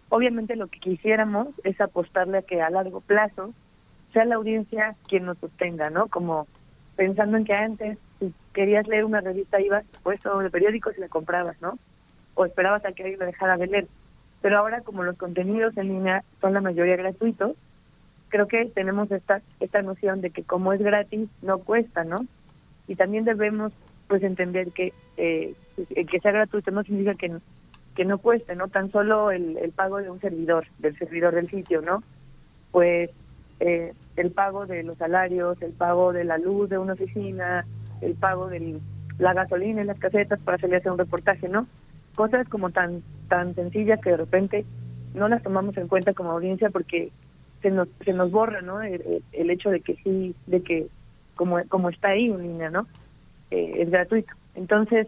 [0.09, 3.53] Obviamente lo que quisiéramos es apostarle a que a largo plazo
[4.14, 6.07] sea la audiencia quien nos sostenga, ¿no?
[6.07, 6.47] Como
[6.95, 11.09] pensando en que antes, si querías leer una revista, ibas puesto de periódicos y la
[11.09, 11.77] comprabas, ¿no?
[12.38, 13.88] O esperabas a que alguien lo dejara de leer.
[14.41, 17.57] Pero ahora como los contenidos en línea son la mayoría gratuitos,
[18.30, 22.26] creo que tenemos esta esta noción de que como es gratis no cuesta, ¿no?
[22.88, 23.73] Y también debemos
[24.07, 25.55] pues entender que eh,
[26.09, 27.35] que sea gratuito no significa que
[27.95, 28.68] que no cueste, ¿no?
[28.68, 32.03] Tan solo el, el pago de un servidor, del servidor del sitio, ¿no?
[32.72, 33.09] Pues
[33.59, 37.65] eh, el pago de los salarios, el pago de la luz de una oficina,
[38.01, 38.80] el pago de
[39.18, 41.65] la gasolina en las casetas para salir a hacer un reportaje, ¿no?
[42.18, 44.65] Cosas como tan tan sencillas que de repente
[45.14, 47.11] no las tomamos en cuenta como audiencia porque
[47.61, 50.88] se nos se nos borra no el, hecho de que sí de que
[51.35, 52.88] como como está ahí en línea no
[53.52, 54.34] eh, es gratuito.
[54.56, 55.07] Entonces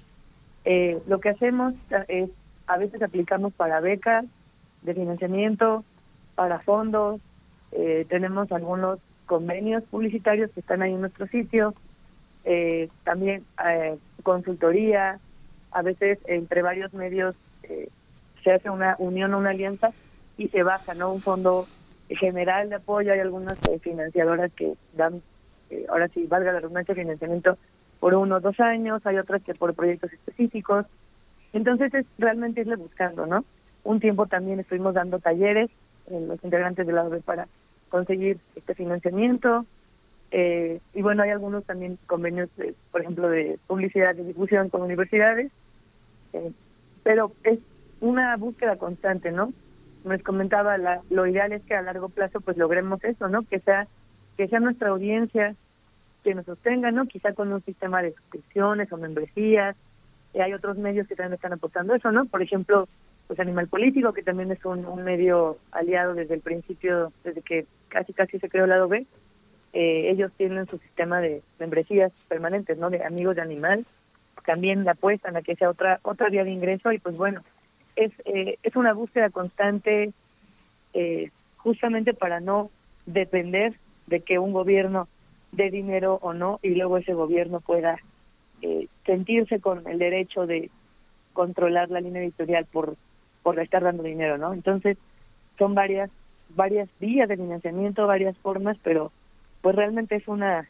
[0.65, 1.73] eh, lo que hacemos
[2.07, 2.30] es
[2.68, 4.26] a veces aplicamos para becas
[4.84, 5.84] de financiamiento
[6.36, 7.19] para fondos
[7.72, 11.73] eh, tenemos algunos convenios publicitarios que están ahí en nuestro sitio
[13.03, 13.44] también
[14.23, 15.19] consultoría
[15.71, 17.89] a veces entre varios medios eh,
[18.43, 19.91] se hace una unión o una alianza
[20.37, 21.11] y se baja, ¿no?
[21.11, 21.67] Un fondo
[22.09, 25.21] general de apoyo, hay algunas eh, financiadoras que dan,
[25.69, 27.57] eh, ahora sí, valga la redundancia, financiamiento
[27.99, 30.85] por uno o dos años, hay otras que por proyectos específicos.
[31.53, 33.43] Entonces, es realmente irle buscando, ¿no?
[33.83, 35.69] Un tiempo también estuvimos dando talleres,
[36.09, 37.47] los integrantes de la OEB para
[37.89, 39.65] conseguir este financiamiento.
[40.31, 42.49] Y bueno, hay algunos también convenios,
[42.91, 45.51] por ejemplo, de publicidad y difusión con universidades
[46.34, 46.51] eh,
[47.03, 47.60] pero es
[48.01, 49.53] una búsqueda constante, ¿no?
[50.06, 53.43] Les comentaba, la, lo ideal es que a largo plazo pues logremos eso, ¿no?
[53.43, 53.88] Que sea
[54.38, 55.56] que sea nuestra audiencia
[56.23, 57.07] que nos sostenga, ¿no?
[57.07, 59.76] Quizá con un sistema de suscripciones o membresías.
[60.34, 62.26] Y hay otros medios que también están aportando eso, ¿no?
[62.26, 62.88] Por ejemplo,
[63.27, 67.65] pues Animal Político, que también es un, un medio aliado desde el principio, desde que
[67.89, 69.06] casi casi se creó el lado B.
[69.73, 72.89] Eh, ellos tienen su sistema de membresías permanentes, ¿no?
[72.89, 73.85] De amigos de animal
[74.49, 77.41] también la apuestan a que sea otra otra vía de ingreso y pues bueno
[77.95, 80.11] es eh, es una búsqueda constante
[80.93, 82.71] eh, justamente para no
[83.05, 83.73] depender
[84.07, 85.07] de que un gobierno
[85.51, 87.97] dé dinero o no y luego ese gobierno pueda
[88.61, 90.69] eh, sentirse con el derecho de
[91.33, 92.95] controlar la línea editorial por
[93.43, 94.97] por estar dando dinero no entonces
[95.57, 96.09] son varias
[96.49, 99.11] varias vías de financiamiento varias formas pero
[99.61, 100.69] pues realmente es una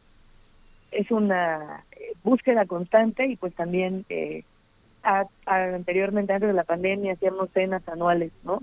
[0.91, 4.43] es una eh, búsqueda constante y pues también eh,
[5.45, 8.61] anteriormente antes de la pandemia hacíamos cenas anuales no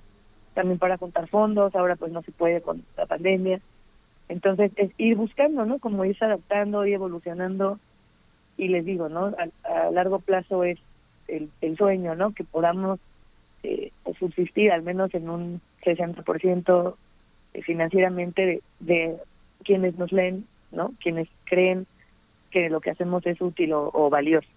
[0.54, 3.60] también para juntar fondos ahora pues no se puede con la pandemia.
[4.28, 7.78] Entonces es ir buscando no como irse adaptando y evolucionando.
[8.56, 9.34] Y les digo no
[9.64, 10.78] a, largo plazo es
[11.28, 12.98] el, el, sueño no que podamos
[13.62, 16.94] eh, subsistir al menos en un 60%
[17.62, 19.16] financieramente de, de
[19.66, 21.86] quienes nos leen no quienes creen
[22.50, 24.48] que lo que hacemos es útil o, valioso.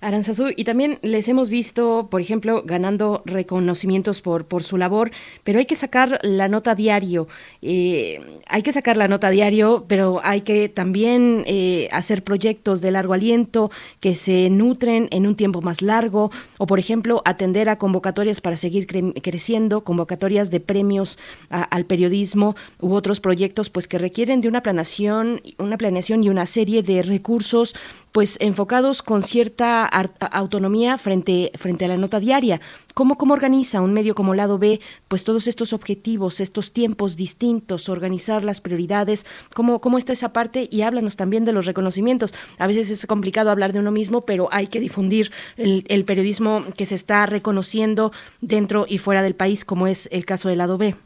[0.00, 5.10] Aranzazú, y también les hemos visto, por ejemplo, ganando reconocimientos por, por su labor,
[5.44, 7.28] pero hay que sacar la nota diario,
[7.62, 12.90] eh, hay que sacar la nota diario, pero hay que también eh, hacer proyectos de
[12.90, 13.70] largo aliento
[14.00, 18.56] que se nutren en un tiempo más largo, o por ejemplo, atender a convocatorias para
[18.56, 24.62] seguir creciendo, convocatorias de premios al periodismo u otros proyectos pues que requieren de una
[24.62, 27.74] planeación, una planeación y una serie de recursos
[28.12, 32.60] pues enfocados con cierta autonomía frente, frente a la nota diaria.
[32.94, 37.88] ¿Cómo, ¿Cómo organiza un medio como Lado B pues todos estos objetivos, estos tiempos distintos,
[37.88, 39.26] organizar las prioridades?
[39.54, 40.68] ¿Cómo, ¿Cómo está esa parte?
[40.70, 42.34] Y háblanos también de los reconocimientos.
[42.58, 46.64] A veces es complicado hablar de uno mismo, pero hay que difundir el, el periodismo
[46.76, 50.78] que se está reconociendo dentro y fuera del país, como es el caso del Lado
[50.78, 50.96] B.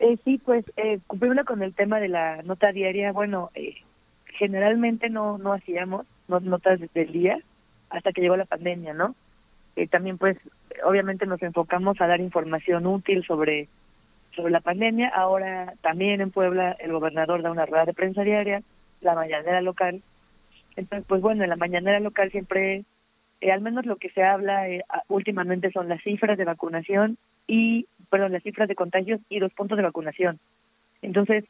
[0.00, 3.76] Eh, sí, pues eh, con el tema de la nota diaria, bueno, eh,
[4.34, 7.38] generalmente no, no hacíamos notas desde el día
[7.90, 9.14] hasta que llegó la pandemia, ¿no?
[9.76, 10.36] Eh, también pues
[10.84, 13.68] obviamente nos enfocamos a dar información útil sobre,
[14.34, 15.08] sobre la pandemia.
[15.08, 18.62] Ahora también en Puebla el gobernador da una rueda de prensa diaria,
[19.00, 20.02] la mañanera local.
[20.76, 22.84] Entonces, pues bueno, en la mañanera local siempre,
[23.40, 27.16] eh, al menos lo que se habla eh, últimamente son las cifras de vacunación
[27.46, 30.40] y, perdón, las cifras de contagios y los puntos de vacunación.
[31.02, 31.44] Entonces,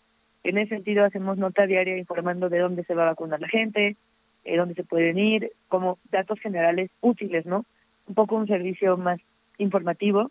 [0.45, 3.97] en ese sentido, hacemos nota diaria informando de dónde se va a vacunar la gente,
[4.45, 7.65] eh, dónde se pueden ir, como datos generales útiles, ¿no?
[8.07, 9.21] Un poco un servicio más
[9.57, 10.31] informativo.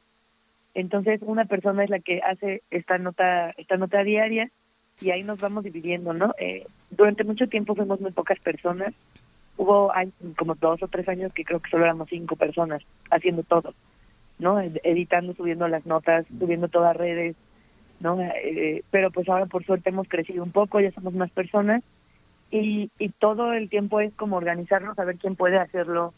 [0.75, 4.51] Entonces, una persona es la que hace esta nota, esta nota diaria
[5.01, 6.33] y ahí nos vamos dividiendo, ¿no?
[6.37, 8.93] Eh, durante mucho tiempo fuimos muy pocas personas.
[9.57, 9.91] Hubo
[10.37, 13.73] como dos o tres años que creo que solo éramos cinco personas haciendo todo,
[14.37, 14.59] ¿no?
[14.59, 17.35] Editando, subiendo las notas, subiendo todas redes,
[17.99, 18.19] ¿no?
[18.21, 21.83] Eh, pero pues ahora por suerte hemos crecido un poco, ya somos más personas
[22.51, 26.13] y, y todo el tiempo es como organizarnos a ver quién puede hacerlo,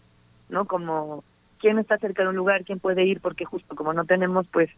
[0.49, 0.65] ¿no?
[0.65, 1.23] Como
[1.59, 4.69] quién está cerca de un lugar, quién puede ir, porque justo como no tenemos pues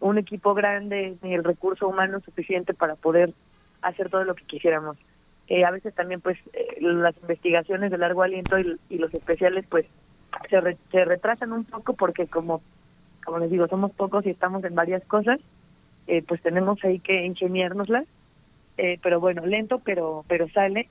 [0.00, 3.32] un equipo grande ni el recurso humano suficiente para poder
[3.82, 4.96] hacer todo lo que quisiéramos.
[5.48, 9.86] Eh, a veces también pues eh, las investigaciones de largo aliento y, los especiales pues
[10.48, 12.62] se, se retrasan un poco porque como
[13.24, 15.38] como les digo somos pocos y estamos en varias cosas
[16.06, 18.06] eh, pues tenemos ahí que ingeniárnoslas,
[18.78, 20.88] eh, pero bueno, lento, pero pero sale.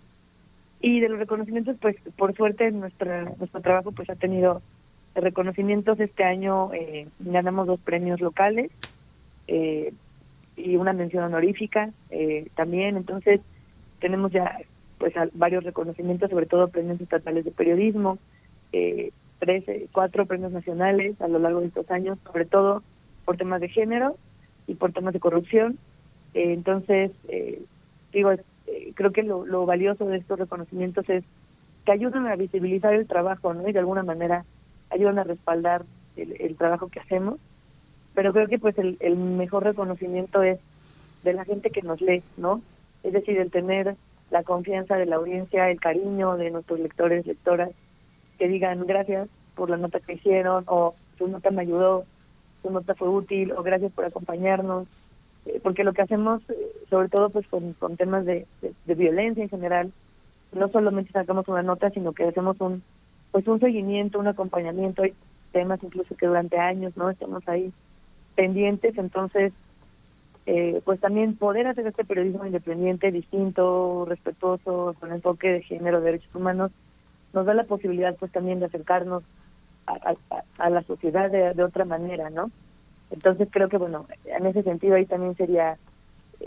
[0.82, 4.62] Y de los reconocimientos, pues por suerte nuestra, nuestro trabajo pues ha tenido
[5.16, 6.00] reconocimientos.
[6.00, 8.72] Este año eh, ganamos dos premios locales
[9.48, 9.94] eh,
[10.56, 12.98] y una mención honorífica eh, también.
[12.98, 13.42] Entonces
[14.00, 14.58] tenemos ya
[14.98, 18.18] pues varios reconocimientos, sobre todo premios estatales de periodismo,
[18.72, 22.82] eh, tres, cuatro premios nacionales a lo largo de estos años, sobre todo
[23.26, 24.16] por temas de género
[24.72, 25.77] y por temas de corrupción.
[26.34, 27.61] Eh, entonces, eh,
[28.14, 31.23] digo, eh, creo que lo, lo, valioso de estos reconocimientos es
[31.85, 33.68] que ayudan a visibilizar el trabajo, ¿no?
[33.68, 34.45] Y de alguna manera
[34.89, 35.84] ayudan a respaldar
[36.15, 37.39] el, el trabajo que hacemos.
[38.14, 40.60] Pero creo que pues el, el, mejor reconocimiento es
[41.23, 42.61] de la gente que nos lee, ¿no?
[43.03, 43.95] Es decir, el tener
[44.30, 47.72] la confianza de la audiencia, el cariño de nuestros lectores, lectoras,
[48.38, 52.06] que digan gracias por la nota que hicieron o su nota me ayudó,
[52.62, 54.88] tu nota fue útil o gracias por acompañarnos,
[55.46, 56.56] eh, porque lo que hacemos, eh,
[56.90, 58.46] sobre todo pues con, con temas de,
[58.86, 59.92] de, violencia en general,
[60.54, 62.84] no solamente sacamos una nota, sino que hacemos un
[63.32, 65.14] pues un seguimiento, un acompañamiento, hay
[65.54, 67.72] temas incluso que durante años no estamos ahí
[68.36, 69.54] pendientes, entonces
[70.46, 76.06] eh, pues también poder hacer este periodismo independiente, distinto, respetuoso, con enfoque de género, de
[76.06, 76.72] derechos humanos,
[77.34, 79.24] nos da la posibilidad pues también de acercarnos
[79.93, 82.51] a, a, la sociedad de, de, otra manera, ¿no?
[83.09, 85.77] Entonces creo que, bueno, en ese sentido ahí también sería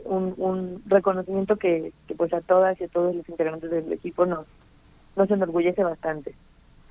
[0.04, 4.26] un, un reconocimiento que, que pues a todas y a todos los integrantes del equipo
[4.26, 4.46] nos,
[5.16, 6.34] nos enorgullece bastante.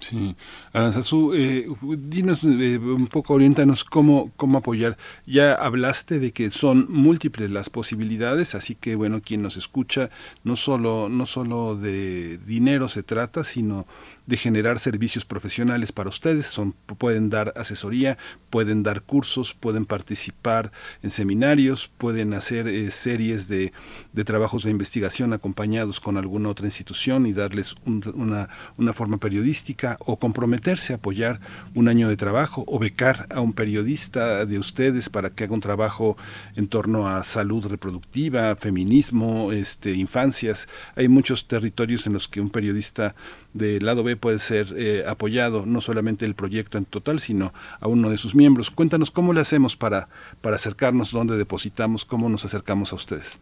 [0.03, 0.35] Sí,
[0.73, 4.97] Aranzazú, eh, dinos eh, un poco, orientanos cómo, cómo apoyar.
[5.25, 10.09] Ya hablaste de que son múltiples las posibilidades, así que bueno, quien nos escucha,
[10.43, 13.85] no solo, no solo de dinero se trata, sino
[14.25, 16.45] de generar servicios profesionales para ustedes.
[16.45, 18.17] Son, pueden dar asesoría,
[18.49, 20.71] pueden dar cursos, pueden participar
[21.01, 23.73] en seminarios, pueden hacer eh, series de,
[24.13, 29.17] de, trabajos de investigación acompañados con alguna otra institución y darles un, una, una forma
[29.17, 31.39] periodística o comprometerse a apoyar
[31.73, 35.59] un año de trabajo o becar a un periodista de ustedes para que haga un
[35.59, 36.17] trabajo
[36.55, 40.67] en torno a salud reproductiva, feminismo, este, infancias.
[40.95, 43.15] Hay muchos territorios en los que un periodista
[43.53, 47.87] del lado B puede ser eh, apoyado, no solamente el proyecto en total, sino a
[47.87, 48.71] uno de sus miembros.
[48.71, 50.07] Cuéntanos cómo le hacemos para,
[50.41, 53.39] para acercarnos, dónde depositamos, cómo nos acercamos a ustedes.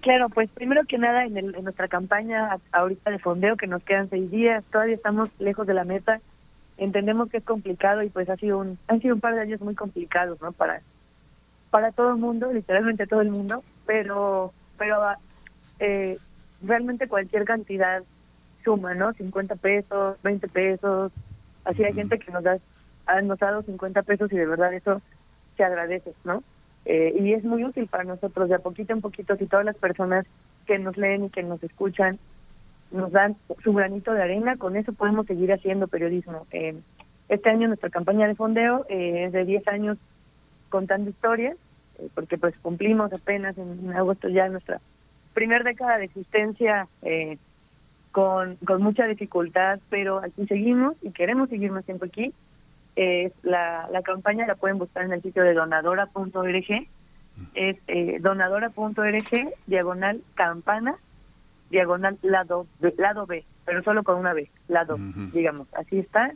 [0.00, 4.10] Claro, pues primero que nada en, en nuestra campaña ahorita de fondeo, que nos quedan
[4.10, 6.20] seis días, todavía estamos lejos de la meta,
[6.76, 9.62] entendemos que es complicado y pues ha sido un, han sido un par de años
[9.62, 10.52] muy complicados, ¿no?
[10.52, 10.82] Para,
[11.70, 15.00] para todo el mundo, literalmente todo el mundo, pero, pero
[15.78, 16.18] eh,
[16.62, 18.02] realmente cualquier cantidad
[18.64, 19.12] suma, ¿no?
[19.12, 21.12] 50 pesos, 20 pesos,
[21.64, 22.58] así hay gente que nos da,
[23.22, 25.00] nos ha dado 50 pesos y de verdad eso
[25.56, 26.42] se agradece, ¿no?
[26.86, 29.76] Eh, y es muy útil para nosotros, de a poquito en poquito, si todas las
[29.76, 30.26] personas
[30.66, 32.18] que nos leen y que nos escuchan
[32.90, 36.46] nos dan su granito de arena, con eso podemos seguir haciendo periodismo.
[36.52, 36.78] Eh,
[37.28, 39.98] este año nuestra campaña de fondeo eh, es de 10 años
[40.68, 41.56] contando historias,
[42.14, 44.80] porque pues cumplimos apenas en, agosto ya nuestra
[45.32, 46.88] primer década de existencia
[48.14, 52.32] con, con mucha dificultad, pero aquí seguimos y queremos seguir más tiempo aquí
[53.42, 56.86] la, la campaña la pueden buscar en el sitio de donadora.org.
[57.54, 60.96] Es eh, donadora.org, diagonal campana,
[61.70, 62.66] diagonal lado,
[62.96, 64.96] lado B, pero solo con una B, lado,
[65.32, 65.66] digamos.
[65.74, 66.32] Así está.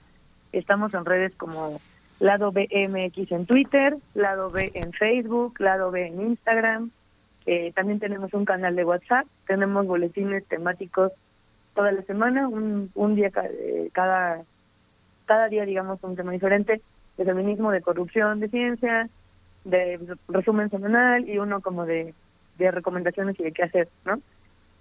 [0.50, 1.80] Estamos en redes como
[2.18, 6.90] lado BMX en Twitter, lado B en Facebook, lado B en Instagram.
[7.46, 11.12] Eh, también tenemos un canal de WhatsApp, tenemos boletines temáticos
[11.78, 14.42] toda la semana, un, un día eh, cada
[15.26, 16.80] cada día, digamos, un tema diferente,
[17.16, 19.08] de feminismo, de corrupción, de ciencia,
[19.64, 22.14] de resumen semanal y uno como de,
[22.58, 24.20] de recomendaciones y de qué hacer, ¿no?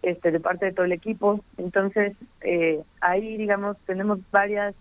[0.02, 1.40] Este, de parte de todo el equipo.
[1.60, 4.74] Entonces, eh, ahí, digamos, tenemos varias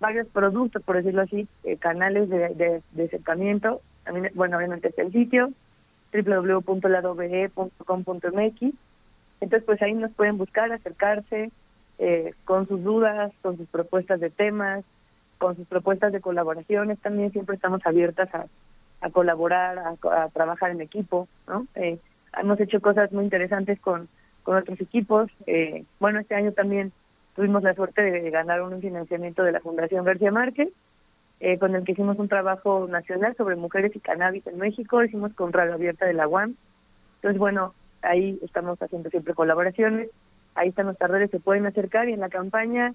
[0.00, 3.80] varios productos, por decirlo así, eh, canales de, de, acercamiento.
[4.04, 5.50] También, bueno, obviamente está el sitio
[6.12, 8.87] www.ladobe.com.mx.
[9.40, 11.50] Entonces, pues ahí nos pueden buscar, acercarse,
[11.98, 14.84] eh, con sus dudas, con sus propuestas de temas,
[15.38, 16.98] con sus propuestas de colaboraciones.
[17.00, 18.46] También siempre estamos abiertas a,
[19.00, 21.28] a colaborar, a, trabajar en equipo.
[21.46, 21.66] ¿no?
[21.74, 21.98] Eh,
[22.38, 24.08] hemos hecho cosas muy interesantes con,
[24.42, 25.30] con otros equipos.
[25.46, 26.92] Eh, bueno, este año también
[27.36, 30.68] tuvimos la suerte de ganar un financiamiento de la Fundación García Márquez,
[31.40, 35.02] eh, con el que hicimos un trabajo nacional sobre mujeres y cannabis en México.
[35.02, 36.56] Hicimos con Radio Abierta de la UAM.
[37.16, 40.10] Entonces, bueno, ahí estamos haciendo siempre colaboraciones
[40.58, 42.92] ahí están nuestras redes, se pueden acercar y en la campaña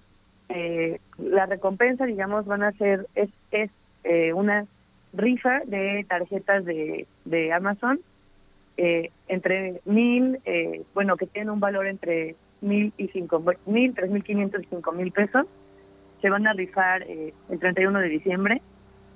[0.50, 3.72] eh, la recompensa, digamos, van a ser, es, es
[4.04, 4.66] eh, una
[5.14, 8.00] rifa de tarjetas de, de Amazon
[8.76, 14.10] eh, entre mil, eh, bueno, que tienen un valor entre mil y cinco mil, tres
[14.10, 15.46] mil quinientos y cinco mil pesos.
[16.22, 18.62] Se van a rifar eh, el 31 de diciembre.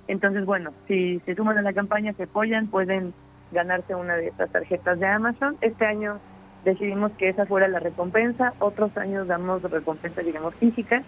[0.06, 3.12] Entonces, bueno, si se suman a la campaña, se apoyan, pueden
[3.52, 5.56] ganarse una de estas tarjetas de Amazon.
[5.60, 6.18] Este año
[6.64, 8.54] decidimos que esa fuera la recompensa.
[8.58, 11.04] Otros años damos recompensas, digamos, físicas,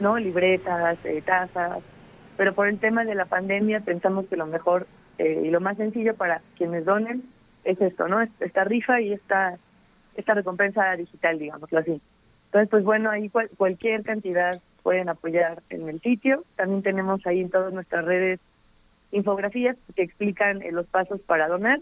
[0.00, 0.18] ¿no?
[0.18, 1.78] Libretas, eh, tazas.
[2.36, 4.86] Pero por el tema de la pandemia pensamos que lo mejor
[5.18, 7.22] eh, y lo más sencillo para quienes donen
[7.64, 8.20] es esto, ¿no?
[8.40, 9.56] Esta rifa y esta,
[10.16, 12.00] esta recompensa digital, digámoslo así.
[12.46, 16.42] Entonces, pues bueno, ahí cualquier cantidad pueden apoyar en el sitio.
[16.56, 18.40] También tenemos ahí en todas nuestras redes
[19.12, 21.80] infografías que explican eh, los pasos para donar.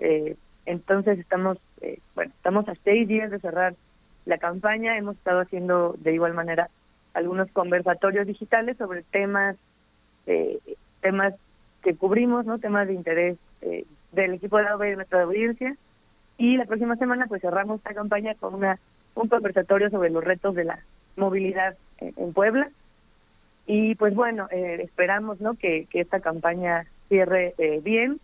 [0.00, 0.36] Eh,
[0.66, 3.74] entonces estamos, eh, bueno, estamos a seis días de cerrar
[4.24, 4.96] la campaña.
[4.96, 6.70] Hemos estado haciendo de igual manera
[7.12, 9.56] algunos conversatorios digitales sobre temas,
[10.26, 10.58] eh,
[11.00, 11.34] temas
[11.82, 15.76] que cubrimos, no, temas de interés eh, del equipo de la de nuestra audiencia.
[16.38, 18.78] Y la próxima semana pues cerramos esta campaña con una
[19.14, 20.80] un conversatorio sobre los retos de la
[21.16, 22.68] movilidad en, Puebla.
[23.66, 28.20] Y pues bueno, esperamos no que, que esta campaña cierre bien.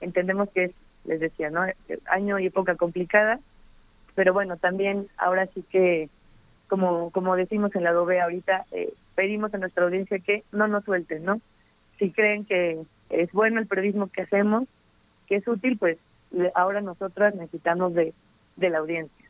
[0.00, 0.72] Entendemos que es
[1.04, 1.64] les decía, ¿no?
[2.06, 3.40] Año y época complicada,
[4.14, 6.08] pero bueno, también ahora sí que,
[6.68, 10.84] como, como decimos en la Adobe ahorita, eh, pedimos a nuestra audiencia que no nos
[10.84, 11.40] suelten, ¿no?
[11.98, 12.80] Si creen que
[13.10, 14.68] es bueno el periodismo que hacemos,
[15.26, 15.98] que es útil, pues
[16.54, 18.12] ahora nosotras necesitamos de,
[18.56, 19.21] de la audiencia.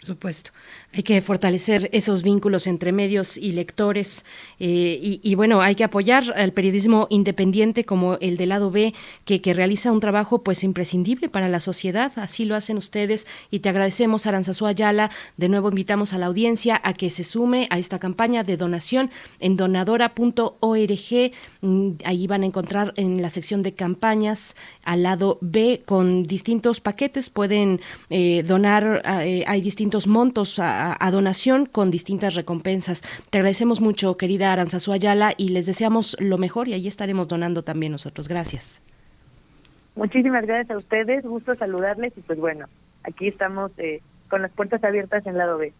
[0.00, 0.52] Por supuesto.
[0.94, 4.24] Hay que fortalecer esos vínculos entre medios y lectores
[4.58, 8.94] eh, y, bueno, hay que apoyar al periodismo independiente como el del lado B,
[9.26, 12.12] que, que, realiza un trabajo pues imprescindible para la sociedad.
[12.16, 15.10] Así lo hacen ustedes y te agradecemos, Aranzazú Ayala.
[15.36, 19.10] De nuevo invitamos a la audiencia a que se sume a esta campaña de donación
[19.38, 21.32] en donadora.org.
[21.60, 26.80] Mm, ahí van a encontrar en la sección de campañas al lado B con distintos
[26.80, 27.28] paquetes.
[27.28, 33.02] Pueden eh, donar, eh, hay distintos montos a, donación con distintas recompensas.
[33.30, 37.62] Te agradecemos mucho, querida Aranzazu Ayala, y les deseamos lo mejor y ahí estaremos donando
[37.62, 38.28] también nosotros.
[38.28, 38.82] Gracias.
[39.96, 42.66] Muchísimas gracias a ustedes, gusto saludarles y pues bueno,
[43.02, 45.72] aquí estamos eh, con las puertas abiertas en lado B.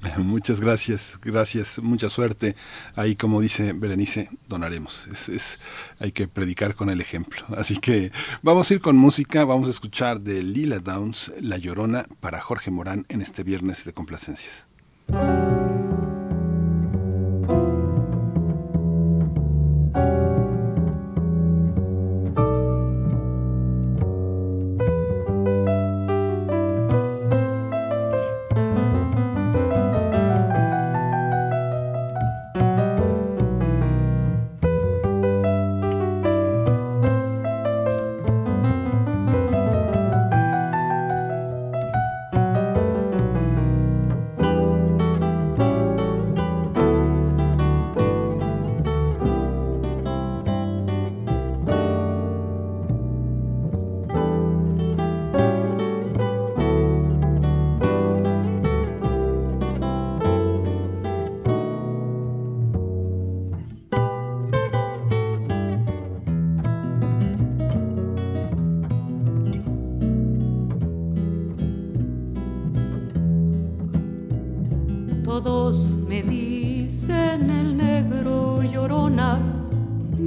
[0.18, 2.54] Muchas gracias, gracias, mucha suerte.
[2.94, 5.06] Ahí, como dice Berenice, donaremos.
[5.08, 5.60] Es, es,
[5.98, 7.42] hay que predicar con el ejemplo.
[7.56, 8.12] Así que
[8.42, 12.70] vamos a ir con música, vamos a escuchar de Lila Downs, La Llorona, para Jorge
[12.70, 14.66] Morán en este viernes de complacencias.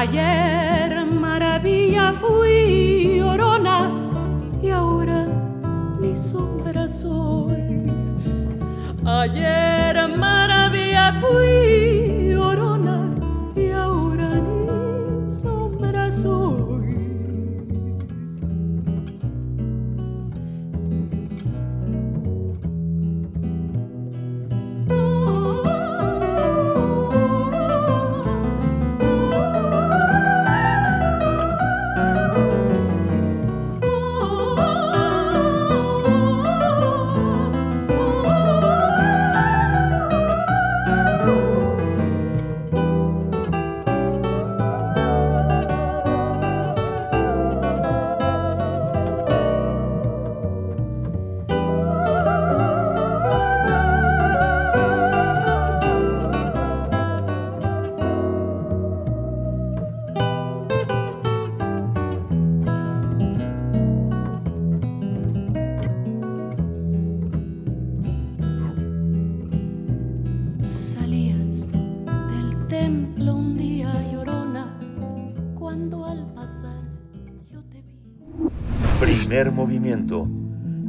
[0.00, 3.90] Ayer maravilla fui orona
[4.62, 5.26] y ahora
[6.00, 7.90] ni sombra soy.
[9.04, 10.37] Ayer maravilla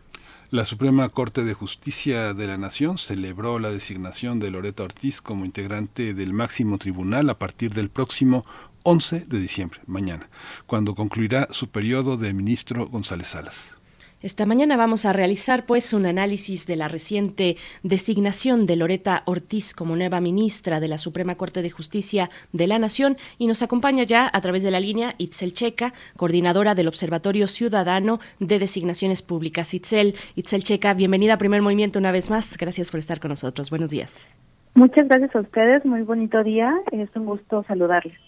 [0.50, 5.44] La Suprema Corte de Justicia de la Nación celebró la designación de Loreta Ortiz como
[5.44, 8.46] integrante del máximo tribunal a partir del próximo
[8.82, 10.30] 11 de diciembre, mañana,
[10.66, 13.77] cuando concluirá su periodo de ministro González Salas.
[14.20, 19.72] Esta mañana vamos a realizar pues un análisis de la reciente designación de Loreta Ortiz
[19.72, 24.02] como nueva ministra de la Suprema Corte de Justicia de la Nación y nos acompaña
[24.02, 29.72] ya a través de la línea Itzel Checa, coordinadora del Observatorio Ciudadano de Designaciones Públicas.
[29.72, 32.58] Itzel, Itzel Checa, bienvenida a Primer Movimiento una vez más.
[32.58, 33.70] Gracias por estar con nosotros.
[33.70, 34.28] Buenos días.
[34.74, 35.84] Muchas gracias a ustedes.
[35.84, 36.74] Muy bonito día.
[36.90, 38.18] Es un gusto saludarles.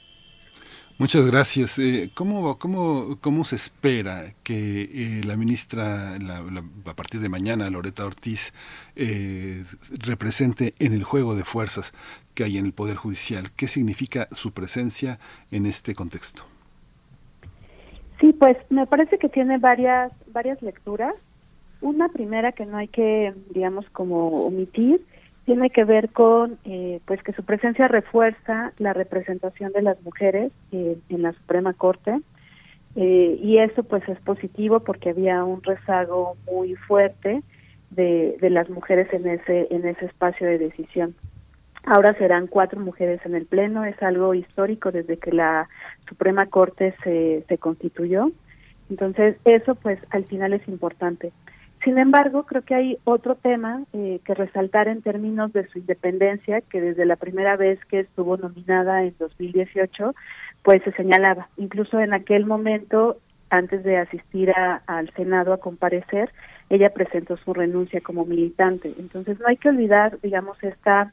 [1.00, 1.78] Muchas gracias.
[1.78, 8.04] Eh, ¿cómo, cómo, ¿Cómo se espera que eh, la ministra, a partir de mañana, Loreta
[8.04, 8.52] Ortiz,
[8.96, 9.64] eh,
[9.98, 11.94] represente en el juego de fuerzas
[12.34, 13.44] que hay en el Poder Judicial?
[13.56, 15.18] ¿Qué significa su presencia
[15.50, 16.42] en este contexto?
[18.20, 21.14] Sí, pues me parece que tiene varias, varias lecturas.
[21.80, 25.02] Una primera que no hay que, digamos, como omitir,
[25.44, 30.52] tiene que ver con eh, pues que su presencia refuerza la representación de las mujeres
[30.72, 32.20] eh, en la Suprema Corte.
[32.96, 37.42] Eh, y eso pues es positivo porque había un rezago muy fuerte
[37.90, 41.14] de, de las mujeres en ese en ese espacio de decisión.
[41.84, 45.68] Ahora serán cuatro mujeres en el pleno es algo histórico desde que la
[46.08, 48.30] Suprema Corte se, se constituyó.
[48.90, 51.32] Entonces eso pues al final es importante
[51.84, 56.60] sin embargo, creo que hay otro tema eh, que resaltar en términos de su independencia,
[56.60, 60.14] que desde la primera vez que estuvo nominada en 2018,
[60.62, 61.48] pues se señalaba.
[61.56, 63.16] Incluso en aquel momento,
[63.48, 64.52] antes de asistir
[64.86, 66.30] al Senado a comparecer,
[66.68, 68.92] ella presentó su renuncia como militante.
[68.98, 71.12] Entonces, no hay que olvidar, digamos, esta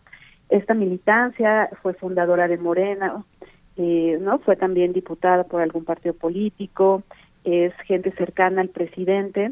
[0.49, 3.25] esta militancia, fue fundadora de Morena,
[3.75, 7.03] eh, no fue también diputada por algún partido político,
[7.43, 9.51] es gente cercana al presidente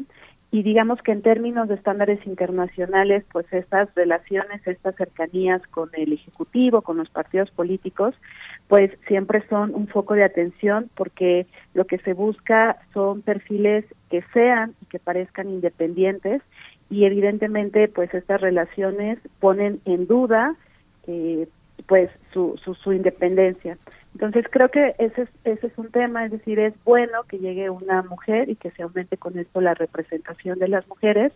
[0.56, 6.14] y digamos que en términos de estándares internacionales, pues estas relaciones, estas cercanías con el
[6.14, 8.14] Ejecutivo, con los partidos políticos,
[8.66, 14.24] pues siempre son un foco de atención porque lo que se busca son perfiles que
[14.32, 16.40] sean y que parezcan independientes
[16.88, 20.56] y evidentemente pues estas relaciones ponen en duda
[21.06, 21.48] eh,
[21.86, 23.76] pues su, su, su independencia.
[24.16, 27.68] Entonces creo que ese es, ese es un tema, es decir, es bueno que llegue
[27.68, 31.34] una mujer y que se aumente con esto la representación de las mujeres.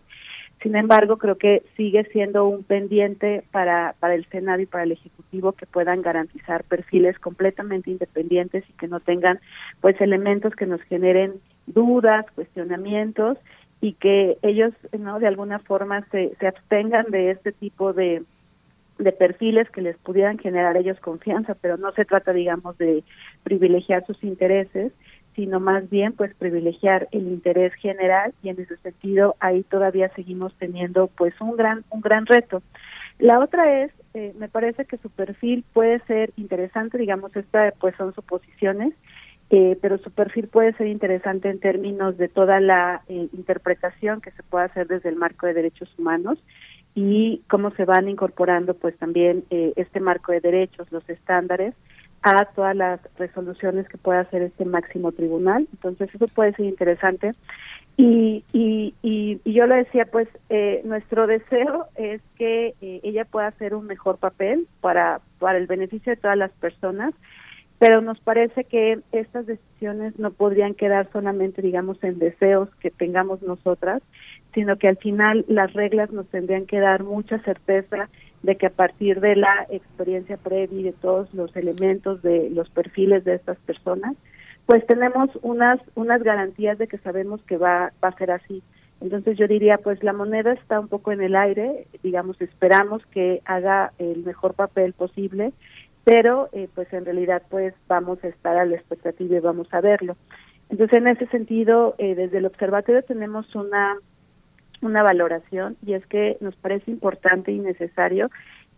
[0.63, 5.51] Sin embargo, creo que sigue siendo un pendiente para, el Senado y para el Ejecutivo
[5.51, 9.39] que puedan garantizar perfiles completamente independientes y que no tengan
[9.79, 11.33] pues elementos que nos generen
[11.67, 13.37] dudas, cuestionamientos
[13.79, 18.23] y que ellos no de alguna forma se, se abstengan de este tipo de,
[19.01, 23.03] de perfiles que les pudieran generar ellos confianza, pero no se trata, digamos, de
[23.43, 24.93] privilegiar sus intereses,
[25.35, 30.53] sino más bien, pues, privilegiar el interés general y en ese sentido ahí todavía seguimos
[30.59, 32.61] teniendo, pues, un gran, un gran reto.
[33.17, 37.95] La otra es, eh, me parece que su perfil puede ser interesante, digamos, esta, pues,
[37.95, 38.93] son suposiciones,
[39.49, 44.31] eh, pero su perfil puede ser interesante en términos de toda la eh, interpretación que
[44.31, 46.39] se puede hacer desde el marco de derechos humanos
[46.95, 51.73] y cómo se van incorporando pues también eh, este marco de derechos, los estándares
[52.23, 55.67] a todas las resoluciones que pueda hacer este máximo tribunal.
[55.71, 57.33] Entonces eso puede ser interesante.
[57.97, 63.47] Y, y, y, yo lo decía, pues eh, nuestro deseo es que eh, ella pueda
[63.47, 67.13] hacer un mejor papel para, para el beneficio de todas las personas,
[67.79, 73.41] pero nos parece que estas decisiones no podrían quedar solamente, digamos, en deseos que tengamos
[73.41, 74.01] nosotras,
[74.53, 78.09] sino que al final las reglas nos tendrían que dar mucha certeza
[78.43, 82.69] de que a partir de la experiencia previa y de todos los elementos de los
[82.69, 84.15] perfiles de estas personas,
[84.65, 88.63] pues tenemos unas unas garantías de que sabemos que va, va a ser así.
[88.99, 93.41] Entonces yo diría, pues la moneda está un poco en el aire, digamos, esperamos que
[93.45, 95.53] haga el mejor papel posible,
[96.03, 99.81] pero eh, pues en realidad pues vamos a estar a la expectativa y vamos a
[99.81, 100.15] verlo.
[100.69, 103.97] Entonces en ese sentido, eh, desde el observatorio tenemos una
[104.81, 108.29] una valoración y es que nos parece importante y necesario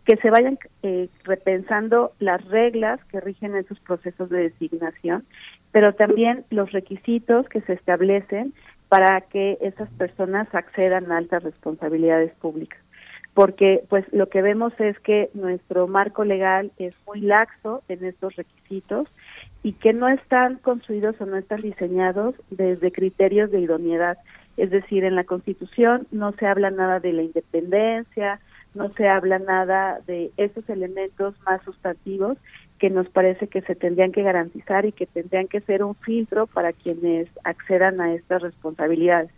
[0.06, 5.26] que se vayan eh, repensando las reglas que rigen esos procesos de designación,
[5.72, 8.54] pero también los requisitos que se establecen
[8.90, 12.80] para que esas personas accedan a altas responsabilidades públicas.
[13.34, 18.36] Porque pues lo que vemos es que nuestro marco legal es muy laxo en estos
[18.36, 19.08] requisitos
[19.64, 24.18] y que no están construidos o no están diseñados desde criterios de idoneidad
[24.58, 28.40] es decir, en la Constitución no se habla nada de la independencia,
[28.76, 32.38] no se habla nada de esos elementos más sustantivos
[32.80, 36.48] que nos parece que se tendrían que garantizar y que tendrían que ser un filtro
[36.48, 39.32] para quienes accedan a estas responsabilidades.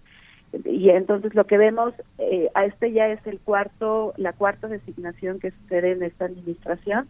[0.64, 5.40] Y entonces lo que vemos, eh, a este ya es el cuarto, la cuarta designación
[5.40, 7.10] que sucede en esta administración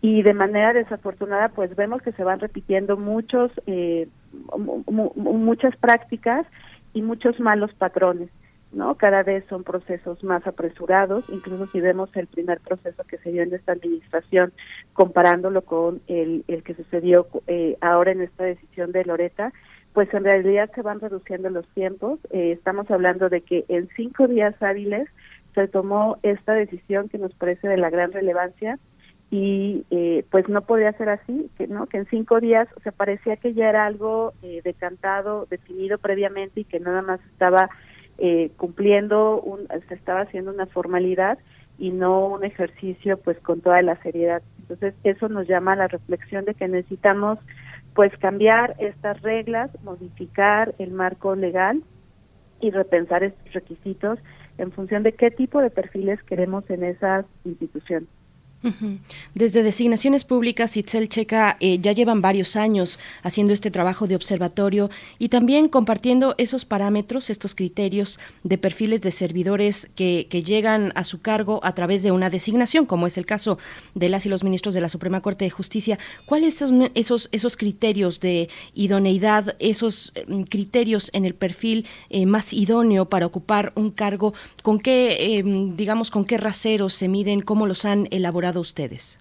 [0.00, 4.08] y de manera desafortunada pues vemos que se van repitiendo muchos eh,
[5.16, 6.46] muchas prácticas
[6.96, 8.30] y muchos malos patrones
[8.72, 13.30] no cada vez son procesos más apresurados incluso si vemos el primer proceso que se
[13.32, 14.52] dio en esta administración
[14.94, 19.52] comparándolo con el, el que sucedió eh, ahora en esta decisión de Loreta
[19.92, 22.18] pues en realidad se van reduciendo los tiempos.
[22.30, 25.08] Eh, estamos hablando de que en cinco días hábiles
[25.54, 28.78] se tomó esta decisión que nos parece de la gran relevancia
[29.30, 32.92] y eh, pues no podía ser así, que no que en cinco días, o sea,
[32.92, 37.68] parecía que ya era algo eh, decantado, definido previamente y que nada más estaba
[38.18, 41.38] eh, cumpliendo, un, se estaba haciendo una formalidad
[41.78, 44.42] y no un ejercicio pues con toda la seriedad.
[44.60, 47.38] Entonces eso nos llama a la reflexión de que necesitamos
[47.94, 51.82] pues cambiar estas reglas, modificar el marco legal
[52.60, 54.18] y repensar estos requisitos
[54.58, 58.08] en función de qué tipo de perfiles queremos en esas instituciones.
[59.34, 64.90] Desde Designaciones Públicas, Itzel Checa eh, ya llevan varios años haciendo este trabajo de observatorio
[65.18, 71.22] y también compartiendo esos parámetros, estos criterios de perfiles de servidores que, llegan a su
[71.22, 73.58] cargo a través de una designación, como es el caso
[73.94, 75.98] de las y los ministros de la Suprema Corte de Justicia.
[76.26, 82.52] ¿Cuáles son esos, esos criterios de idoneidad, esos mm, criterios en el perfil eh, más
[82.52, 84.34] idóneo para ocupar un cargo?
[84.62, 87.40] ¿Con qué, em, digamos, con qué raseros se miden?
[87.40, 88.55] ¿Cómo los han elaborado?
[88.60, 89.18] Ustedes?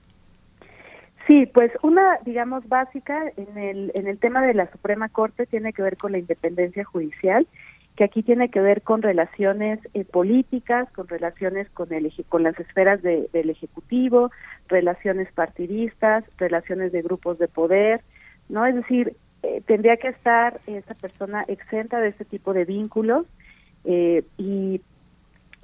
[1.27, 5.73] Sí, pues una, digamos, básica en el, en el tema de la Suprema Corte tiene
[5.73, 7.47] que ver con la independencia judicial,
[7.95, 12.59] que aquí tiene que ver con relaciones eh, políticas, con relaciones con, el, con las
[12.59, 14.31] esferas del Ejecutivo,
[14.67, 18.01] relaciones partidistas, relaciones de grupos de poder,
[18.49, 18.65] ¿no?
[18.65, 23.25] Es decir, eh, tendría que estar esa persona exenta de este tipo de vínculos
[23.85, 24.81] eh, y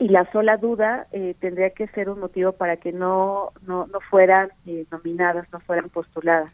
[0.02, 4.00] y la sola duda eh, tendría que ser un motivo para que no, no, no
[4.10, 6.52] fueran eh, nominadas, no fueran postuladas.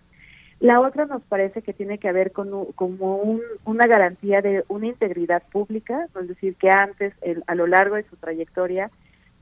[0.59, 4.87] La otra nos parece que tiene que ver con como un, una garantía de una
[4.87, 7.13] integridad pública, es decir, que antes,
[7.45, 8.91] a lo largo de su trayectoria,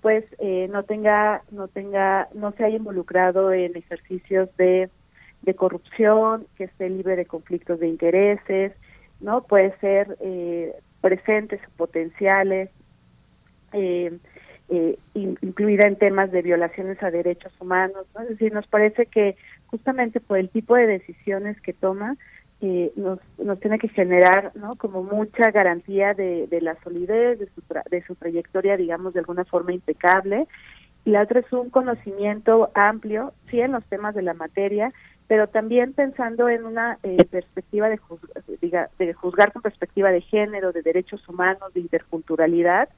[0.01, 4.91] pues eh, no tenga, no tenga, no se haya involucrado en ejercicios de,
[5.41, 8.71] de corrupción, que esté libre de conflictos de intereses,
[9.19, 10.15] no puede ser
[11.01, 12.69] presentes o potenciales
[13.75, 14.17] eh,
[14.69, 18.07] eh, incluida en temas de violaciones a derechos humanos.
[18.19, 19.35] Es decir, nos parece que
[19.67, 22.17] justamente por el tipo de decisiones que toma,
[22.61, 24.75] eh, nos, nos tiene que generar ¿no?
[24.75, 27.61] como mucha garantía de, la solidez, de su,
[27.91, 30.47] de su trayectoria, digamos, de alguna forma impecable.
[31.03, 34.91] Y la otra es un conocimiento amplio, sí, en los temas de la materia,
[35.27, 37.99] pero también pensando en una eh, perspectiva de,
[38.61, 42.89] diga, de juzgar con perspectiva de género, de derechos humanos, de interculturalidad,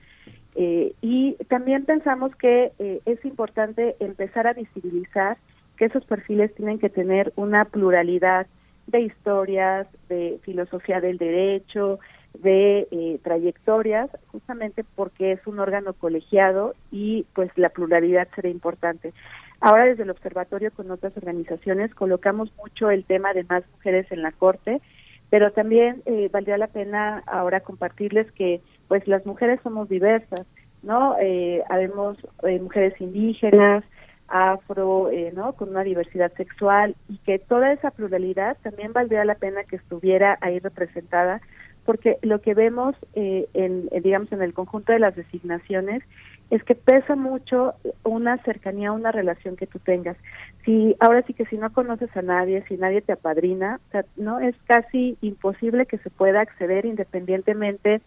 [0.60, 5.38] eh, y también pensamos que eh, es importante empezar a visibilizar
[5.78, 8.48] que esos perfiles tienen que tener una pluralidad
[8.88, 12.00] de historias, de filosofía del derecho,
[12.34, 19.14] de eh, trayectorias, justamente porque es un órgano colegiado y pues la pluralidad será importante.
[19.60, 24.24] Ahora desde el observatorio con otras organizaciones colocamos mucho el tema de más mujeres en
[24.24, 24.82] la Corte,
[25.30, 30.46] pero también eh, valdría la pena ahora compartirles que pues las mujeres somos diversas,
[30.84, 31.16] ¿no?
[31.20, 33.84] Eh, habemos eh, mujeres indígenas,
[34.28, 35.54] afro, eh, ¿no?
[35.54, 40.38] Con una diversidad sexual y que toda esa pluralidad también valdría la pena que estuviera
[40.42, 41.42] ahí representada
[41.88, 46.04] porque lo que vemos eh, en, digamos en el conjunto de las designaciones
[46.50, 50.18] es que pesa mucho una cercanía, una relación que tú tengas.
[50.66, 53.80] Si ahora sí que si no conoces a nadie, si nadie te apadrina,
[54.18, 58.02] no es casi imposible que se pueda acceder independientemente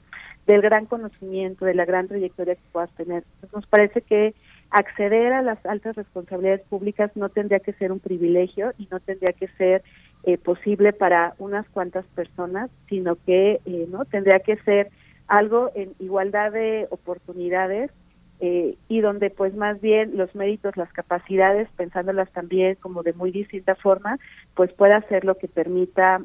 [0.51, 3.23] del gran conocimiento, de la gran trayectoria que puedas tener.
[3.55, 4.35] nos parece que
[4.71, 9.33] acceder a las altas responsabilidades públicas no tendría que ser un privilegio y no tendría
[9.33, 9.83] que ser
[10.25, 14.91] eh, posible para unas cuantas personas, sino que eh, no tendría que ser
[15.29, 17.93] algo en igualdad de oportunidades
[18.41, 23.31] eh, y donde pues más bien los méritos, las capacidades, pensándolas también como de muy
[23.31, 24.19] distinta forma,
[24.55, 26.23] pues pueda ser lo que permita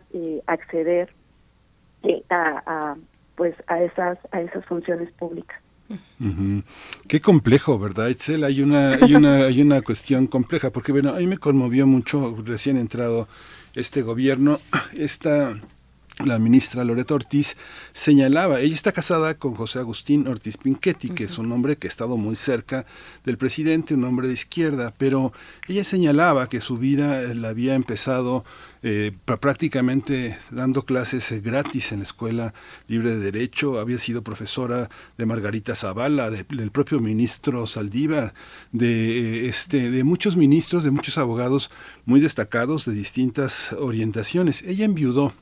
[0.48, 1.10] acceder
[2.30, 2.96] a,
[3.36, 5.60] pues a esas a esas funciones públicas.
[7.08, 8.44] Qué complejo, ¿verdad, Itzel?
[8.44, 12.36] Hay una, hay una, hay una cuestión compleja, porque bueno, a mí me conmovió mucho
[12.44, 13.28] recién entrado
[13.76, 14.60] este gobierno,
[14.94, 15.60] esta
[16.24, 17.58] la ministra Loreto Ortiz
[17.92, 21.90] señalaba, ella está casada con José Agustín Ortiz Pinchetti, que es un hombre que ha
[21.90, 22.86] estado muy cerca
[23.26, 25.34] del presidente, un hombre de izquierda, pero
[25.68, 28.46] ella señalaba que su vida la había empezado
[28.88, 32.54] eh, prácticamente dando clases eh, gratis en la Escuela
[32.88, 38.36] Libre de Derecho, había sido profesora de Margarita Zavala, del propio ministro Saldívar,
[38.72, 41.72] de, eh, este, de muchos ministros, de muchos abogados
[42.06, 44.62] muy destacados de distintas orientaciones.
[44.62, 45.34] Ella enviudó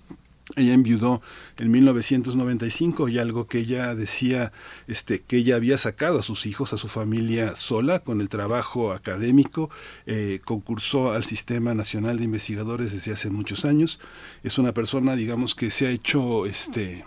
[0.55, 1.21] ella enviudó
[1.57, 4.51] en 1995 y algo que ella decía
[4.87, 8.91] este, que ella había sacado a sus hijos, a su familia sola con el trabajo
[8.91, 9.69] académico,
[10.05, 13.99] eh, concursó al Sistema Nacional de Investigadores desde hace muchos años.
[14.43, 17.05] Es una persona, digamos, que se ha hecho este,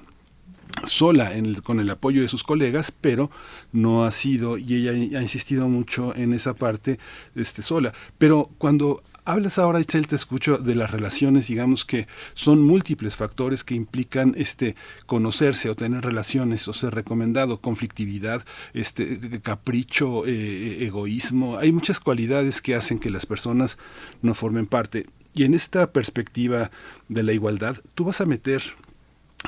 [0.85, 1.33] sola
[1.63, 3.31] con el apoyo de sus colegas, pero
[3.71, 6.99] no ha sido, y ella ha insistido mucho en esa parte
[7.35, 7.93] este, sola.
[8.19, 13.65] Pero cuando Hablas ahora, Itzel, te escucho de las relaciones, digamos que son múltiples factores
[13.65, 14.77] que implican este
[15.07, 21.59] conocerse o tener relaciones o ser recomendado, conflictividad, este capricho, eh, egoísmo.
[21.59, 23.79] Hay muchas cualidades que hacen que las personas
[24.23, 25.07] no formen parte.
[25.35, 26.71] Y en esta perspectiva
[27.09, 28.63] de la igualdad, tú vas a meter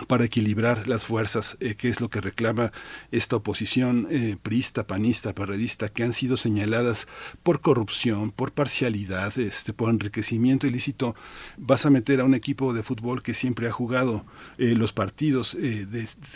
[0.07, 2.73] para equilibrar las fuerzas, eh, que es lo que reclama
[3.11, 7.09] esta oposición eh, prista, panista, perredista, que han sido señaladas
[7.43, 11.15] por corrupción, por parcialidad, este, por enriquecimiento ilícito.
[11.57, 14.25] Vas a meter a un equipo de fútbol que siempre ha jugado
[14.59, 15.57] eh, los partidos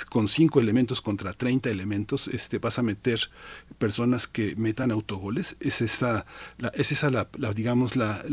[0.09, 2.28] con cinco elementos contra 30 elementos.
[2.28, 3.30] Este, vas a meter
[3.78, 5.56] personas que metan autogoles.
[5.60, 6.26] Es esa,
[6.59, 8.24] la, es esa la, digamos, la,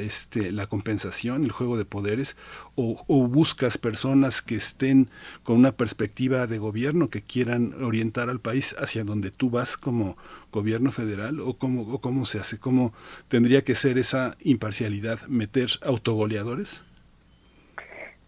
[0.00, 2.36] este, la compensación, el juego de poderes,
[2.74, 5.08] o, o buscas personas que estén
[5.44, 10.16] con una perspectiva de gobierno que quieran orientar al país hacia donde tú vas como
[10.50, 12.92] gobierno federal o cómo, o cómo se hace, cómo
[13.28, 16.82] tendría que ser esa imparcialidad, meter autogoleadores?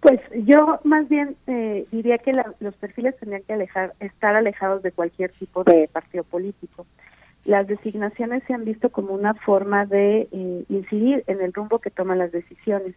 [0.01, 4.93] Pues yo más bien eh, diría que los perfiles tendrían que alejar, estar alejados de
[4.93, 6.87] cualquier tipo de partido político.
[7.47, 11.91] Las designaciones se han visto como una forma de eh, incidir en el rumbo que
[11.91, 12.95] toman las decisiones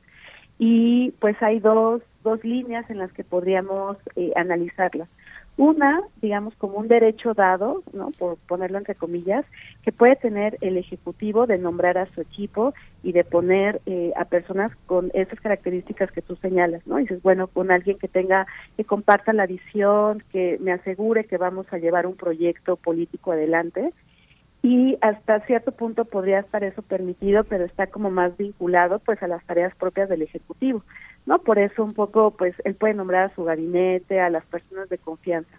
[0.60, 5.08] y pues hay dos, dos líneas en las que podríamos eh, analizarlas.
[5.58, 8.12] Una, digamos, como un derecho dado, ¿no?
[8.12, 9.44] Por ponerlo entre comillas,
[9.82, 14.26] que puede tener el Ejecutivo de nombrar a su equipo y de poner eh, a
[14.26, 17.00] personas con esas características que tú señalas, ¿no?
[17.00, 21.38] Y dices, bueno, con alguien que tenga, que comparta la visión, que me asegure que
[21.38, 23.94] vamos a llevar un proyecto político adelante
[24.64, 29.28] y hasta cierto punto podría estar eso permitido, pero está como más vinculado pues a
[29.28, 30.84] las tareas propias del ejecutivo,
[31.26, 31.40] ¿no?
[31.40, 34.98] Por eso un poco pues él puede nombrar a su gabinete, a las personas de
[34.98, 35.52] confianza.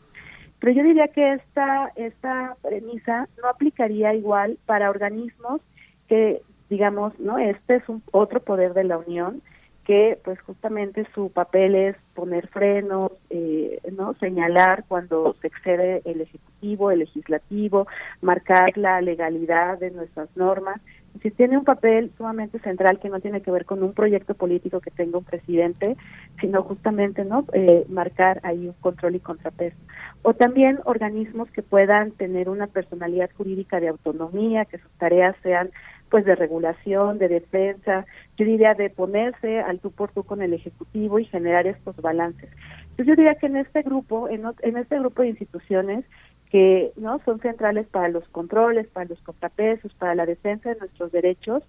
[0.58, 5.60] Pero yo diría que esta esta premisa no aplicaría igual para organismos
[6.08, 7.38] que digamos, ¿no?
[7.38, 9.42] Este es un otro poder de la Unión
[9.88, 16.20] que pues justamente su papel es poner frenos, eh, no señalar cuando se excede el
[16.20, 17.86] ejecutivo, el legislativo,
[18.20, 20.78] marcar la legalidad de nuestras normas.
[21.22, 24.80] Si tiene un papel sumamente central que no tiene que ver con un proyecto político
[24.80, 25.96] que tenga un presidente,
[26.38, 29.78] sino justamente no eh, marcar ahí un control y contrapeso.
[30.20, 35.70] O también organismos que puedan tener una personalidad jurídica de autonomía, que sus tareas sean
[36.10, 38.06] pues de regulación, de defensa,
[38.36, 42.50] yo diría de ponerse al tú por tú con el ejecutivo y generar estos balances.
[42.90, 46.04] Entonces yo diría que en este grupo, en, en este grupo de instituciones
[46.50, 51.12] que no son centrales para los controles, para los contrapesos, para la defensa de nuestros
[51.12, 51.62] derechos,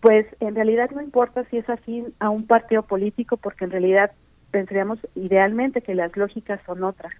[0.00, 4.12] pues en realidad no importa si es afín a un partido político, porque en realidad
[4.50, 7.12] pensaríamos idealmente que las lógicas son otras,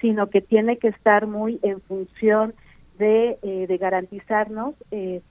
[0.00, 2.54] sino que tiene que estar muy en función
[2.98, 5.22] de, eh, de garantizarnos eh,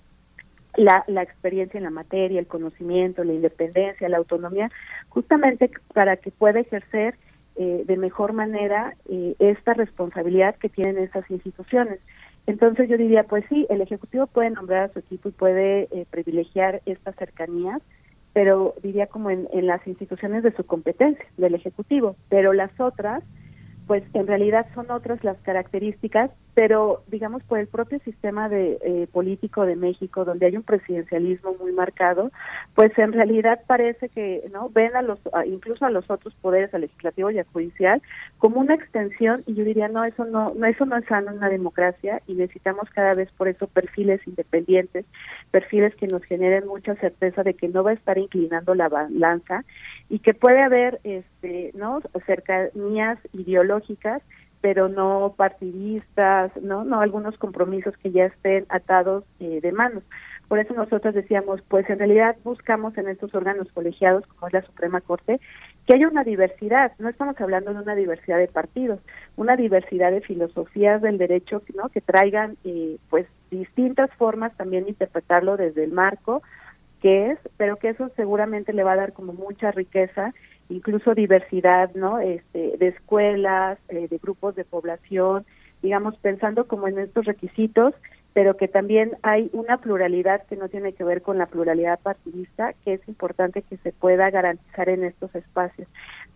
[0.75, 4.69] la, la experiencia en la materia, el conocimiento, la independencia, la autonomía,
[5.09, 7.15] justamente para que pueda ejercer
[7.55, 11.99] eh, de mejor manera eh, esta responsabilidad que tienen estas instituciones.
[12.47, 16.05] Entonces yo diría, pues sí, el Ejecutivo puede nombrar a su equipo y puede eh,
[16.09, 17.81] privilegiar estas cercanías,
[18.33, 23.23] pero diría como en, en las instituciones de su competencia, del Ejecutivo, pero las otras,
[23.87, 29.07] pues en realidad son otras las características pero digamos por el propio sistema de eh,
[29.13, 32.33] político de México donde hay un presidencialismo muy marcado
[32.75, 36.81] pues en realidad parece que no ven a los incluso a los otros poderes al
[36.81, 38.01] legislativo y al judicial
[38.39, 41.37] como una extensión y yo diría no eso no, no eso no es sano en
[41.37, 45.05] una democracia y necesitamos cada vez por eso perfiles independientes
[45.51, 49.63] perfiles que nos generen mucha certeza de que no va a estar inclinando la balanza
[50.09, 54.21] y que puede haber este no cercanías ideológicas
[54.61, 60.03] pero no partidistas, no, no algunos compromisos que ya estén atados eh, de manos.
[60.47, 64.63] Por eso nosotros decíamos, pues en realidad buscamos en estos órganos colegiados, como es la
[64.63, 65.39] Suprema Corte,
[65.85, 68.99] que haya una diversidad, no estamos hablando de una diversidad de partidos,
[69.37, 71.89] una diversidad de filosofías del derecho ¿no?
[71.89, 76.41] que traigan eh, pues distintas formas también de interpretarlo desde el marco
[77.01, 80.33] que es, pero que eso seguramente le va a dar como mucha riqueza,
[80.69, 82.19] incluso diversidad, ¿no?
[82.19, 85.45] Este, de escuelas, eh, de grupos de población,
[85.81, 87.93] digamos, pensando como en estos requisitos,
[88.33, 92.73] pero que también hay una pluralidad que no tiene que ver con la pluralidad partidista,
[92.85, 95.87] que es importante que se pueda garantizar en estos espacios.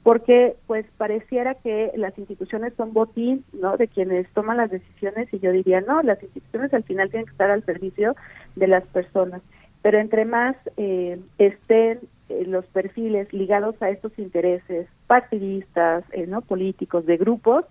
[0.02, 5.40] Porque, pues, pareciera que las instituciones son botín, ¿no?, de quienes toman las decisiones, y
[5.40, 8.16] yo diría, no, las instituciones al final tienen que estar al servicio
[8.56, 9.42] de las personas.
[9.84, 16.42] Pero entre más eh, estén eh, los perfiles ligados a estos intereses partidistas, eh, no
[16.42, 17.66] políticos, de grupos,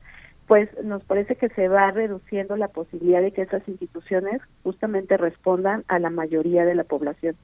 [0.47, 5.85] pues nos parece que se va reduciendo la posibilidad de que esas instituciones justamente respondan
[5.89, 7.37] a la mayoría de la población.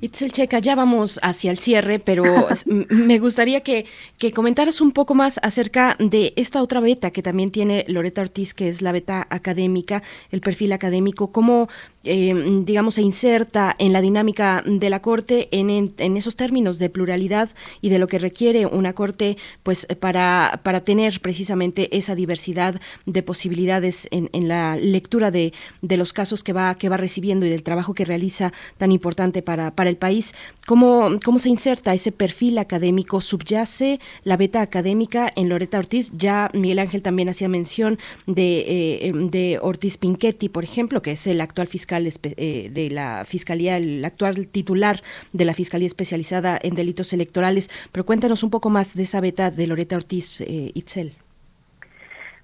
[0.00, 2.24] Itzel Checa, ya vamos hacia el cierre, pero
[2.66, 3.86] me gustaría que,
[4.18, 8.54] que, comentaras un poco más acerca de esta otra beta que también tiene Loreta Ortiz,
[8.54, 11.68] que es la beta académica, el perfil académico, cómo
[12.02, 16.88] eh, digamos, se inserta en la dinámica de la Corte en, en, esos términos de
[16.88, 17.50] pluralidad
[17.82, 23.22] y de lo que requiere una Corte pues, para, para tener precisamente esa diversidad de
[23.22, 25.52] posibilidades en, en la lectura de,
[25.82, 29.42] de, los casos que va, que va recibiendo y del trabajo que realiza tan importante
[29.42, 30.34] para, para el país.
[30.66, 33.20] ¿Cómo, ¿Cómo se inserta ese perfil académico?
[33.20, 36.12] ¿Subyace la beta académica en Loreta Ortiz?
[36.16, 41.26] Ya Miguel Ángel también hacía mención de, eh, de Ortiz Pinchetti, por ejemplo, que es
[41.26, 45.00] el actual fiscal eh, de la Fiscalía, el actual titular
[45.32, 47.70] de la Fiscalía Especializada en Delitos Electorales.
[47.92, 51.14] Pero cuéntanos un poco más de esa beta de Loreta Ortiz eh, Itzel.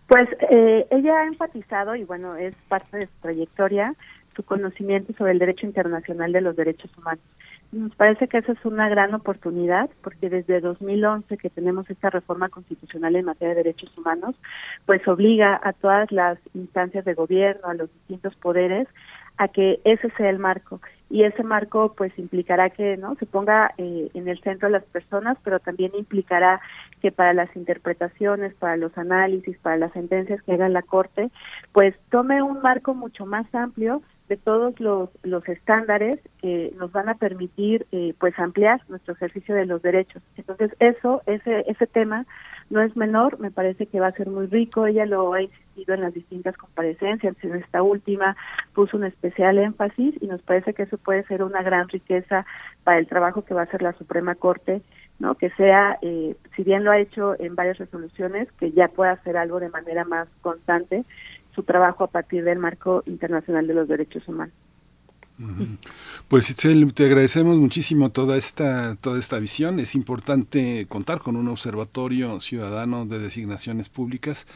[0.08, 3.94] Pues eh, ella ha enfatizado, y bueno, es parte de su trayectoria,
[4.36, 7.24] su conocimiento sobre el derecho internacional de los derechos humanos.
[7.72, 12.48] Nos parece que esa es una gran oportunidad porque desde 2011 que tenemos esta reforma
[12.48, 14.36] constitucional en materia de derechos humanos,
[14.84, 18.86] pues obliga a todas las instancias de gobierno, a los distintos poderes,
[19.38, 20.80] a que ese sea el marco.
[21.08, 25.38] Y ese marco pues implicará que no se ponga eh, en el centro las personas
[25.44, 26.60] pero también implicará
[27.00, 31.30] que para las interpretaciones para los análisis para las sentencias que haga la corte
[31.72, 37.08] pues tome un marco mucho más amplio de todos los, los estándares que nos van
[37.08, 40.24] a permitir eh, pues ampliar nuestro ejercicio de los derechos.
[40.36, 42.26] Entonces eso ese ese tema
[42.70, 45.94] no es menor, me parece que va a ser muy rico, ella lo ha insistido
[45.94, 48.36] en las distintas comparecencias, en esta última
[48.74, 52.44] puso un especial énfasis y nos parece que eso puede ser una gran riqueza
[52.84, 54.82] para el trabajo que va a hacer la Suprema Corte,
[55.18, 59.12] no que sea, eh, si bien lo ha hecho en varias resoluciones, que ya pueda
[59.12, 61.04] hacer algo de manera más constante,
[61.54, 64.54] su trabajo a partir del marco internacional de los derechos humanos.
[66.28, 69.80] Pues Itzel, te agradecemos muchísimo toda esta, toda esta visión.
[69.80, 74.46] Es importante contar con un observatorio ciudadano de designaciones públicas,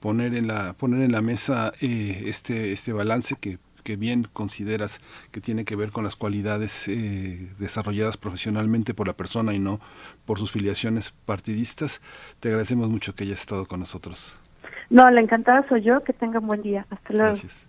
[0.00, 4.98] poner en la, poner en la mesa eh, este, este balance que que bien consideras
[5.30, 9.78] que tiene que ver con las cualidades eh, desarrolladas profesionalmente por la persona y no
[10.24, 12.02] por sus filiaciones partidistas.
[12.40, 14.36] Te agradecemos mucho que hayas estado con nosotros.
[14.90, 16.02] No, la encantada soy yo.
[16.02, 16.84] Que tenga un buen día.
[16.90, 17.30] Hasta luego.
[17.30, 17.65] Gracias.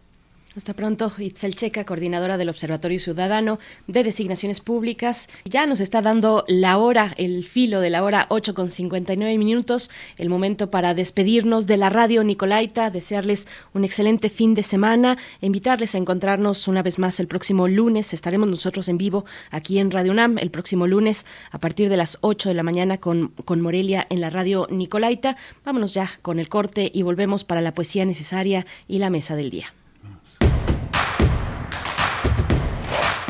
[0.57, 5.29] Hasta pronto, Itzel Checa, coordinadora del Observatorio Ciudadano de Designaciones Públicas.
[5.45, 9.91] Ya nos está dando la hora, el filo de la hora 8 con 59 minutos,
[10.17, 15.93] el momento para despedirnos de la radio Nicolaita, desearles un excelente fin de semana, invitarles
[15.93, 18.11] a encontrarnos una vez más el próximo lunes.
[18.15, 22.17] Estaremos nosotros en vivo aquí en Radio UNAM el próximo lunes a partir de las
[22.21, 25.38] 8 de la mañana con, con Morelia en la radio Nicolaita.
[25.63, 29.51] Vámonos ya con el corte y volvemos para la poesía necesaria y la mesa del
[29.51, 29.71] día.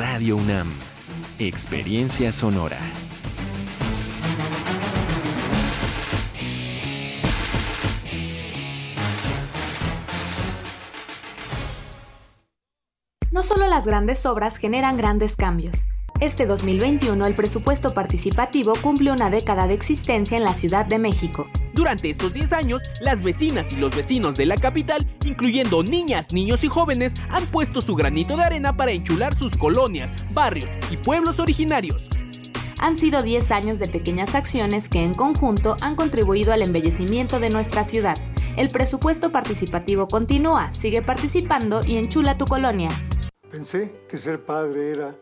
[0.00, 0.72] Radio UNAM.
[1.38, 2.78] Experiencia sonora.
[13.30, 15.86] No solo las grandes obras generan grandes cambios
[16.20, 21.48] este 2021 el presupuesto participativo cumple una década de existencia en la Ciudad de México.
[21.72, 26.62] Durante estos 10 años, las vecinas y los vecinos de la capital, incluyendo niñas, niños
[26.62, 31.40] y jóvenes, han puesto su granito de arena para enchular sus colonias, barrios y pueblos
[31.40, 32.10] originarios.
[32.80, 37.48] Han sido 10 años de pequeñas acciones que en conjunto han contribuido al embellecimiento de
[37.48, 38.18] nuestra ciudad.
[38.58, 42.90] El presupuesto participativo continúa, sigue participando y enchula tu colonia.
[43.50, 45.16] Pensé que ser padre era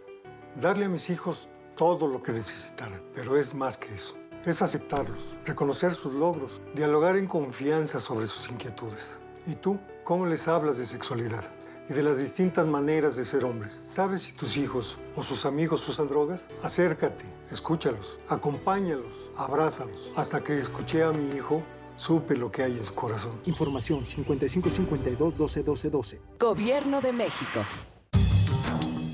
[0.61, 4.17] darle a mis hijos todo lo que necesitaran, pero es más que eso.
[4.45, 9.19] Es aceptarlos, reconocer sus logros, dialogar en confianza sobre sus inquietudes.
[9.47, 11.45] ¿Y tú cómo les hablas de sexualidad?
[11.91, 13.73] y de las distintas maneras de ser hombres.
[13.83, 16.47] ¿Sabes si tus hijos o sus amigos usan drogas?
[16.63, 20.13] Acércate, escúchalos, acompáñalos, abrázalos.
[20.15, 21.63] Hasta que escuché a mi hijo,
[21.97, 23.41] supe lo que hay en su corazón.
[23.47, 27.65] Información 5552 12 12 Gobierno de México.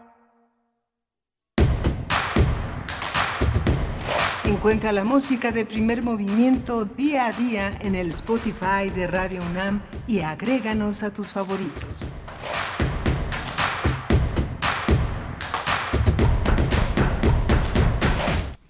[4.44, 9.82] Encuentra la música de primer movimiento día a día en el Spotify de Radio UNAM
[10.06, 12.12] y agréganos a tus favoritos.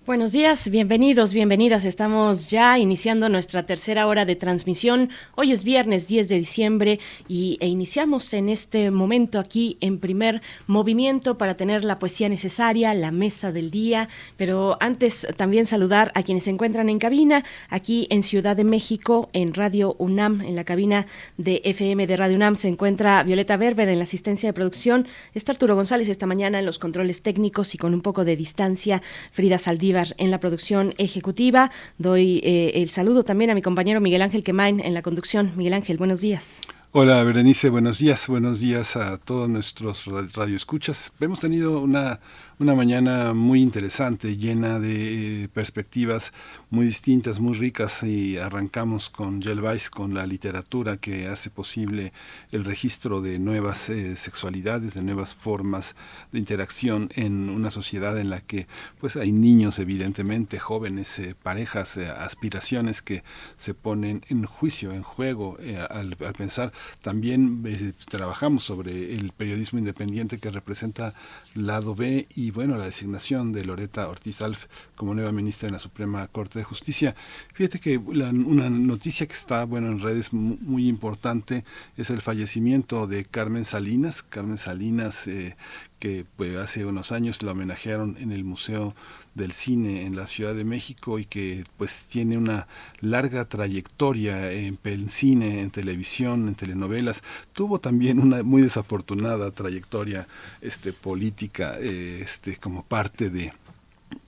[0.07, 1.85] Buenos días, bienvenidos, bienvenidas.
[1.85, 5.11] Estamos ya iniciando nuestra tercera hora de transmisión.
[5.35, 10.43] Hoy es viernes 10 de diciembre y, e iniciamos en este momento aquí en primer
[10.69, 14.09] movimiento para tener la poesía necesaria, la mesa del día.
[14.37, 19.29] Pero antes también saludar a quienes se encuentran en cabina, aquí en Ciudad de México,
[19.33, 23.89] en Radio UNAM, en la cabina de FM de Radio UNAM se encuentra Violeta Berber
[23.89, 25.09] en la asistencia de producción.
[25.35, 29.03] Está Arturo González esta mañana en los controles técnicos y con un poco de distancia,
[29.33, 31.71] Frida Saldívar en la producción ejecutiva.
[31.99, 35.53] Doy eh, el saludo también a mi compañero Miguel Ángel Quemain en la conducción.
[35.57, 36.61] Miguel Ángel, buenos días.
[36.93, 41.13] Hola Berenice, buenos días, buenos días a todos nuestros radioescuchas.
[41.21, 42.21] Hemos tenido una
[42.59, 46.33] una mañana muy interesante, llena de eh, perspectivas
[46.69, 52.13] muy distintas, muy ricas y arrancamos con Weiss, con la literatura que hace posible
[52.51, 55.95] el registro de nuevas eh, sexualidades, de nuevas formas
[56.33, 58.67] de interacción en una sociedad en la que
[58.99, 63.23] pues hay niños evidentemente, jóvenes, eh, parejas, aspiraciones que
[63.57, 66.73] se ponen en juicio, en juego al, al, pensar.
[67.01, 67.63] También
[68.09, 71.15] trabajamos sobre el periodismo independiente que representa
[71.55, 74.67] lado B y bueno, la designación de Loreta Ortiz Alf
[74.97, 77.15] como nueva ministra en la Suprema Corte de Justicia.
[77.55, 81.65] Fíjate que una noticia que está bueno en redes muy, importante
[81.97, 84.23] es el fallecimiento de Carmen Salinas.
[84.23, 85.57] Carmen Salinas, eh,
[85.99, 88.95] que pues, hace unos años la homenajearon en el Museo
[89.37, 92.67] del Cine en la Ciudad de México y que pues tiene una
[93.01, 94.79] larga trayectoria en,
[95.11, 97.23] cine, en televisión, en telenovelas.
[97.53, 100.27] Tuvo también una muy desafortunada trayectoria
[100.63, 103.53] este, política eh, este, como parte de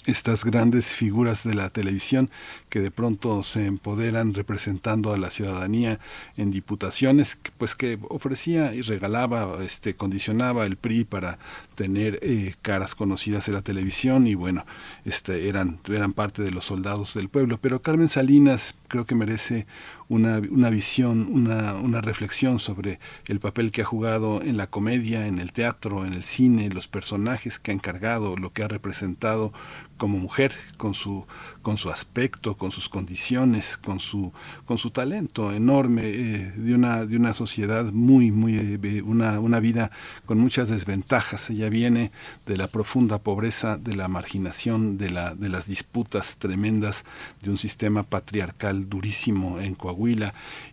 [0.08, 2.30] estas grandes figuras de la televisión
[2.68, 5.98] que de pronto se empoderan representando a la ciudadanía
[6.36, 11.38] en diputaciones, pues que ofrecía y regalaba, este, condicionaba el PRI para
[11.74, 14.66] tener eh, caras conocidas en la televisión y bueno,
[15.04, 17.58] este, eran, eran parte de los soldados del pueblo.
[17.60, 19.66] Pero Carmen Salinas creo que merece
[20.08, 25.26] una, una visión, una, una, reflexión sobre el papel que ha jugado en la comedia,
[25.26, 29.52] en el teatro, en el cine, los personajes que ha encargado, lo que ha representado
[29.98, 31.26] como mujer, con su
[31.68, 34.32] con su aspecto, con sus condiciones, con su,
[34.64, 39.60] con su talento enorme eh, de, una, de una sociedad muy, muy, eh, una, una
[39.60, 39.90] vida
[40.24, 41.50] con muchas desventajas.
[41.50, 42.10] Ella viene
[42.46, 47.04] de la profunda pobreza, de la marginación, de, la, de las disputas tremendas
[47.42, 50.32] de un sistema patriarcal durísimo en Coahuila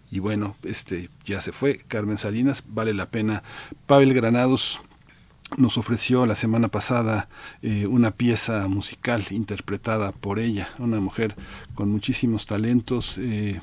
[0.10, 3.44] y bueno, este ya se fue Carmen Salinas, vale la pena.
[3.86, 4.82] Pavel Granados
[5.58, 7.30] nos ofreció la semana pasada
[7.62, 11.36] eh, una pieza musical interpretada por ella, una mujer
[11.76, 13.18] con muchísimos talentos.
[13.20, 13.62] Eh,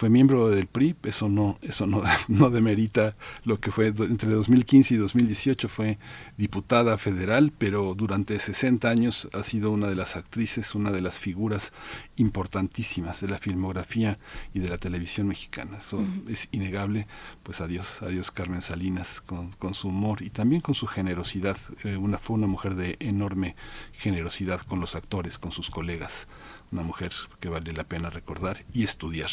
[0.00, 4.94] fue miembro del PRI, eso no, eso no, no demerita lo que fue entre 2015
[4.94, 5.98] y 2018, fue
[6.38, 11.18] diputada federal, pero durante 60 años ha sido una de las actrices, una de las
[11.18, 11.74] figuras
[12.16, 14.18] importantísimas de la filmografía
[14.54, 15.76] y de la televisión mexicana.
[15.76, 17.06] Eso es innegable,
[17.42, 21.58] pues adiós, adiós Carmen Salinas, con, con su humor y también con su generosidad.
[21.84, 23.54] Eh, una, fue una mujer de enorme
[23.92, 26.26] generosidad con los actores, con sus colegas,
[26.72, 29.28] una mujer que vale la pena recordar y estudiar.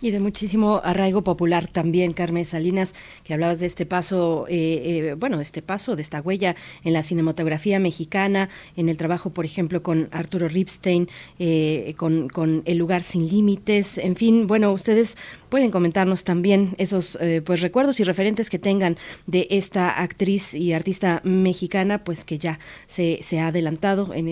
[0.00, 2.94] Y de muchísimo arraigo popular también, Carmen Salinas,
[3.24, 6.54] que hablabas de este paso, eh, eh, bueno, este paso, de esta huella
[6.84, 11.08] en la cinematografía mexicana, en el trabajo, por ejemplo, con Arturo Ripstein,
[11.40, 15.16] eh, con, con, El lugar sin límites, en fin, bueno, ustedes
[15.48, 21.22] pueden comentarnos también esos pues recuerdos y referentes que tengan de esta actriz y artista
[21.24, 24.26] mexicana, pues que ya se, se ha adelantado, en,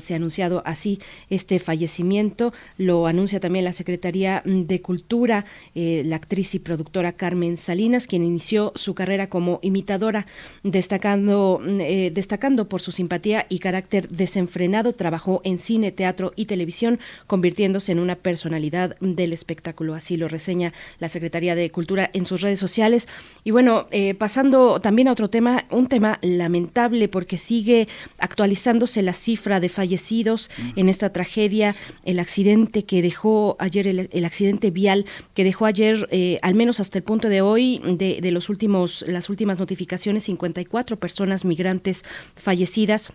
[0.00, 0.98] se ha anunciado así
[1.28, 5.44] este fallecimiento, lo anuncia también la Secretaría de Cultura,
[5.74, 10.26] eh, la actriz y productora Carmen Salinas, quien inició su carrera como imitadora,
[10.62, 16.98] destacando, eh, destacando por su simpatía y carácter desenfrenado, trabajó en cine, teatro y televisión,
[17.26, 19.94] convirtiéndose en una personalidad del espectáculo.
[19.94, 23.08] Así lo reseña la Secretaría de Cultura en sus redes sociales.
[23.44, 27.88] Y bueno, eh, pasando también a otro tema, un tema lamentable porque sigue
[28.18, 31.74] actualizándose la cifra de fallecidos en esta tragedia,
[32.04, 36.98] el accidente que dejó ayer el accidente vial que dejó ayer, eh, al menos hasta
[36.98, 43.12] el punto de hoy, de, de los últimos, las últimas notificaciones, 54 personas migrantes fallecidas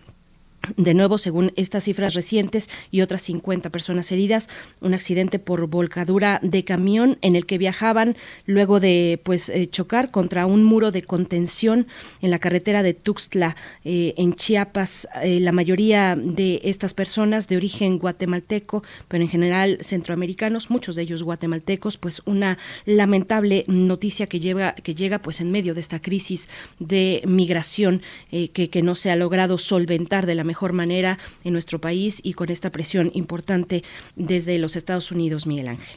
[0.76, 4.48] de nuevo, según estas cifras recientes y otras 50 personas heridas,
[4.80, 8.16] un accidente por volcadura de camión en el que viajaban
[8.46, 11.86] luego de pues eh, chocar contra un muro de contención
[12.22, 15.08] en la carretera de Tuxtla eh, en Chiapas.
[15.22, 21.02] Eh, la mayoría de estas personas de origen guatemalteco, pero en general centroamericanos, muchos de
[21.02, 26.00] ellos guatemaltecos, pues una lamentable noticia que lleva que llega pues en medio de esta
[26.00, 26.48] crisis
[26.78, 31.80] de migración que, que no se ha logrado solventar de la mejor manera en nuestro
[31.80, 33.82] país y con esta presión importante
[34.14, 35.96] desde los Estados Unidos, Miguel Ángel.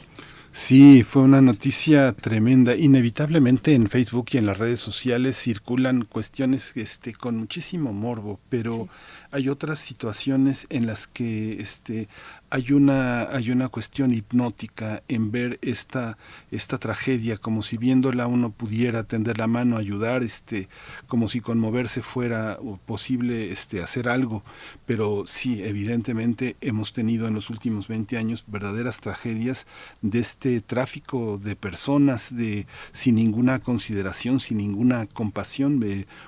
[0.52, 2.76] Sí, fue una noticia tremenda.
[2.76, 8.90] Inevitablemente en Facebook y en las redes sociales circulan cuestiones este, con muchísimo morbo, pero
[9.31, 12.10] hay otras situaciones en las que este,
[12.49, 16.18] hay una hay una cuestión hipnótica en ver esta
[16.52, 20.68] esta tragedia como si viéndola uno pudiera tender la mano ayudar este
[21.08, 24.44] como si conmoverse fuera posible este hacer algo.
[24.86, 29.68] Pero sí evidentemente hemos tenido en los últimos 20 años verdaderas tragedias
[30.02, 35.80] de este tráfico de personas de sin ninguna consideración sin ninguna compasión.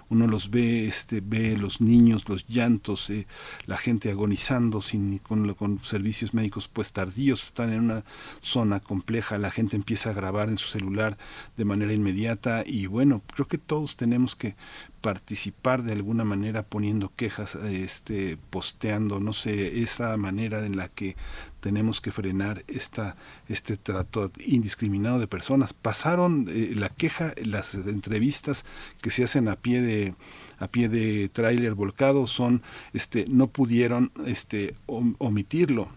[0.10, 3.28] Uno los ve este ve los niños los llantos eh,
[3.66, 8.04] la gente agonizando sin con, con servicio médicos pues tardíos, están en una
[8.40, 11.18] zona compleja, la gente empieza grabar en su celular
[11.58, 14.56] de manera inmediata y bueno, creo que todos tenemos que
[15.02, 21.16] participar de alguna manera poniendo quejas, este, posteando, no sé, esa manera en la que
[21.60, 23.16] tenemos que frenar esta,
[23.48, 25.74] este trato indiscriminado de personas.
[25.74, 28.66] Pasaron eh, la queja, las entrevistas
[29.02, 30.16] que se hacen a pie de
[30.60, 32.62] a pie de tráiler volcado son
[32.94, 35.90] este no pudieron este omitirlo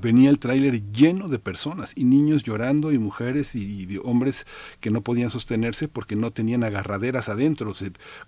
[0.00, 4.46] venía el tráiler lleno de personas y niños llorando y mujeres y, hombres
[4.80, 7.72] que no podían sostenerse porque no tenían agarraderas adentro.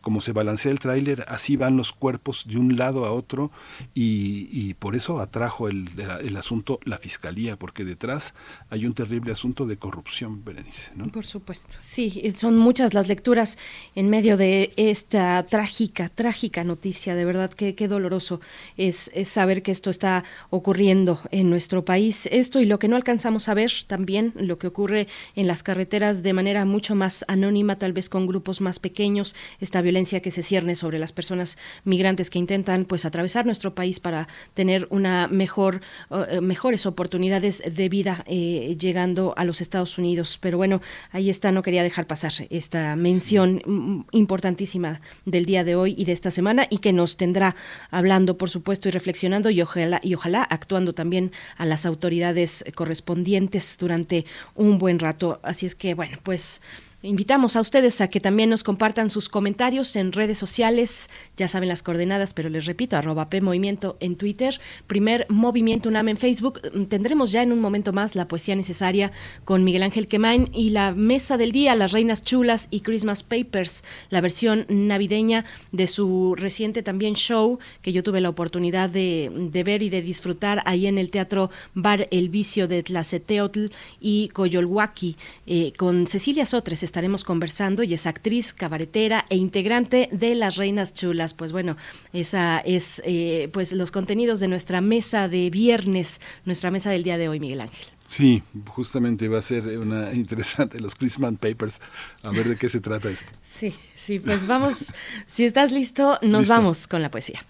[0.01, 3.51] como se balancea el tráiler, así van los cuerpos de un lado a otro
[3.95, 5.89] y, por eso atrajo el,
[6.23, 8.35] el, asunto la fiscalía, porque detrás
[8.71, 10.91] hay un terrible asunto de corrupción, Berenice.
[11.13, 13.59] Por supuesto, sí, son muchas las lecturas
[13.95, 18.41] en medio de esta trágica, trágica noticia, de verdad que qué doloroso
[18.77, 22.29] es saber que esto está ocurriendo en nuestro país.
[22.31, 26.23] Esto y lo que no alcanzamos a ver también, lo que ocurre en las carreteras
[26.23, 30.43] de manera mucho más anónima, tal vez con grupos más pequeños, esta violencia que se
[30.43, 35.81] cierne sobre las personas migrantes que intentan pues atravesar nuestro país para tener una mejor
[36.11, 40.39] uh, mejores oportunidades de vida eh, llegando a los Estados Unidos.
[40.41, 40.81] Pero bueno,
[41.13, 46.13] ahí está, no quería dejar pasar esta mención importantísima del día de hoy y de
[46.13, 47.57] esta semana y que nos tendrá
[47.91, 51.10] hablando, por supuesto, y reflexionando y ojalá, y ojalá actuando también
[51.57, 54.25] a las autoridades correspondientes durante
[54.55, 55.41] un buen rato.
[55.43, 56.61] Así es que, bueno, pues
[57.03, 61.71] Invitamos a ustedes a que también nos compartan sus comentarios en redes sociales, ya saben
[61.71, 66.61] las coordenadas, pero les repito, arroba P Movimiento en Twitter, primer Movimiento UNAM en Facebook.
[66.91, 69.13] Tendremos ya en un momento más la poesía necesaria
[69.47, 73.83] con Miguel Ángel Quemain y la mesa del día, Las Reinas Chulas y Christmas Papers,
[74.11, 79.31] la versión navideña de su reciente también show que yo tuve la oportunidad de,
[79.65, 83.69] ver y de disfrutar ahí en el Teatro Bar El Vicio de Tlaceteotl
[84.03, 85.17] y Coyolhuaki
[85.47, 90.93] eh, con Cecilia Sotres estaremos conversando y es actriz, cabaretera e integrante de Las Reinas
[90.93, 91.35] Chulas.
[91.35, 91.77] Pues bueno,
[92.13, 97.17] esa es eh, pues los contenidos de nuestra mesa de viernes, nuestra mesa del día
[97.17, 97.87] de hoy, Miguel Ángel.
[98.09, 101.81] Sí, justamente va a ser una interesante los Christmas Papers.
[102.25, 103.31] A ver de qué se trata esto.
[103.45, 104.93] Sí, sí, pues vamos,
[105.27, 107.45] si estás listo, nos vamos con la poesía.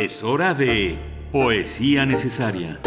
[0.00, 0.98] Es hora de
[1.32, 2.80] poesía necesaria.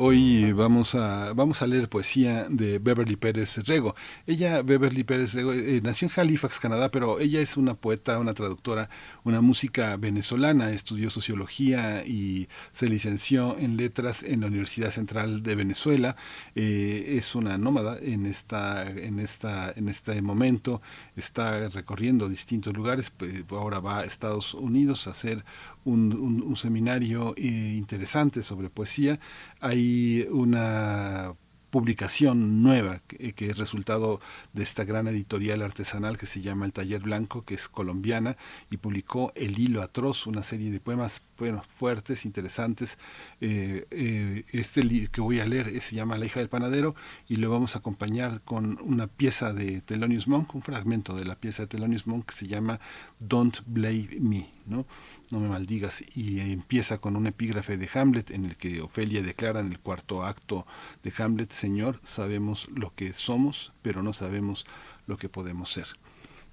[0.00, 3.96] Hoy vamos a, vamos a leer poesía de Beverly Pérez Rego.
[4.28, 8.32] Ella, Beverly Pérez Rego, eh, nació en Halifax, Canadá, pero ella es una poeta, una
[8.32, 8.90] traductora,
[9.24, 10.70] una música venezolana.
[10.70, 16.14] Estudió sociología y se licenció en letras en la Universidad Central de Venezuela.
[16.54, 20.80] Eh, es una nómada en, esta, en, esta, en este momento.
[21.16, 23.10] Está recorriendo distintos lugares.
[23.10, 25.44] Pues, ahora va a Estados Unidos a hacer
[25.88, 29.20] un, seminario eh, interesante sobre poesía.
[29.60, 31.34] Hay una
[31.70, 34.20] publicación nueva que, es resultado
[34.52, 38.36] de esta gran editorial artesanal que se llama El Taller Blanco, que es colombiana,
[38.70, 42.98] y publicó El Hilo Atroz, una serie de poemas bueno, fuertes, interesantes.
[43.40, 46.94] Eh, eh, este que voy a leer se llama La hija del panadero
[47.28, 51.36] y lo vamos a acompañar con una pieza de Thelonious Monk, un fragmento de la
[51.36, 52.80] pieza de Thelonious Monk que se llama
[53.20, 54.58] Don't Blame Me.
[54.66, 54.86] ¿no?
[55.30, 59.60] No me maldigas, y empieza con un epígrafe de Hamlet en el que Ofelia declara
[59.60, 60.66] en el cuarto acto
[61.02, 64.66] de Hamlet, Señor, sabemos lo que somos, pero no sabemos
[65.06, 65.86] lo que podemos ser.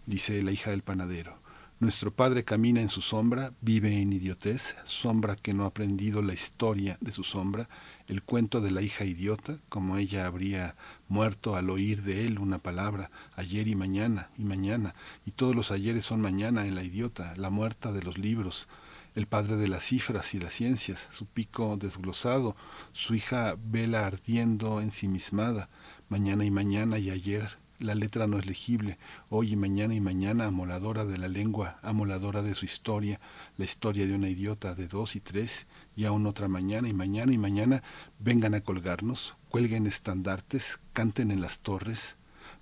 [0.05, 1.39] Dice la hija del panadero.
[1.77, 6.33] Nuestro padre camina en su sombra, vive en idiotez, sombra que no ha aprendido la
[6.33, 7.67] historia de su sombra,
[8.07, 12.59] el cuento de la hija idiota, como ella habría muerto al oír de él una
[12.59, 14.95] palabra, ayer y mañana y mañana,
[15.25, 18.67] y todos los ayeres son mañana en la idiota, la muerta de los libros,
[19.15, 22.55] el padre de las cifras y las ciencias, su pico desglosado,
[22.91, 25.69] su hija vela ardiendo ensimismada,
[26.09, 28.97] mañana y mañana y ayer, la letra no es legible,
[29.29, 33.19] hoy y mañana y mañana, amoladora de la lengua, amoladora de su historia,
[33.57, 37.31] la historia de una idiota de dos y tres, y aún otra mañana y mañana
[37.31, 37.83] y mañana
[38.19, 42.17] vengan a colgarnos, cuelguen estandartes, canten en las torres,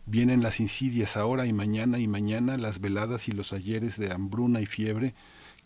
[0.06, 4.62] vienen las insidias ahora y mañana y mañana, las veladas y los ayeres de hambruna
[4.62, 5.16] y fiebre,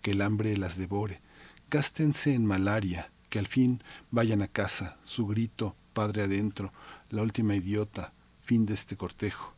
[0.02, 1.22] que el hambre las devore,
[1.70, 6.72] gástense en malaria, que al fin vayan a casa, su grito, padre adentro,
[7.10, 9.54] la última idiota, fin de este cortejo,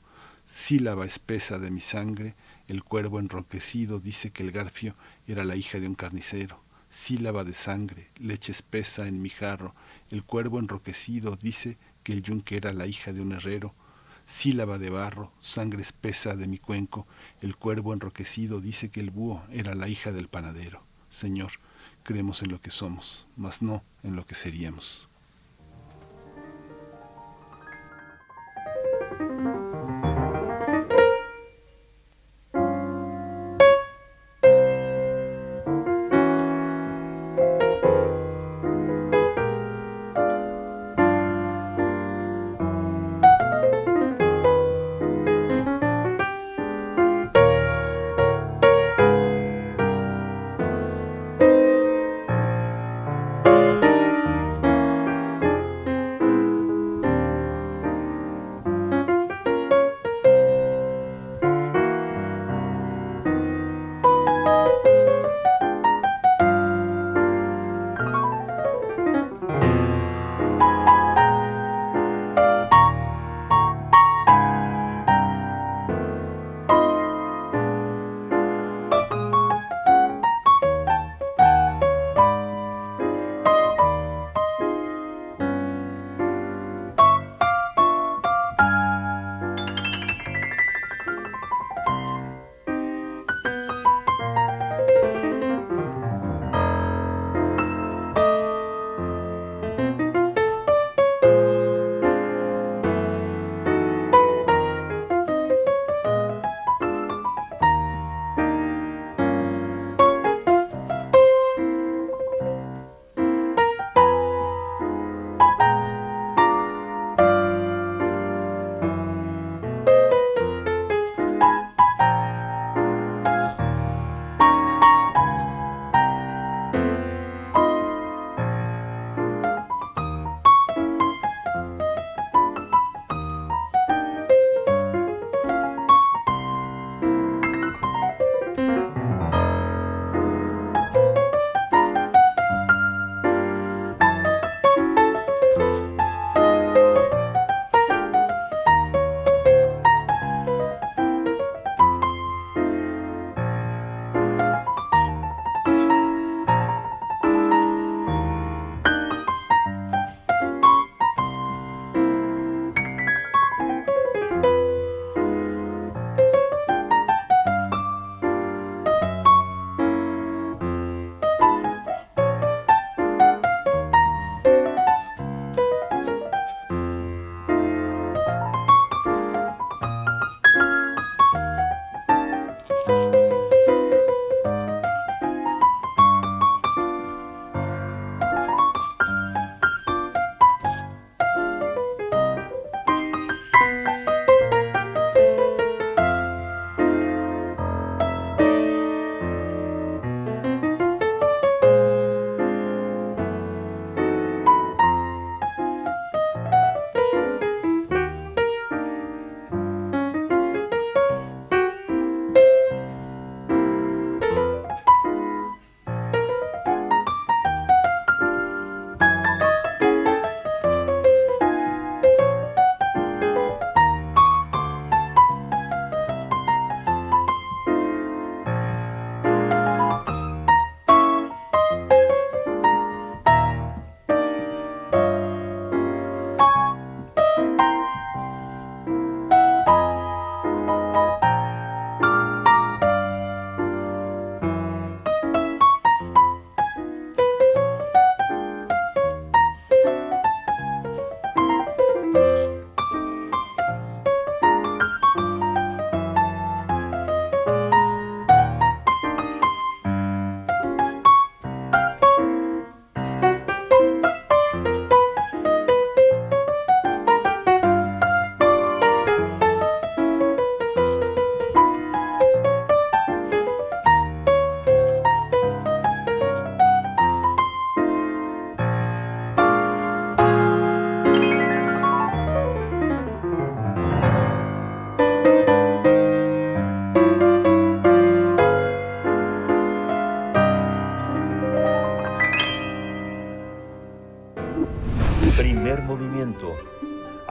[0.47, 2.35] sílaba espesa de mi sangre,
[2.67, 4.95] el cuervo enroquecido dice que el garfio
[5.27, 9.75] era la hija de un carnicero sílaba de sangre, leche espesa en mi jarro,
[10.09, 13.73] el cuervo enroquecido dice que el yunque era la hija de un herrero,
[14.25, 17.07] sílaba de barro, sangre espesa de mi cuenco,
[17.41, 20.83] el cuervo enroquecido dice que el búho era la hija del panadero.
[21.09, 21.53] Señor,
[22.03, 25.09] creemos en lo que somos, mas no en lo que seríamos.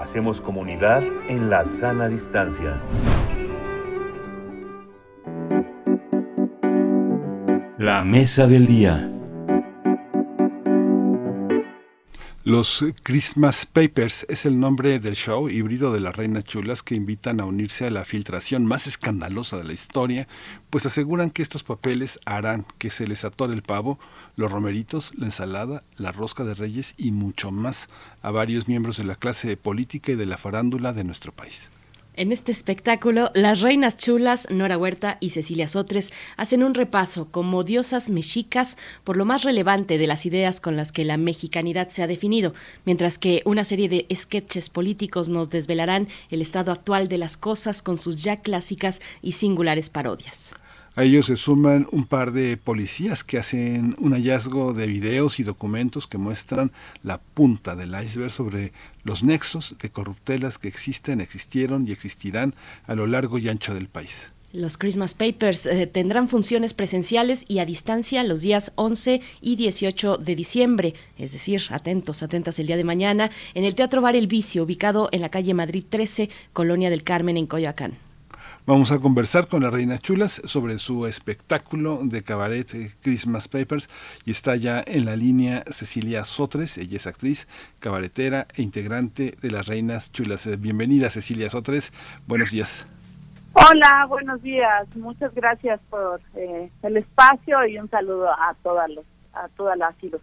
[0.08, 2.80] Hacemos comunidad en la sana distancia.
[7.76, 9.12] La mesa del día.
[12.42, 17.40] Los Christmas Papers es el nombre del show híbrido de las reinas chulas que invitan
[17.40, 20.26] a unirse a la filtración más escandalosa de la historia,
[20.70, 23.98] pues aseguran que estos papeles harán que se les atore el pavo,
[24.36, 27.88] los romeritos, la ensalada, la rosca de reyes y mucho más
[28.22, 31.70] a varios miembros de la clase política y de la farándula de nuestro país.
[32.18, 37.62] En este espectáculo, las reinas chulas, Nora Huerta y Cecilia Sotres, hacen un repaso como
[37.62, 42.02] diosas mexicas por lo más relevante de las ideas con las que la mexicanidad se
[42.02, 42.54] ha definido,
[42.84, 47.82] mientras que una serie de sketches políticos nos desvelarán el estado actual de las cosas
[47.82, 50.56] con sus ya clásicas y singulares parodias.
[50.98, 55.44] A ellos se suman un par de policías que hacen un hallazgo de videos y
[55.44, 56.72] documentos que muestran
[57.04, 58.72] la punta del iceberg sobre
[59.04, 62.52] los nexos de corruptelas que existen, existieron y existirán
[62.88, 64.32] a lo largo y ancho del país.
[64.52, 70.16] Los Christmas Papers eh, tendrán funciones presenciales y a distancia los días 11 y 18
[70.16, 74.26] de diciembre, es decir, atentos, atentas el día de mañana, en el Teatro Bar El
[74.26, 78.07] Vicio, ubicado en la calle Madrid 13, Colonia del Carmen, en Coyoacán.
[78.68, 83.88] Vamos a conversar con las Reinas Chulas sobre su espectáculo de cabaret eh, Christmas Papers
[84.26, 87.48] y está ya en la línea Cecilia Sotres, ella es actriz,
[87.80, 90.46] cabaretera e integrante de las Reinas Chulas.
[90.46, 91.94] Eh, bienvenida Cecilia Sotres,
[92.26, 92.86] buenos días.
[93.54, 98.90] Hola, buenos días, muchas gracias por eh, el espacio y un saludo a todas
[99.32, 100.20] a todas las y los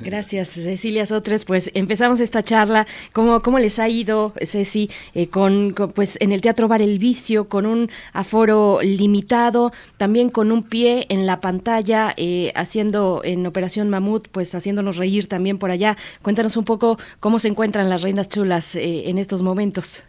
[0.00, 1.44] Gracias, Cecilia Sotres.
[1.44, 2.86] Pues empezamos esta charla.
[3.12, 7.48] ¿Cómo, cómo les ha ido, Ceci, eh, con, pues en el Teatro Bar El Vicio,
[7.48, 13.90] con un aforo limitado, también con un pie en la pantalla, eh, haciendo en Operación
[13.90, 15.96] Mamut, pues haciéndonos reír también por allá?
[16.22, 20.04] Cuéntanos un poco cómo se encuentran las reinas chulas eh, en estos momentos.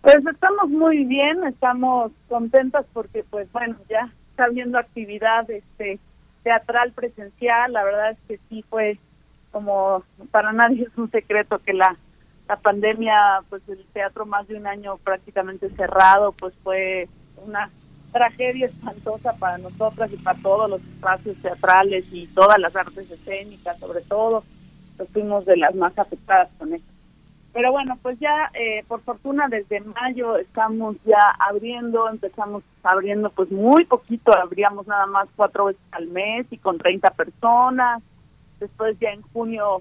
[0.00, 5.98] Pues estamos muy bien, estamos contentas porque, pues bueno, ya está habiendo actividad, este
[6.46, 9.00] teatral presencial, la verdad es que sí fue
[9.50, 11.96] como para nadie es un secreto que la
[12.46, 17.08] la pandemia, pues el teatro más de un año prácticamente cerrado, pues fue
[17.44, 17.68] una
[18.12, 23.76] tragedia espantosa para nosotras y para todos los espacios teatrales y todas las artes escénicas,
[23.80, 24.44] sobre todo,
[24.96, 26.95] pues fuimos de las más afectadas con esto.
[27.56, 33.50] Pero bueno, pues ya eh, por fortuna desde mayo estamos ya abriendo, empezamos abriendo pues
[33.50, 38.02] muy poquito, abríamos nada más cuatro veces al mes y con 30 personas.
[38.60, 39.80] Después ya en junio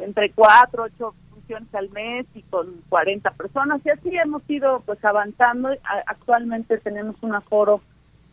[0.00, 3.80] entre cuatro, ocho funciones al mes y con 40 personas.
[3.86, 5.70] Y así hemos ido pues avanzando.
[6.06, 7.80] Actualmente tenemos un aforo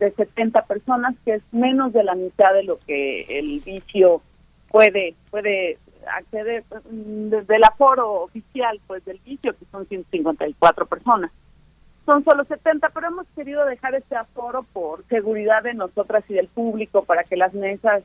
[0.00, 4.20] de 70 personas, que es menos de la mitad de lo que el vicio
[4.68, 11.30] puede puede accede desde el aforo oficial pues del vicio, que son 154 personas.
[12.04, 16.48] Son solo 70, pero hemos querido dejar este aforo por seguridad de nosotras y del
[16.48, 18.02] público para que las mesas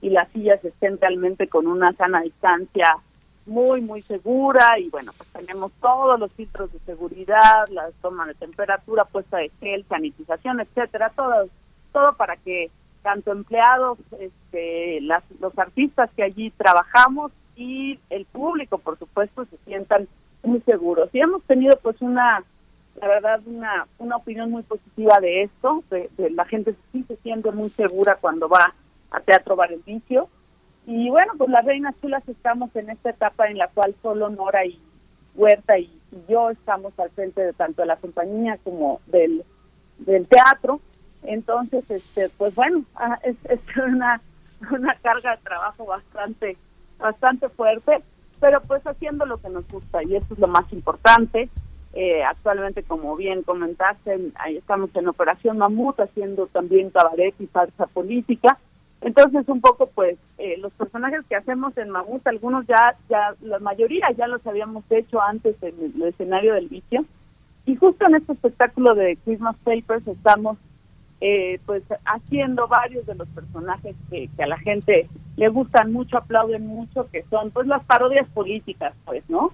[0.00, 2.96] y las sillas estén realmente con una sana distancia
[3.46, 8.34] muy, muy segura y bueno, pues tenemos todos los filtros de seguridad, la toma de
[8.34, 11.48] temperatura, puesta de gel, sanitización, etcétera, todo,
[11.92, 12.70] todo para que
[13.04, 19.58] tanto empleados, este, las, los artistas que allí trabajamos y el público, por supuesto, se
[19.66, 20.08] sientan
[20.42, 21.10] muy seguros.
[21.12, 22.42] Y hemos tenido pues una,
[23.00, 27.52] la verdad, una, una opinión muy positiva de esto, de, la gente sí se siente
[27.52, 28.74] muy segura cuando va
[29.10, 29.70] a Teatro Bar
[30.86, 34.64] Y bueno, pues las Reinas Chulas estamos en esta etapa en la cual solo Nora
[34.64, 34.80] y
[35.34, 39.44] Huerta y, yo estamos al frente de tanto de la compañía como del,
[39.98, 40.80] del teatro
[41.24, 44.20] entonces, este, pues bueno, ah, es, es una,
[44.70, 46.56] una carga de trabajo bastante,
[46.98, 48.02] bastante fuerte,
[48.40, 51.48] pero pues haciendo lo que nos gusta y eso es lo más importante.
[51.96, 57.86] Eh, actualmente, como bien comentaste, ahí estamos en Operación Mamut haciendo también cabaret y falsa
[57.86, 58.58] política.
[59.00, 63.60] Entonces, un poco, pues, eh, los personajes que hacemos en Mamut, algunos ya, ya, la
[63.60, 67.04] mayoría ya los habíamos hecho antes en el escenario del vicio.
[67.66, 70.58] Y justo en este espectáculo de Christmas Papers estamos
[71.20, 76.66] eh, pues haciendo varios de los personajes que, a la gente le gustan mucho, aplauden
[76.66, 79.52] mucho, que son pues las parodias políticas, pues, ¿no?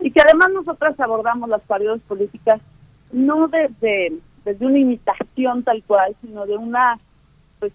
[0.00, 2.60] Y que además nosotras abordamos las parodias políticas
[3.12, 4.12] no desde,
[4.44, 6.96] desde una imitación tal cual, sino de una
[7.60, 7.72] pues,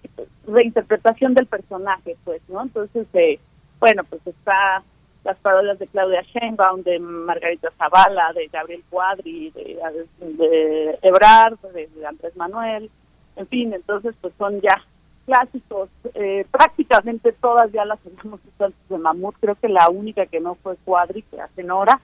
[0.48, 2.64] reinterpretación del personaje, pues, ¿no?
[2.64, 3.40] Entonces, eh,
[3.80, 4.84] bueno, pues está
[5.24, 12.36] las parodias de Claudia Sheinbaum, de Margarita Zavala, de Gabriel Cuadri, de Ebrard, de Andrés
[12.38, 12.90] Manuel,
[13.38, 14.84] en fin, entonces pues son ya
[15.26, 20.26] clásicos, eh, prácticamente todas ya las tenemos visto antes de Mamut, creo que la única
[20.26, 22.00] que no fue Cuadri, que hace Nora,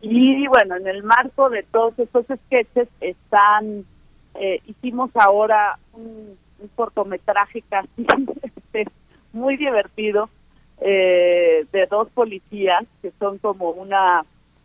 [0.00, 3.84] Y bueno, en el marco de todos estos sketches están,
[4.34, 6.36] eh, hicimos ahora un,
[6.76, 8.06] cortometraje casi
[8.42, 8.86] este,
[9.32, 10.30] muy divertido
[10.80, 14.24] eh, de dos policías que son como una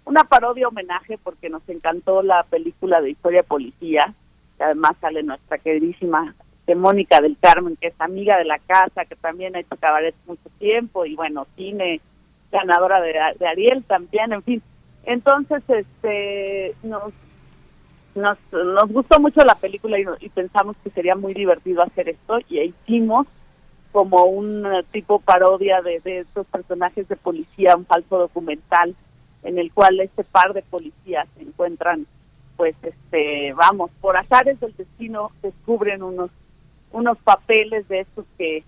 [0.09, 4.15] una parodia homenaje porque nos encantó la película de Historia Policía,
[4.59, 6.35] que además sale nuestra queridísima
[6.75, 10.49] Mónica del Carmen, que es amiga de la casa, que también ha hecho cabaret mucho
[10.59, 12.01] tiempo, y bueno, cine,
[12.51, 14.61] ganadora de, Ariel también, en fin.
[15.03, 17.11] Entonces, este, nos,
[18.15, 22.59] nos, gustó mucho la película y, y pensamos que sería muy divertido hacer esto, y
[22.59, 23.25] hicimos
[23.91, 28.95] como un tipo parodia de, de estos personajes de policía, un falso documental
[29.41, 32.05] en el cual este par de policías se encuentran,
[32.59, 36.29] pues, este, vamos, por azares del destino descubren unos
[36.91, 38.65] unos papeles de estos que,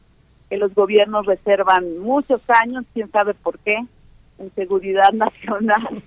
[0.50, 3.84] que los gobiernos reservan muchos años, quién sabe por qué,
[4.40, 6.02] en seguridad nacional.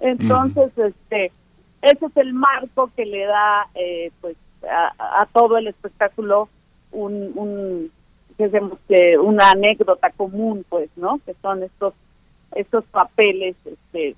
[0.00, 1.32] Entonces, este,
[1.80, 4.36] ese es el marco que le da, eh, pues,
[4.70, 6.50] a, a, todo el espectáculo
[6.92, 7.90] un, un
[8.36, 11.20] que una anécdota común, pues, ¿no?
[11.24, 11.94] Que son estos
[12.52, 14.14] estos papeles, este,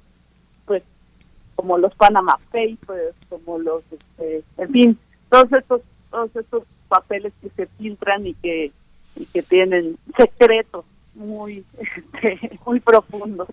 [1.60, 4.98] como los Panama Papers, como los, este, en fin,
[5.28, 8.72] todos estos, todos estos papeles que se filtran y que
[9.16, 13.48] y que tienen secretos muy, este, muy profundos.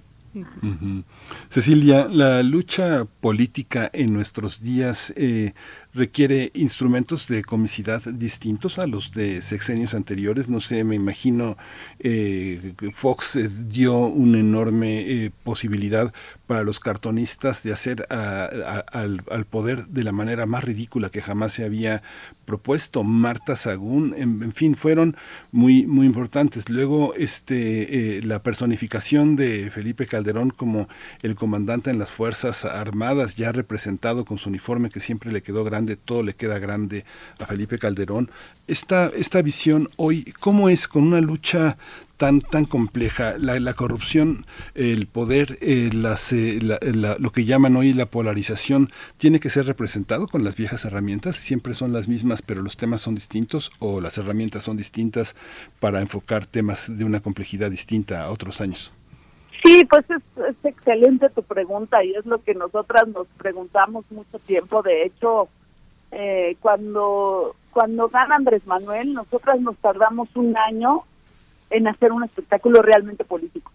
[1.50, 5.54] Cecilia, la lucha política en nuestros días eh,
[5.98, 10.48] requiere instrumentos de comicidad distintos a los de sexenios anteriores.
[10.48, 11.58] No sé, me imagino
[12.00, 16.14] eh, Fox eh, dio una enorme eh, posibilidad
[16.46, 21.66] para los cartonistas de hacer al, poder de la manera más ridícula que jamás se
[21.66, 22.04] había
[22.46, 23.04] propuesto.
[23.04, 25.18] Marta Sagún, en, fin, fueron
[25.52, 26.70] muy, muy importantes.
[26.70, 30.88] Luego, este, la personificación de Felipe Calderón como
[31.22, 35.66] el comandante en las Fuerzas Armadas, ya representado con su uniforme que siempre le quedó
[35.66, 37.06] grande todo le queda grande
[37.40, 38.30] a Felipe Calderón.
[38.68, 41.78] Esta, esta visión hoy, ¿cómo es con una lucha
[42.18, 47.94] tan tan compleja la, la corrupción el poder eh, las, eh, lo que llaman hoy
[47.94, 52.62] la polarización tiene que ser representado con las viejas herramientas siempre son las mismas pero
[52.62, 55.36] los temas son distintos o las herramientas son distintas
[55.80, 58.92] para enfocar temas de una complejidad distinta a otros años
[59.64, 64.38] Sí, pues es, es, excelente tu pregunta y es lo que nosotras nos preguntamos mucho
[64.38, 64.84] tiempo.
[64.84, 65.50] De hecho,
[66.12, 71.04] eh, cuando cuando gana Andrés Manuel, nosotras nos tardamos un año
[71.70, 73.72] en hacer un espectáculo realmente político.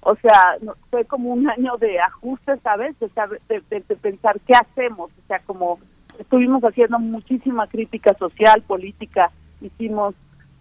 [0.00, 0.56] O sea,
[0.90, 2.96] fue como un año de ajuste, ¿sabes?
[2.98, 5.10] De, de, pensar qué hacemos.
[5.10, 5.78] O sea, como
[6.18, 9.30] estuvimos haciendo muchísima crítica social, política,
[9.60, 10.14] hicimos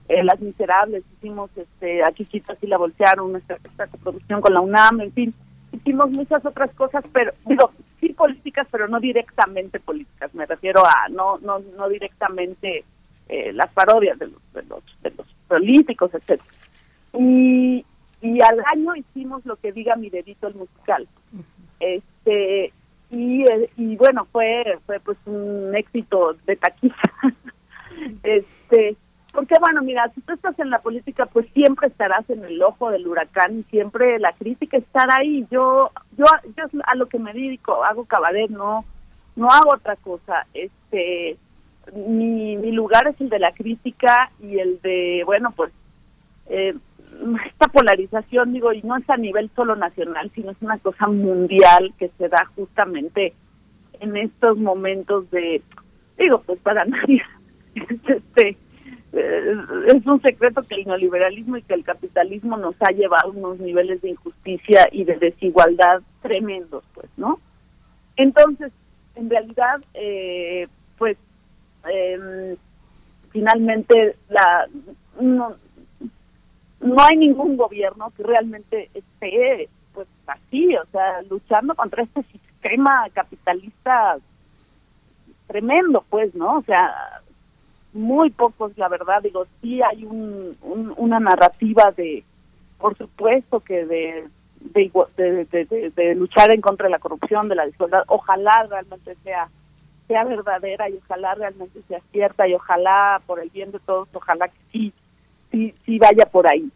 [0.10, 5.00] eh, Las Miserables, hicimos este, Aquí Chiquitas y la nuestra, nuestra producción con la UNAM,
[5.00, 5.34] en fin,
[5.72, 7.72] hicimos muchas otras cosas, pero digo,
[8.02, 10.34] sí políticas, pero no directamente políticas.
[10.36, 12.84] Me refiero a no no no directamente
[13.30, 16.50] eh, las parodias de los, de los de los políticos, etcétera.
[17.14, 17.86] Y
[18.22, 21.08] y al año hicimos lo que diga mi dedito el musical.
[21.80, 22.74] Este
[23.10, 23.46] y,
[23.78, 26.96] y bueno, fue fue pues un éxito de taquilla.
[28.24, 28.98] este
[29.32, 32.92] porque bueno, mira, si tú estás en la política, pues siempre estarás en el ojo
[32.92, 35.46] del huracán siempre la crítica estará ahí.
[35.50, 36.26] Yo, yo,
[36.58, 38.86] yo a lo que me dedico, hago cabaret, no,
[39.36, 40.46] no hago otra cosa.
[40.54, 41.38] Este,
[41.94, 45.72] mi, mi lugar es el de la crítica y el de, bueno, pues
[46.48, 46.76] eh,
[47.46, 51.94] esta polarización, digo, y no es a nivel solo nacional, sino es una cosa mundial
[51.98, 53.34] que se da justamente
[54.00, 55.62] en estos momentos de,
[56.18, 57.22] digo, pues para nadie,
[57.76, 58.58] este
[59.88, 63.60] es un secreto que el neoliberalismo y que el capitalismo nos ha llevado a unos
[63.60, 67.40] niveles de injusticia y de desigualdad tremendos, pues, ¿no?
[68.16, 68.72] Entonces,
[69.16, 71.18] en realidad, eh, pues,
[71.92, 72.56] eh,
[73.32, 74.68] finalmente, la
[75.20, 75.56] no,
[76.82, 83.08] no hay ningún gobierno que realmente esté, pues, así, o sea, luchando contra este sistema
[83.14, 84.18] capitalista
[85.48, 86.60] tremendo, pues, ¿no?
[86.60, 87.22] O sea,
[87.94, 90.58] muy pocos, la verdad, digo, sí hay un,
[90.98, 92.24] una narrativa de,
[92.78, 94.28] por supuesto que de
[94.62, 99.50] de, de, de, luchar en contra de la corrupción, de la desigualdad, ojalá realmente sea
[100.08, 104.50] sea verdadera y ojalá realmente sea cierta y ojalá por el bien de todos, ojalá
[104.50, 104.94] que sí,
[105.52, 106.70] sí, sí vaya por ahí.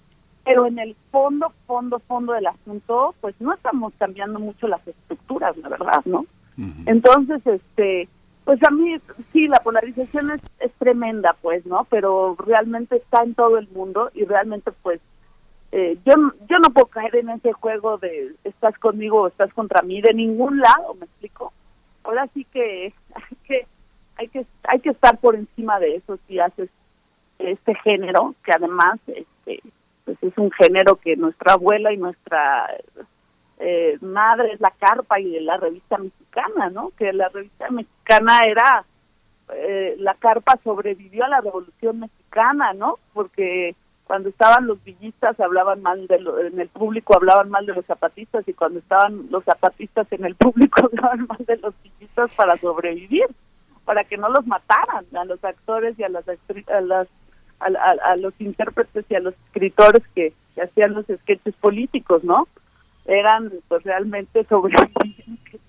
[0.46, 5.58] Pero en el fondo, fondo, fondo del asunto, pues no estamos cambiando mucho las estructuras,
[5.58, 6.26] la verdad, ¿no?
[6.86, 8.08] Entonces, este,
[8.46, 8.96] pues a mí
[9.34, 11.86] sí, la polarización es, es tremenda, pues, ¿no?
[11.90, 15.02] Pero realmente está en todo el mundo y realmente, pues,
[15.72, 16.14] eh, yo,
[16.48, 20.14] yo no puedo caer en ese juego de estás conmigo o estás contra mí de
[20.14, 21.52] ningún lado, ¿me explico?
[22.04, 23.68] Ahora sí que hay que
[24.18, 26.70] hay que hay que estar por encima de eso si haces
[27.40, 29.62] este género que además este
[30.06, 32.68] pues es un género que nuestra abuela y nuestra
[33.60, 36.92] eh, madre es la carpa y de la revista mexicana, ¿no?
[36.98, 38.86] Que la revista mexicana era
[39.54, 42.98] eh, la carpa sobrevivió a la revolución mexicana, ¿no?
[43.14, 43.76] Porque
[44.06, 47.86] cuando estaban los villistas hablaban mal de lo, en el público hablaban mal de los
[47.86, 52.56] zapatistas y cuando estaban los zapatistas en el público hablaban mal de los villistas para
[52.58, 53.26] sobrevivir
[53.84, 57.08] para que no los mataran a los actores y a las a las
[57.60, 62.48] a, los intérpretes y a los escritores que, hacían los sketches políticos, ¿no?
[63.06, 65.62] Eran pues realmente sobrevivientes.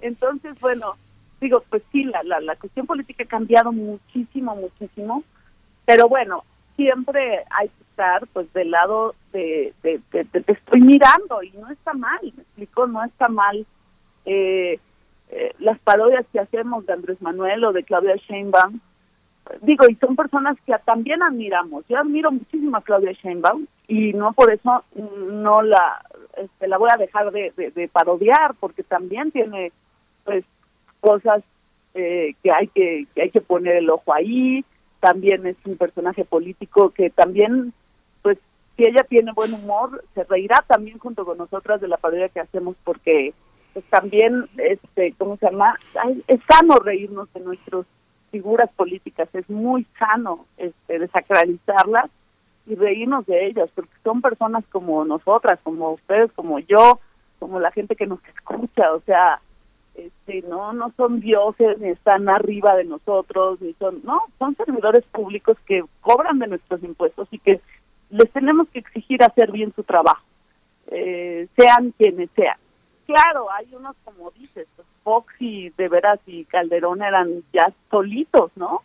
[0.00, 0.96] Entonces, bueno,
[1.40, 5.24] digo, pues sí, la, la, la cuestión política ha cambiado muchísimo, muchísimo,
[5.84, 6.44] pero bueno,
[6.76, 11.92] siempre hay que estar pues del lado de, de, te estoy mirando y no está
[11.94, 13.66] mal, me explico, no está mal
[14.24, 14.78] eh,
[15.30, 18.80] eh, las parodias que hacemos de Andrés Manuel o de Claudia Sheinbaum,
[19.62, 21.84] digo, y son personas que también admiramos.
[21.88, 26.04] Yo admiro muchísimo a Claudia Sheinbaum y no por eso no la
[26.36, 29.72] este, la voy a dejar de, de, parodiar porque también tiene
[30.24, 30.44] pues
[31.00, 31.42] cosas
[31.94, 34.64] eh, que hay que, que hay que poner el ojo ahí.
[35.00, 37.72] También es un personaje político que también
[38.22, 38.38] pues
[38.76, 42.40] si ella tiene buen humor se reirá también junto con nosotras de la parodia que
[42.40, 43.34] hacemos porque
[43.72, 45.76] pues también, este, ¿cómo se llama?
[46.26, 47.86] es sano reírnos de nuestras
[48.30, 52.10] figuras políticas, es muy sano este, desacralizarlas
[52.66, 57.00] y reírnos de ellas, porque son personas como nosotras, como ustedes, como yo,
[57.38, 59.40] como la gente que nos escucha, o sea,
[59.94, 65.04] este, no, no son dioses ni están arriba de nosotros, ni son, no, son servidores
[65.06, 67.60] públicos que cobran de nuestros impuestos y que
[68.10, 70.22] les tenemos que exigir hacer bien su trabajo,
[70.88, 72.56] eh, sean quienes sean.
[73.06, 74.68] Claro, hay unos como dices,
[75.10, 78.82] Fox y de veras y Calderón eran ya solitos, ¿no?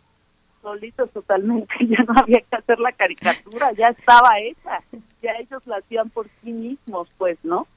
[0.60, 4.80] Solitos totalmente, ya no había que hacer la caricatura, ya estaba hecha,
[5.22, 7.68] ya ellos la hacían por sí mismos, pues, ¿no?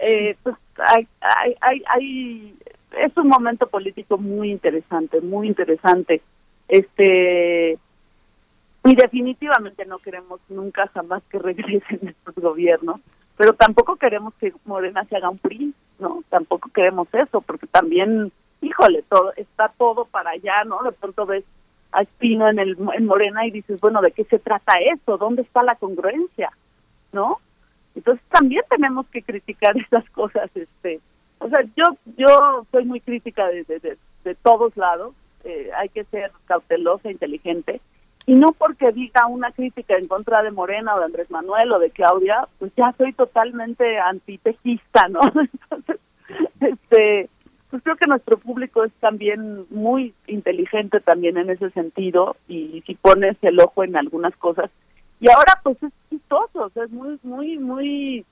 [0.00, 2.56] Eh, pues hay, hay, hay, hay,
[2.98, 6.22] es un momento político muy interesante, muy interesante.
[6.66, 7.78] Este,
[8.84, 13.00] y definitivamente no queremos nunca jamás que regresen estos gobiernos
[13.36, 16.22] pero tampoco queremos que Morena se haga un PRI, ¿no?
[16.28, 20.82] Tampoco queremos eso, porque también, híjole, todo está todo para allá, ¿no?
[20.82, 21.44] De pronto ves
[21.92, 25.16] a Espino en, el, en Morena y dices, bueno, ¿de qué se trata eso?
[25.16, 26.50] ¿Dónde está la congruencia?
[27.12, 27.38] ¿No?
[27.94, 31.00] Entonces también tenemos que criticar esas cosas, este,
[31.38, 31.84] o sea, yo
[32.16, 37.80] yo soy muy crítica de, de, de, todos lados, eh, hay que ser cautelosa, inteligente,
[38.26, 41.78] y no porque diga una crítica en contra de Morena o de Andrés Manuel o
[41.78, 45.20] de Claudia, pues ya soy totalmente antitejista, ¿no?
[45.34, 46.00] Entonces,
[46.60, 47.28] este,
[47.70, 52.94] pues creo que nuestro público es también muy inteligente también en ese sentido y si
[52.96, 54.70] pones el ojo en algunas cosas.
[55.20, 58.24] Y ahora pues es chistoso, es muy, muy, muy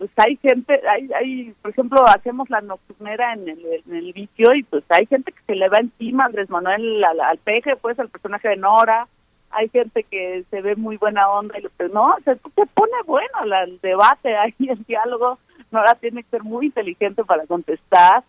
[0.00, 4.54] pues hay gente, hay, hay, por ejemplo, hacemos la nocturnera en el, en el vicio
[4.54, 8.08] y pues hay gente que se le va encima Andrés Manuel al, peje, pues al
[8.08, 9.08] personaje de Nora,
[9.50, 13.44] hay gente que se ve muy buena onda y pues no, se, se pone bueno
[13.62, 15.38] el debate ahí, el diálogo,
[15.70, 18.24] Nora tiene que ser muy inteligente para contestar,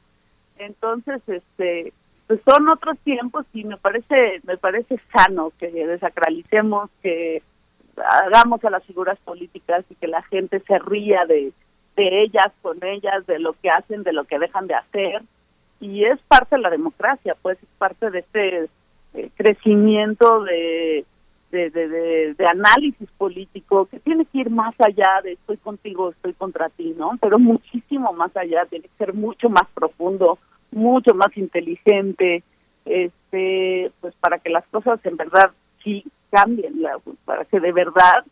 [0.58, 1.93] entonces, este,
[2.27, 7.41] pues son otros tiempos y me parece, me parece sano que desacralicemos, que
[7.98, 11.52] hagamos a las figuras políticas y que la gente se ría de,
[11.95, 15.22] de ellas, con ellas, de lo que hacen, de lo que dejan de hacer.
[15.80, 18.70] Y es parte de la democracia, pues es parte de este
[19.14, 21.06] eh, crecimiento de,
[21.52, 26.34] de, de, de, análisis político que tiene que ir más allá de estoy contigo, estoy
[26.34, 27.11] contra ti, ¿no?
[27.20, 30.40] Pero muchísimo más allá, tiene que ser mucho más profundo,
[30.72, 32.44] mucho más inteligente,
[32.86, 35.52] este, pues para que las cosas en verdad
[35.84, 36.82] sí cambien,
[37.26, 38.26] para que de verdad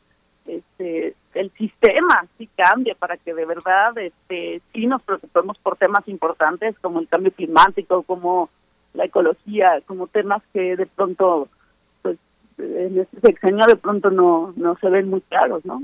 [0.48, 6.08] este, el sistema sí cambie, para que de verdad este, sí nos preocupemos por temas
[6.08, 8.50] importantes como el cambio climático, como
[8.94, 11.48] la ecología, como temas que de pronto,
[12.02, 12.18] pues
[12.58, 15.84] en este sexenio de pronto no, no se ven muy claros, ¿no?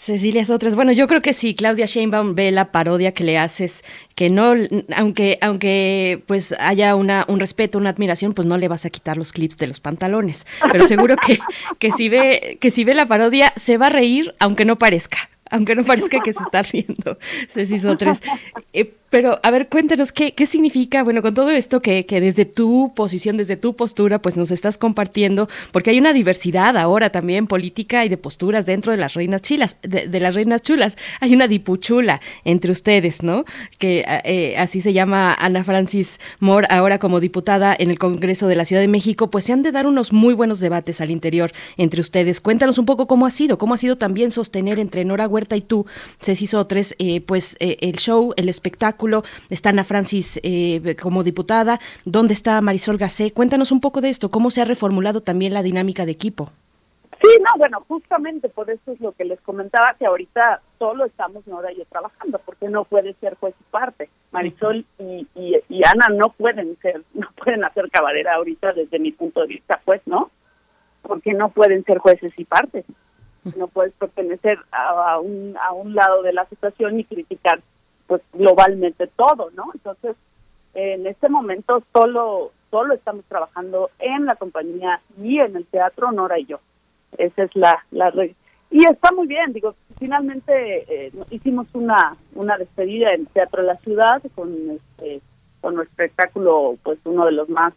[0.00, 3.84] Cecilia Sotres, bueno, yo creo que si Claudia Sheinbaum ve la parodia que le haces,
[4.14, 4.54] que no,
[4.96, 9.18] aunque, aunque pues haya una, un respeto, una admiración, pues no le vas a quitar
[9.18, 10.46] los clips de los pantalones.
[10.72, 11.38] Pero seguro que,
[11.78, 15.18] que si ve, que si ve la parodia, se va a reír, aunque no parezca,
[15.50, 17.18] aunque no parezca que se está riendo,
[17.50, 18.22] Ceci Sotres.
[18.72, 22.44] Eh, Pero, a ver, cuéntanos, ¿qué, qué significa, bueno, con todo esto que, que, desde
[22.44, 27.48] tu posición, desde tu postura, pues nos estás compartiendo, porque hay una diversidad ahora también
[27.48, 30.96] política y de posturas dentro de las reinas chilas, de, las reinas chulas.
[31.18, 33.44] Hay una dipuchula entre ustedes, ¿no?
[33.78, 38.54] Que eh, así se llama Ana Francis Moore, ahora como diputada en el Congreso de
[38.54, 41.50] la Ciudad de México, pues se han de dar unos muy buenos debates al interior
[41.76, 42.40] entre ustedes.
[42.40, 45.62] Cuéntanos un poco cómo ha sido, cómo ha sido también sostener entre Nora Huerta y
[45.62, 45.86] tú,
[46.22, 48.99] Ceci Sotres, eh, pues eh, el show, el espectáculo
[49.48, 53.32] está Ana Francis eh, como diputada, ¿dónde está Marisol Gacé?
[53.32, 56.50] Cuéntanos un poco de esto, cómo se ha reformulado también la dinámica de equipo.
[57.22, 61.46] Sí, no, bueno, justamente por eso es lo que les comentaba, que ahorita solo estamos
[61.46, 64.08] Nora y yo trabajando, porque no puede ser juez y parte.
[64.32, 69.42] Marisol y, y, Ana no pueden ser, no pueden hacer cabalera ahorita desde mi punto
[69.42, 70.30] de vista, pues, ¿no?
[71.02, 72.86] Porque no pueden ser jueces y partes.
[73.56, 77.60] No puedes pertenecer a, un, a un lado de la situación y criticar
[78.10, 79.70] pues globalmente todo, ¿no?
[79.72, 80.16] Entonces,
[80.74, 86.36] en este momento solo solo estamos trabajando en la compañía y en el teatro Nora
[86.40, 86.58] y yo.
[87.18, 88.12] Esa es la la
[88.72, 90.52] y está muy bien, digo, finalmente
[90.88, 95.20] eh, hicimos una una despedida en Teatro de la Ciudad con este
[95.60, 97.74] con nuestro espectáculo pues uno de los más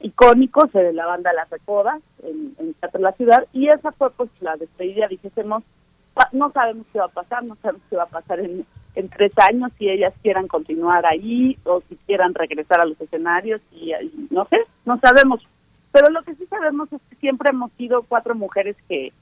[0.00, 4.10] icónicos de la banda Las Recodas en, en Teatro de la Ciudad y esa fue
[4.12, 5.62] pues la despedida, dijésemos,
[6.32, 8.64] no sabemos qué va a pasar, no sabemos qué va a pasar en
[8.98, 13.60] en tres años si ellas quieran continuar ahí o si quieran regresar a los escenarios
[13.70, 13.92] y,
[14.30, 15.40] no sé, no sabemos.
[15.92, 19.12] Pero lo que sí sabemos es que siempre hemos sido cuatro mujeres que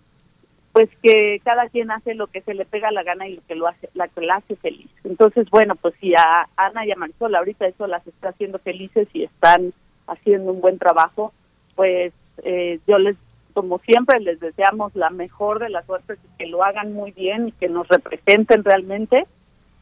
[0.72, 3.54] pues que cada quien hace lo que se le pega la gana y lo que
[3.54, 4.90] lo hace, la que la hace feliz.
[5.04, 9.08] Entonces, bueno, pues si a Ana y a Marisol ahorita eso las está haciendo felices
[9.14, 9.70] y están
[10.06, 11.32] haciendo un buen trabajo,
[11.74, 13.16] pues eh, yo les,
[13.54, 17.48] como siempre, les deseamos la mejor de las suertes y que lo hagan muy bien
[17.48, 19.26] y que nos representen realmente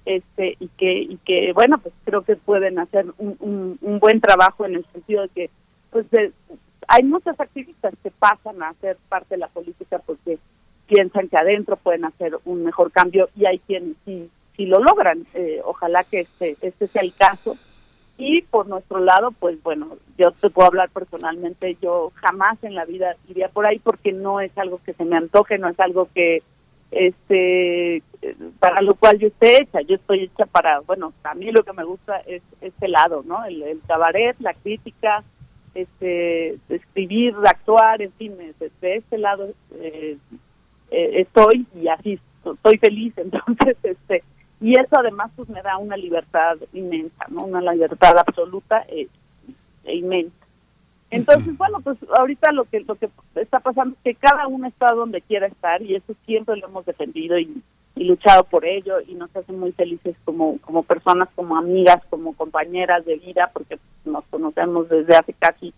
[0.05, 4.67] este y que y que bueno pues creo que pueden hacer un, un, buen trabajo
[4.67, 5.51] en el sentido de que
[5.91, 6.07] pues
[6.89, 10.39] hay muchas activistas que pasan a ser parte de la política porque
[10.87, 15.25] piensan que adentro pueden hacer un mejor cambio y hay quienes sí sí lo logran.
[15.35, 17.57] Eh, ojalá que este este sea el caso.
[18.17, 22.85] Y por nuestro lado pues bueno yo te puedo hablar personalmente yo jamás en la
[22.85, 26.09] vida iría por ahí porque no es algo que se me antoje no es algo
[26.15, 26.43] que
[26.91, 28.03] este
[28.59, 31.73] para lo cual yo estoy hecha yo estoy hecha para bueno a mí lo que
[31.73, 35.23] me gusta es este lado no el, cabaret la crítica
[35.75, 40.17] este escribir actuar en fin de, este lado eh,
[40.91, 44.23] eh, estoy y así estoy feliz entonces este
[44.61, 49.09] y eso además pues me da una libertad inmensa no una libertad absoluta e,
[49.85, 50.44] e inmensa
[51.15, 54.93] entonces, bueno, pues ahorita lo que lo que está pasando es que cada uno está
[54.93, 57.63] donde quiera estar y eso siempre lo hemos defendido y,
[57.97, 63.05] luchado por ello y nos hace muy felices como como personas, como amigas, como compañeras
[63.05, 65.73] de vida porque nos conocemos desde hace casi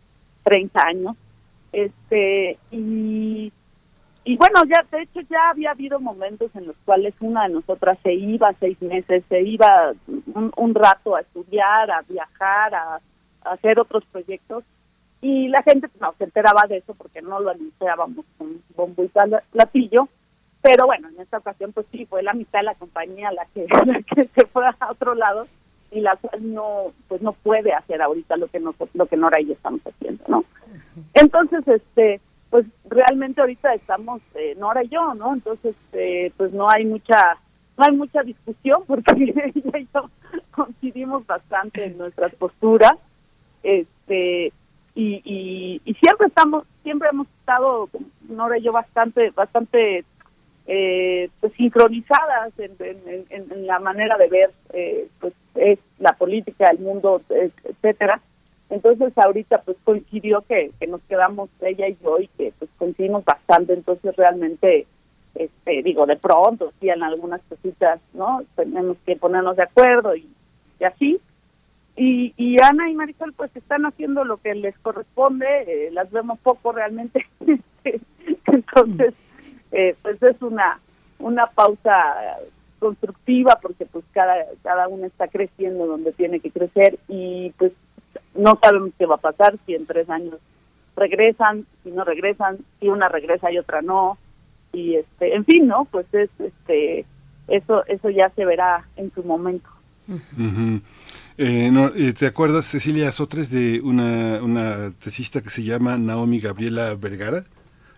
[0.45, 1.17] 30 años.
[1.73, 3.53] Este y
[4.25, 7.99] y bueno, ya de hecho ya había habido momentos en los cuales una de nosotras
[8.03, 13.01] se iba seis meses, se iba un, un rato a estudiar, a viajar, a
[13.45, 14.65] hacer otros proyectos
[15.27, 19.11] y la gente no se enteraba de eso porque no lo anunciábamos con bombo y
[19.51, 20.09] platillo
[20.63, 23.67] pero bueno en esta ocasión pues sí fue la mitad de la compañía la que,
[24.15, 25.49] que se fue a otro lado
[25.91, 29.41] y la cual no pues no puede hacer ahorita lo que no lo que Nora
[29.41, 30.45] y yo estamos haciendo no
[31.15, 36.71] entonces este pues realmente ahorita estamos eh, Nora y yo no entonces eh, pues no
[36.71, 37.37] hay mucha
[37.77, 39.13] no hay mucha discusión porque
[39.55, 40.09] ella y yo
[40.53, 42.95] coincidimos bastante en nuestras posturas
[43.65, 44.53] este
[44.97, 47.91] y, y, siempre estamos, siempre hemos estado,
[48.31, 50.05] Nora y yo, bastante, bastante
[50.67, 57.21] eh, pues sincronizadas en, la manera de ver eh, pues es la política, el mundo,
[57.29, 58.23] etcétera.
[58.71, 63.23] Entonces ahorita pues coincidió que, que nos quedamos ella y yo y que pues coincidimos
[63.25, 64.87] bastante, entonces realmente
[65.35, 68.43] este digo de pronto sí en algunas cositas, ¿no?
[68.57, 70.27] Tenemos que ponernos de acuerdo y,
[70.81, 71.21] y así,
[71.97, 76.39] y, y Ana y Marisol pues están haciendo lo que les corresponde, eh, las vemos
[76.41, 77.27] poco realmente,
[78.47, 79.15] entonces
[79.73, 80.79] eh, pues es una
[81.19, 81.93] una pausa
[82.79, 87.73] constructiva porque pues cada cada uno está creciendo donde tiene que crecer y pues
[88.35, 90.39] no sabemos qué va a pasar si en tres años
[90.95, 94.19] regresan, si no regresan, si una regresa y otra no.
[94.73, 97.07] Y este en fin no pues es este
[97.49, 99.69] eso eso ya se verá en su momento.
[101.39, 106.41] Eh, no, eh, ¿Te acuerdas, Cecilia Sotres, de una, una tesista que se llama Naomi
[106.41, 107.45] Gabriela Vergara?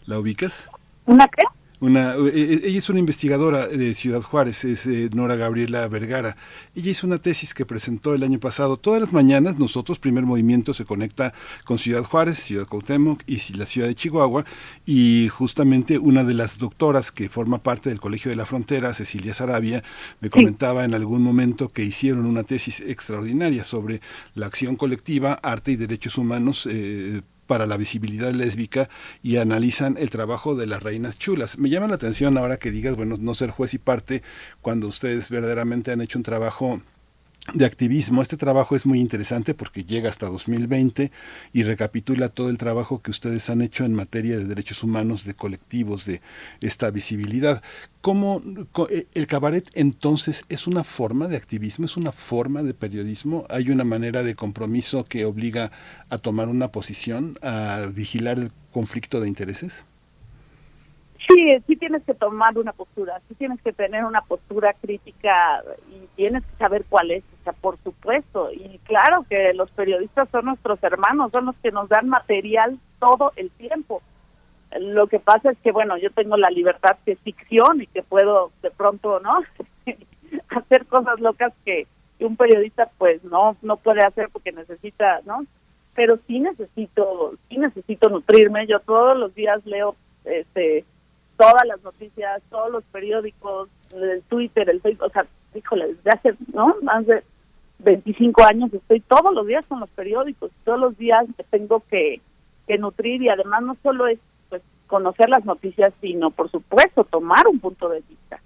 [0.06, 0.68] ¿La ubicas?
[1.06, 1.42] ¿Una qué?
[1.80, 6.36] Una, e, e, ella es una investigadora de Ciudad Juárez, es eh, Nora Gabriela Vergara.
[6.74, 8.78] Ella hizo una tesis que presentó el año pasado.
[8.78, 11.32] Todas las mañanas nosotros, Primer Movimiento, se conecta
[11.64, 14.44] con Ciudad Juárez, Ciudad Cuauhtémoc y la ciudad de Chihuahua.
[14.86, 19.32] Y justamente una de las doctoras que forma parte del Colegio de la Frontera, Cecilia
[19.32, 19.84] Sarabia,
[20.20, 24.00] me comentaba en algún momento que hicieron una tesis extraordinaria sobre
[24.34, 26.66] la acción colectiva, arte y derechos humanos.
[26.68, 28.88] Eh, para la visibilidad lésbica
[29.22, 31.58] y analizan el trabajo de las reinas chulas.
[31.58, 34.22] Me llama la atención ahora que digas, bueno, no ser juez y parte
[34.60, 36.80] cuando ustedes verdaderamente han hecho un trabajo
[37.54, 38.22] de activismo.
[38.22, 41.10] Este trabajo es muy interesante porque llega hasta 2020
[41.52, 45.34] y recapitula todo el trabajo que ustedes han hecho en materia de derechos humanos, de
[45.34, 46.20] colectivos, de
[46.60, 47.62] esta visibilidad.
[48.00, 48.42] ¿Cómo
[48.90, 53.46] eh, el cabaret entonces es una forma de activismo, es una forma de periodismo?
[53.50, 55.72] ¿Hay una manera de compromiso que obliga
[56.10, 59.84] a tomar una posición, a vigilar el conflicto de intereses?
[61.26, 66.06] Sí, sí tienes que tomar una postura, sí tienes que tener una postura crítica y
[66.14, 68.52] tienes que saber cuál es, o sea, por supuesto.
[68.52, 73.32] Y claro que los periodistas son nuestros hermanos, son los que nos dan material todo
[73.36, 74.00] el tiempo.
[74.78, 78.02] Lo que pasa es que, bueno, yo tengo la libertad que es ficción y que
[78.02, 79.40] puedo de pronto, ¿no?
[80.50, 81.86] hacer cosas locas que,
[82.20, 85.44] un periodista pues no no puede hacer porque necesita, ¿no?
[85.94, 88.66] Pero sí necesito, sí necesito nutrirme.
[88.66, 90.84] Yo todos los días leo este
[91.38, 96.34] todas las noticias, todos los periódicos, el Twitter, el Facebook, o sea, híjole, desde hace,
[96.52, 96.76] ¿no?
[96.82, 97.22] Más de
[97.78, 102.20] 25 años estoy todos los días con los periódicos, todos los días tengo que,
[102.66, 104.18] que nutrir y además no solo es
[104.48, 108.40] pues conocer las noticias, sino por supuesto tomar un punto de vista.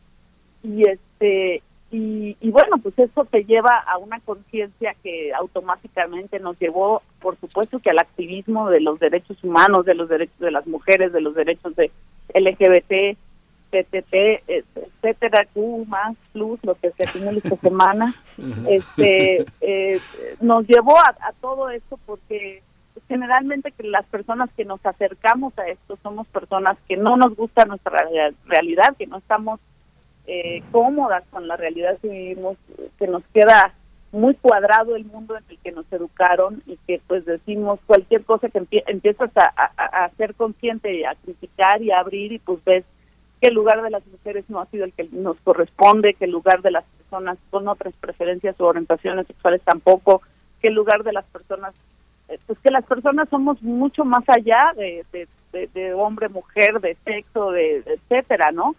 [0.63, 1.63] Y este
[1.93, 7.39] y, y bueno, pues eso te lleva a una conciencia que automáticamente nos llevó, por
[7.39, 11.21] supuesto, que al activismo de los derechos humanos, de los derechos de las mujeres, de
[11.21, 11.91] los derechos de
[12.35, 13.19] LGBT,
[13.73, 18.15] PTT, etcétera, Q más plus, lo que se tiene esta semana,
[18.69, 20.01] este, eh,
[20.41, 22.63] nos llevó a, todo esto porque
[23.07, 27.67] generalmente que las personas que nos acercamos a esto somos personas que no nos gusta
[27.67, 27.99] nuestra
[28.47, 29.61] realidad, que no estamos
[30.27, 32.57] eh, cómodas con la realidad que vivimos,
[32.99, 33.75] que nos queda
[34.13, 38.49] muy cuadrado el mundo en el que nos educaron y que pues decimos cualquier cosa
[38.51, 42.85] que empiezas a, ser consciente a criticar y a abrir y pues ves
[43.41, 46.31] que el lugar de las mujeres no ha sido el que nos corresponde, que el
[46.31, 50.23] lugar de las personas con otras preferencias o orientaciones sexuales tampoco,
[50.61, 51.75] que el lugar de las personas,
[52.29, 55.05] eh, pues que las personas somos mucho más allá de,
[55.53, 58.77] de, hombre, mujer, de sexo, de, etcétera, ¿no?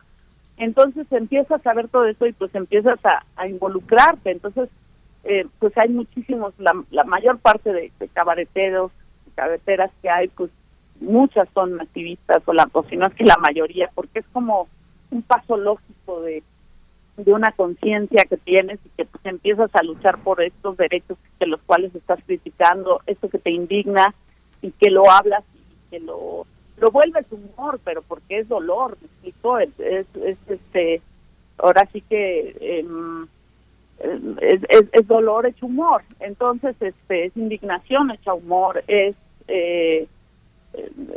[0.58, 4.32] Entonces empiezas a ver todo eso y pues empiezas a, involucrarte.
[4.32, 4.70] Entonces
[5.24, 8.92] eh, pues hay muchísimos, la, la mayor parte de, cabareteros,
[9.36, 10.52] cabareteras que hay, pues
[11.00, 14.68] muchas son activistas, o, la, o si no es que la mayoría, porque es como
[15.12, 16.44] un paso lógico de,
[17.18, 21.48] de una conciencia que tienes y que pues, empiezas a luchar por estos derechos de
[21.48, 24.14] los cuales estás criticando, esto que te indigna
[24.62, 26.46] y que lo hablas y que lo
[26.78, 31.02] lo vuelves humor, pero porque es dolor, me explico, es, es, este,
[31.58, 32.86] ahora sí que eh,
[34.42, 34.62] es,
[34.92, 39.16] es, dolor hecho humor, entonces este es indignación hecha humor, es
[39.48, 40.08] eh,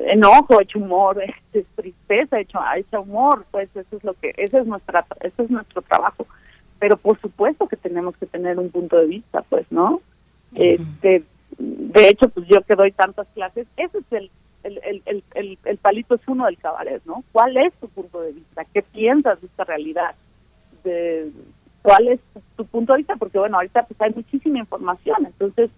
[0.06, 4.66] enojo hecho humor, es, tristeza hecho, hecha humor, pues eso es lo que, ese es
[4.66, 6.26] nuestra, ese es nuestro trabajo,
[6.78, 10.00] pero por supuesto que tenemos que tener un punto de vista, pues, ¿no?
[10.54, 11.22] Este,
[11.58, 14.30] de hecho, pues yo que doy tantas clases, ese es el
[14.66, 17.24] el, el, el, el, palito es uno del cabaret, ¿no?
[17.32, 18.64] ¿Cuál es tu punto de vista?
[18.72, 20.14] ¿Qué piensas de esta realidad?
[20.84, 21.30] De,
[21.82, 22.20] cuál es
[22.56, 25.70] tu punto de vista, porque bueno, ahorita pues hay muchísima información, entonces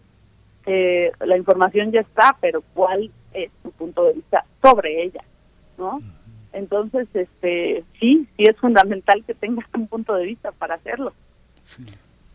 [0.67, 5.23] eh, la información ya está, pero cuál es tu punto de vista sobre ella,
[5.76, 6.00] ¿no?
[6.52, 11.12] Entonces, este, sí, sí es fundamental que tengas un punto de vista para hacerlo.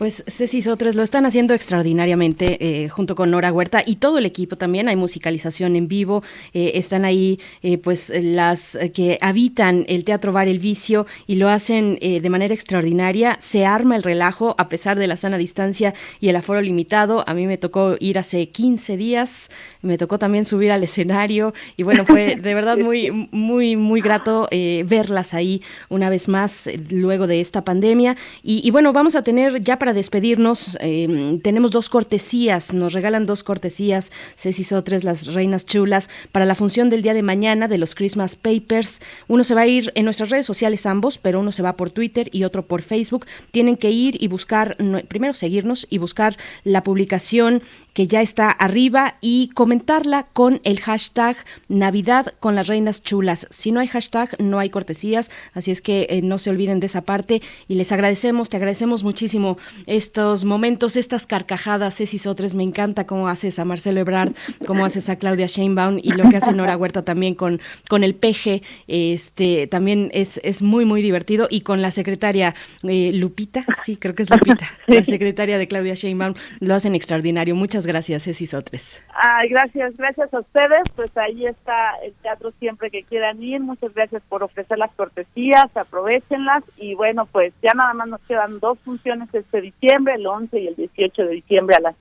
[0.04, 4.26] Pues Ceci Sotres lo están haciendo extraordinariamente eh, junto con Nora Huerta y todo el
[4.26, 4.90] equipo también.
[4.90, 6.24] Hay musicalización en vivo.
[6.54, 11.48] Eh, están ahí eh, pues las que habitan el Teatro Bar El Vicio y lo
[11.48, 13.38] hacen de manera extraordinaria.
[13.40, 17.24] Se arma el relajo a pesar de la sana distancia y el aforo limitado.
[17.26, 19.50] A mí me tocó ir hace 15 días.
[19.82, 24.50] Me tocó también subir al escenario y bueno, fue de verdad muy, muy, muy grato
[24.52, 28.18] verlas ahí una vez más luego de esta pandemia.
[28.44, 33.26] Y, y bueno, vamos a tener ya para despedirnos, em, tenemos dos cortesías, nos regalan
[33.26, 37.78] dos cortesías, Ceci Sotres, las reinas chulas, para la función del día de mañana de
[37.78, 39.02] los Christmas Papers.
[39.28, 41.92] Uno se va a ir en nuestras redes sociales ambos, pero uno se va por
[41.92, 43.26] Twitter y otro por Facebook.
[43.52, 47.62] Tienen que ir y buscar, primero seguirnos y buscar la publicación
[47.94, 51.38] que ya está arriba y comentarla con el hashtag
[51.70, 53.48] Navidad con las Reinas Chulas.
[53.50, 56.88] Si no hay hashtag, no hay cortesías, así es que eh, no se olviden de
[56.88, 62.64] esa parte y les agradecemos, te agradecemos muchísimo estos momentos, estas carcajadas, Ceci Sotres, me
[62.64, 64.34] encanta cómo haces a Marcelo Ebrard,
[64.66, 68.16] cómo haces a Claudia Sheinbaum y lo que hace Nora Huerta también con, con el
[68.16, 73.98] peje, este también es, es muy, muy divertido y con la secretaria eh, Lupita, sí,
[73.98, 77.56] creo que es Lupita, la secretaria de Claudia Sheinbaum, lo hacen extraordinario.
[77.56, 79.04] Muchas gracias, Ceci Sotres.
[79.14, 83.94] Ay, gracias, gracias a ustedes, pues ahí está el teatro siempre que quieran ir, muchas
[83.94, 88.80] gracias por ofrecer las cortesías, aprovechenlas y bueno, pues ya nada más nos quedan dos
[88.80, 91.96] funciones este diciembre, el 11 y el 18 de diciembre a las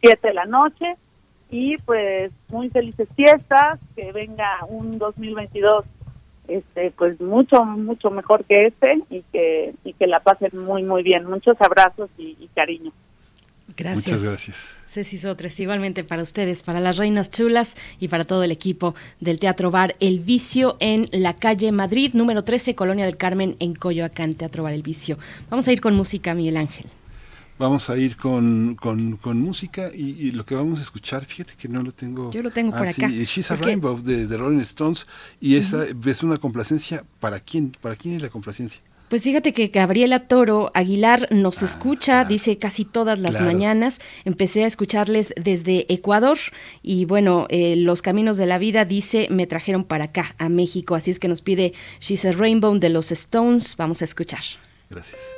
[0.00, 0.96] 7 de la noche
[1.50, 5.84] y pues muy felices fiestas, que venga un 2022
[6.48, 11.02] este pues mucho mucho mejor que este y que y que la pasen muy muy
[11.02, 11.26] bien.
[11.26, 12.92] Muchos abrazos y, y cariño.
[13.76, 14.06] Gracias.
[14.06, 14.56] Muchas gracias.
[14.86, 19.38] Ceci Sotres, igualmente para ustedes, para las Reinas Chulas y para todo el equipo del
[19.38, 24.34] Teatro Bar El Vicio en la calle Madrid, número 13, Colonia del Carmen, en Coyoacán,
[24.34, 25.18] Teatro Bar El Vicio.
[25.50, 26.86] Vamos a ir con música, Miguel Ángel.
[27.58, 31.54] Vamos a ir con, con, con música y, y lo que vamos a escuchar, fíjate
[31.58, 32.30] que no lo tengo.
[32.30, 33.12] Yo lo tengo por Ah, sí, acá.
[33.12, 35.06] She's a Porque- Rainbow de, de Rolling Stones
[35.40, 35.72] y es
[36.22, 38.80] una complacencia para quién, para quién es la complacencia.
[39.08, 43.46] Pues fíjate que Gabriela Toro Aguilar nos escucha, dice casi todas las Claro.
[43.46, 44.00] mañanas.
[44.24, 46.38] Empecé a escucharles desde Ecuador
[46.82, 50.94] y bueno, eh, los caminos de la vida dice me trajeron para acá, a México.
[50.94, 53.76] Así es que nos pide She's a Rainbow de los Stones.
[53.76, 54.42] Vamos a escuchar.
[54.90, 55.37] Gracias.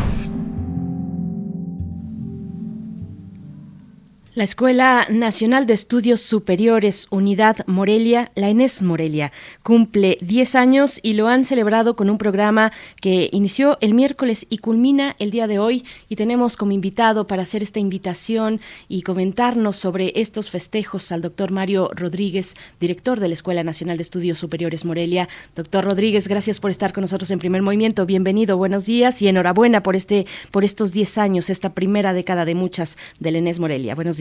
[4.33, 11.15] La Escuela Nacional de Estudios Superiores Unidad Morelia, la ENES Morelia, cumple 10 años y
[11.15, 15.59] lo han celebrado con un programa que inició el miércoles y culmina el día de
[15.59, 21.19] hoy y tenemos como invitado para hacer esta invitación y comentarnos sobre estos festejos al
[21.19, 25.27] doctor Mario Rodríguez, director de la Escuela Nacional de Estudios Superiores Morelia.
[25.57, 28.05] Doctor Rodríguez, gracias por estar con nosotros en Primer Movimiento.
[28.05, 32.55] Bienvenido, buenos días y enhorabuena por este por estos 10 años, esta primera década de
[32.55, 33.93] muchas del ENES Morelia.
[33.93, 34.20] Buenos.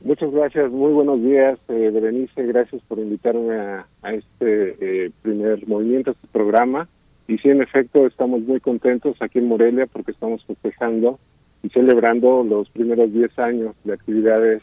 [0.00, 5.66] Muchas gracias, muy buenos días, eh, Berenice, gracias por invitarme a, a este eh, primer
[5.66, 6.88] movimiento, a este programa.
[7.28, 11.18] Y sí, en efecto, estamos muy contentos aquí en Morelia porque estamos festejando
[11.62, 14.62] y celebrando los primeros 10 años de actividades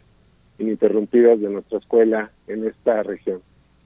[0.59, 3.41] ininterrumpidas de nuestra escuela en esta región.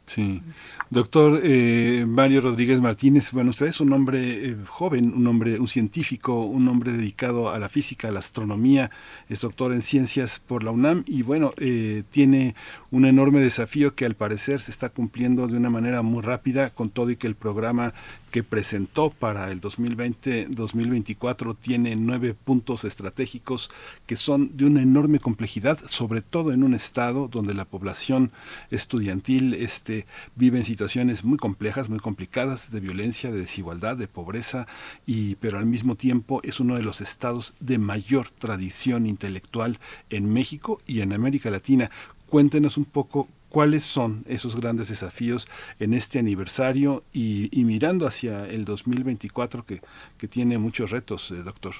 [0.07, 0.41] Sí.
[0.89, 5.67] Doctor eh, Mario Rodríguez Martínez, bueno, usted es un hombre eh, joven, un hombre, un
[5.67, 8.89] científico, un hombre dedicado a la física, a la astronomía,
[9.27, 12.55] es doctor en ciencias por la UNAM y bueno, eh, tiene
[12.89, 16.89] un enorme desafío que al parecer se está cumpliendo de una manera muy rápida con
[16.89, 17.93] todo y que el programa
[18.37, 23.71] que presentó para el 2020-2024 tiene nueve puntos estratégicos
[24.05, 28.31] que son de una enorme complejidad, sobre todo en un estado donde la población
[28.69, 34.67] estudiantil este, vive en situaciones muy complejas, muy complicadas de violencia, de desigualdad, de pobreza,
[35.07, 39.79] y, pero al mismo tiempo es uno de los estados de mayor tradición intelectual
[40.11, 41.89] en México y en América Latina.
[42.27, 45.47] Cuéntenos un poco cuáles son esos grandes desafíos
[45.79, 49.81] en este aniversario y, y mirando hacia el 2024 que,
[50.17, 51.73] que tiene muchos retos, eh, doctor.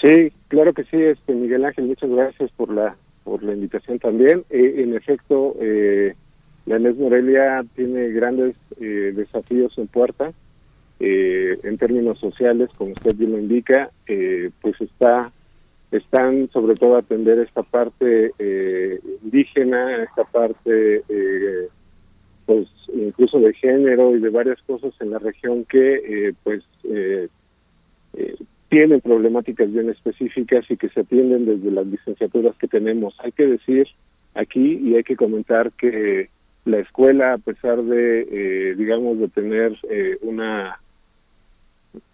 [0.00, 4.44] Sí, claro que sí, este Miguel Ángel, muchas gracias por la por la invitación también.
[4.50, 6.14] Eh, en efecto, eh,
[6.66, 10.32] la ENES Morelia tiene grandes eh, desafíos en puerta.
[11.00, 15.32] Eh, en términos sociales, como usted bien lo indica, eh, pues está
[15.90, 21.68] están sobre todo a atender esta parte eh, indígena, esta parte eh,
[22.46, 27.28] pues incluso de género y de varias cosas en la región que eh, pues eh,
[28.14, 28.34] eh,
[28.68, 33.14] tienen problemáticas bien específicas y que se atienden desde las licenciaturas que tenemos.
[33.20, 33.86] Hay que decir
[34.34, 36.28] aquí y hay que comentar que
[36.64, 39.78] la escuela, a pesar de, digamos, de tener
[40.22, 40.80] una,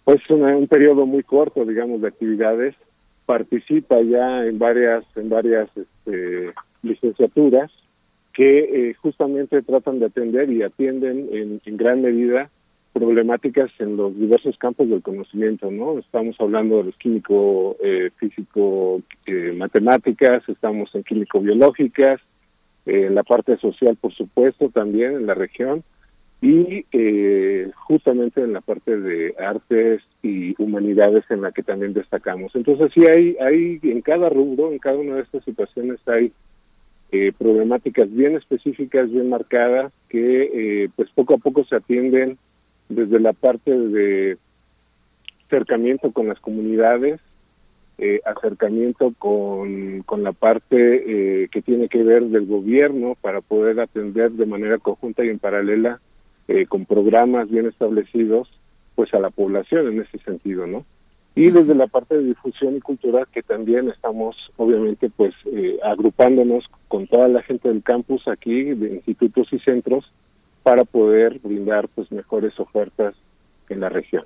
[0.03, 2.75] pues una- un periodo muy corto, digamos, de actividades,
[3.31, 6.53] participa ya en varias, en varias este,
[6.83, 7.71] licenciaturas
[8.33, 12.49] que eh, justamente tratan de atender y atienden en, en gran medida
[12.91, 15.97] problemáticas en los diversos campos del conocimiento, ¿no?
[15.97, 22.19] Estamos hablando de los químico, eh, físico, eh, matemáticas, estamos en químico-biológicas,
[22.85, 25.85] eh, en la parte social, por supuesto, también en la región,
[26.41, 32.55] y eh, justamente en la parte de artes y humanidades en la que también destacamos.
[32.55, 36.31] Entonces sí hay, hay en cada rubro, en cada una de estas situaciones hay
[37.11, 42.39] eh, problemáticas bien específicas, bien marcadas, que eh, pues poco a poco se atienden
[42.89, 44.37] desde la parte de
[45.45, 47.19] acercamiento con las comunidades,
[47.97, 53.79] eh, acercamiento con, con la parte eh, que tiene que ver del gobierno para poder
[53.79, 55.99] atender de manera conjunta y en paralela
[56.47, 58.49] eh, con programas bien establecidos
[58.95, 60.85] pues a la población en ese sentido, ¿no?
[61.33, 66.65] Y desde la parte de difusión y cultura que también estamos obviamente pues eh, agrupándonos
[66.89, 70.11] con toda la gente del campus aquí, de institutos y centros,
[70.63, 73.15] para poder brindar pues mejores ofertas
[73.69, 74.25] en la región.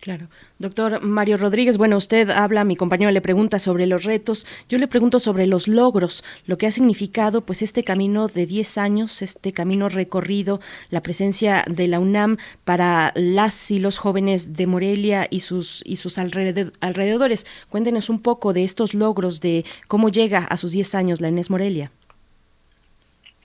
[0.00, 0.28] Claro.
[0.60, 4.86] Doctor Mario Rodríguez, bueno, usted habla, mi compañero le pregunta sobre los retos, yo le
[4.86, 9.52] pregunto sobre los logros, lo que ha significado pues este camino de 10 años, este
[9.52, 10.60] camino recorrido,
[10.90, 15.96] la presencia de la UNAM para las y los jóvenes de Morelia y sus y
[15.96, 17.44] sus alrededor- alrededores.
[17.68, 21.50] Cuéntenos un poco de estos logros, de cómo llega a sus 10 años la Inés
[21.50, 21.90] Morelia.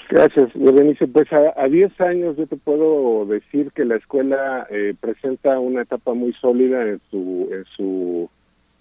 [0.10, 1.08] Gracias, Berenice.
[1.08, 5.82] Pues a, a 10 años yo te puedo decir que la escuela eh, presenta una
[5.84, 8.30] etapa muy sólida en su, en su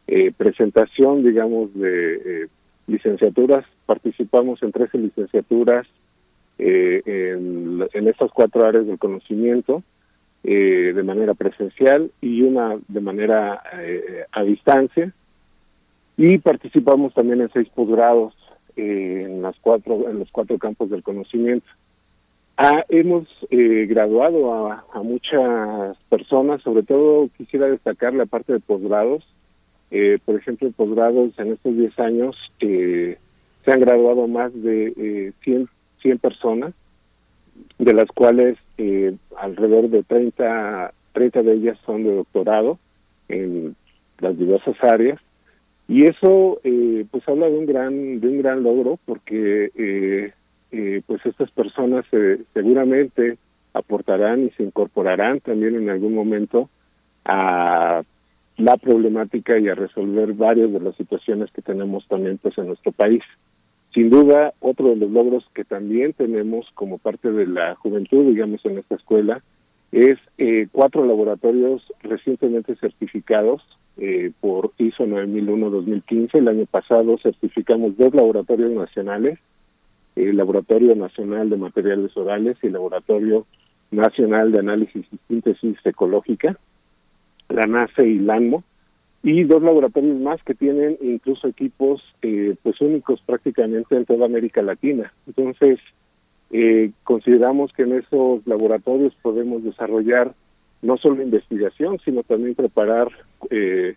[0.08, 2.48] eh, presentación, digamos, de eh,
[2.86, 3.64] licenciaturas.
[3.86, 5.86] Participamos en 13 licenciaturas
[6.58, 9.82] eh, en, en estas cuatro áreas del conocimiento
[10.44, 13.62] eh, de manera presencial y una de manera
[14.32, 15.12] a distancia.
[16.16, 18.34] Y participamos también en seis posgrados
[18.76, 21.66] eh, en las cuatro en los cuatro campos del conocimiento.
[22.56, 29.24] Ah, hemos eh, graduado a, muchas personas, sobre todo quisiera destacar la parte de posgrados.
[29.90, 33.18] Eh, por ejemplo, posgrados en estos 10 años eh,
[33.64, 35.68] se han graduado más de eh, 100,
[36.02, 36.72] 100 personas,
[37.78, 42.78] de las cuales eh, alrededor de 30, 30 de ellas son de doctorado
[43.28, 43.76] en
[44.18, 45.20] las diversas áreas.
[45.92, 50.32] Y eso eh, pues habla de un gran de un gran logro porque eh,
[50.70, 52.06] eh, pues estas personas
[52.54, 53.36] seguramente
[53.74, 56.70] aportarán y se incorporarán también en algún momento
[57.26, 58.04] a
[58.56, 62.92] la problemática y a resolver varias de las situaciones que tenemos también pues en nuestro
[62.92, 63.22] país.
[63.92, 68.64] Sin duda, otro de los logros que también tenemos como parte de la juventud, digamos,
[68.64, 69.42] en esta escuela,
[69.90, 73.60] es eh, cuatro laboratorios recientemente certificados
[73.98, 76.34] eh, por ISO 9001-2015.
[76.34, 79.38] El año pasado certificamos dos laboratorios nacionales,
[80.16, 83.46] el Laboratorio Nacional de Materiales Orales y el Laboratorio
[83.90, 86.58] Nacional de Análisis y Síntesis Ecológica,
[87.48, 88.64] la NACE y LANMO,
[89.22, 94.62] y dos laboratorios más que tienen incluso equipos eh, pues únicos prácticamente en toda América
[94.62, 95.12] Latina.
[95.26, 95.78] Entonces,
[96.50, 100.34] eh, consideramos que en esos laboratorios podemos desarrollar
[100.82, 103.08] no solo investigación, sino también preparar
[103.50, 103.96] eh,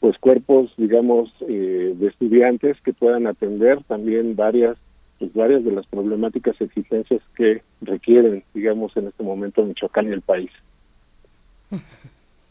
[0.00, 4.76] pues cuerpos, digamos, eh, de estudiantes que puedan atender también varias
[5.18, 10.22] pues varias de las problemáticas exigencias que requieren, digamos, en este momento Michoacán y el
[10.22, 10.50] país.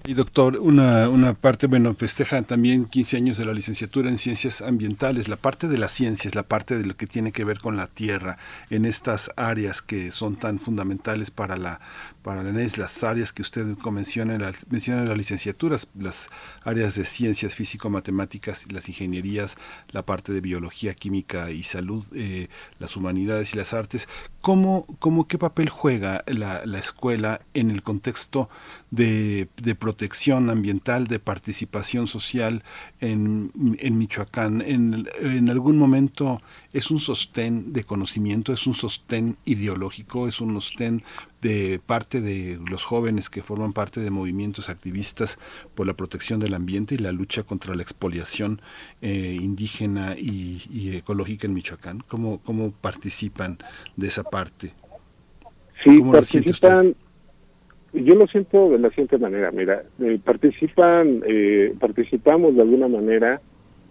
[0.06, 4.62] Y doctor, una, una parte, bueno, festeja también 15 años de la licenciatura en ciencias
[4.62, 7.76] ambientales, la parte de las ciencias, la parte de lo que tiene que ver con
[7.76, 8.38] la tierra,
[8.70, 11.82] en estas áreas que son tan fundamentales para la
[12.30, 16.30] para la ENES, las áreas que usted menciona en las licenciaturas, las
[16.64, 19.58] áreas de ciencias físico-matemáticas, las ingenierías,
[19.90, 24.08] la parte de biología, química y salud, eh, las humanidades y las artes,
[24.42, 28.48] ¿cómo, cómo qué papel juega la, la escuela en el contexto
[28.92, 32.64] de, de, protección ambiental, de participación social
[33.00, 34.62] en, en Michoacán.
[34.62, 36.42] En, en, algún momento
[36.74, 41.04] es un sostén de conocimiento, es un sostén ideológico, es un sostén
[41.42, 45.40] de parte de los jóvenes que forman parte de movimientos activistas
[45.74, 48.62] por la protección del ambiente y la lucha contra la expoliación
[49.02, 52.04] eh, indígena y, y, ecológica en Michoacán.
[52.08, 53.58] ¿Cómo, ¿Cómo participan
[53.96, 54.74] de esa parte?
[55.84, 56.96] Sí, participan
[57.94, 63.42] yo lo siento de la siguiente manera, mira, eh, participan, eh, participamos de alguna manera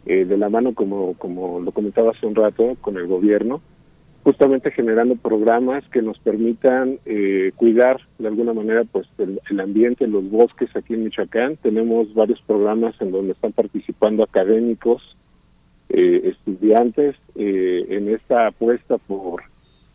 [0.09, 3.61] eh, de la mano, como, como lo comentaba hace un rato, con el gobierno,
[4.25, 6.99] justamente generando programas que nos permitan
[7.57, 11.57] cuidar de alguna manera pues el, el, ambiente, los bosques aquí en Michoacán.
[11.57, 15.17] Tenemos varios programas en donde están participando académicos,
[15.89, 19.45] estudiantes, en esta apuesta por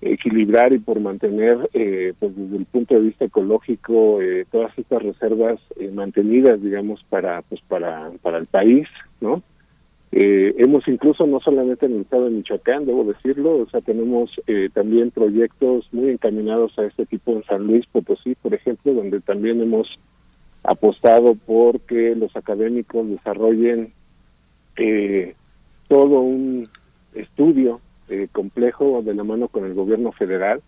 [0.06, 5.02] equilibrar y por mantener, eh, pues desde el punto de vista ecológico, eh, todas estas
[5.02, 8.88] reservas eh, mantenidas, digamos, para, pues para, para el país,
[9.22, 9.42] ¿no?
[10.16, 14.30] Eh, hemos incluso, no solamente en el estado de Michoacán, debo decirlo, o sea, tenemos
[14.46, 19.22] eh, también proyectos muy encaminados a este tipo en San Luis Potosí, por ejemplo, donde
[19.22, 19.88] también hemos
[20.62, 23.92] apostado por que los académicos desarrollen
[24.78, 25.34] eh,
[25.88, 26.70] todo un
[27.16, 30.62] estudio eh, complejo de la mano con el gobierno federal,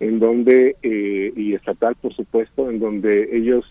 [0.00, 3.66] en donde, eh, y estatal por supuesto, en donde ellos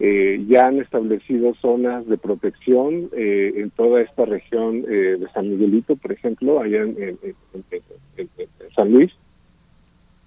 [0.00, 5.50] eh, ya han establecido zonas de protección eh, en toda esta región eh, de San
[5.50, 7.18] Miguelito, por ejemplo, allá en,
[8.76, 9.12] San Luis.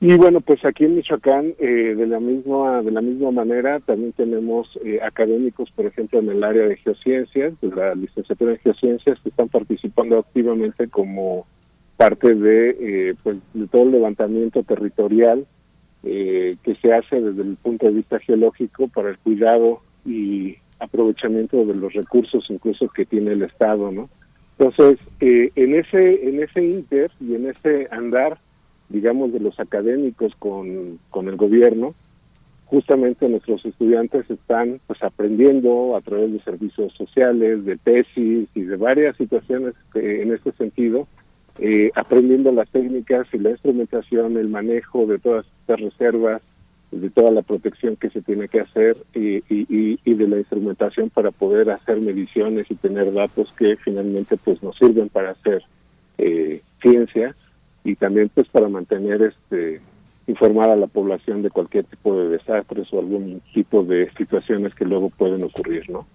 [0.01, 4.13] Y bueno, pues aquí en Michoacán, eh, de la misma de la misma manera, también
[4.13, 9.19] tenemos eh, académicos, por ejemplo, en el área de geociencias, de la licenciatura en geociencias,
[9.21, 11.45] que están participando activamente como
[11.97, 15.45] parte de, eh, pues, de todo el levantamiento territorial
[16.03, 21.63] eh, que se hace desde el punto de vista geológico para el cuidado y aprovechamiento
[21.65, 24.09] de los recursos incluso que tiene el Estado, ¿no?
[24.57, 28.39] Entonces, eh, en ese en ese inter y en ese andar,
[28.89, 31.95] digamos, de los académicos con, con el gobierno,
[32.71, 38.77] justamente nuestros estudiantes están pues aprendiendo a través de servicios sociales, de tesis y de
[38.77, 41.05] varias situaciones en este sentido,
[41.59, 45.45] eh, aprendiendo las técnicas y la instrumentación, el manejo de todas
[45.79, 46.41] reservas,
[46.91, 51.09] de toda la protección que se tiene que hacer y, y, y, de la instrumentación
[51.09, 55.63] para poder hacer mediciones y tener datos que finalmente pues nos sirven para hacer
[56.17, 57.33] eh, ciencia
[57.85, 59.79] y también pues para mantener este
[60.27, 64.85] informar a la población de cualquier tipo de desastres o algún tipo de situaciones que
[64.85, 66.05] luego pueden ocurrir, ¿no?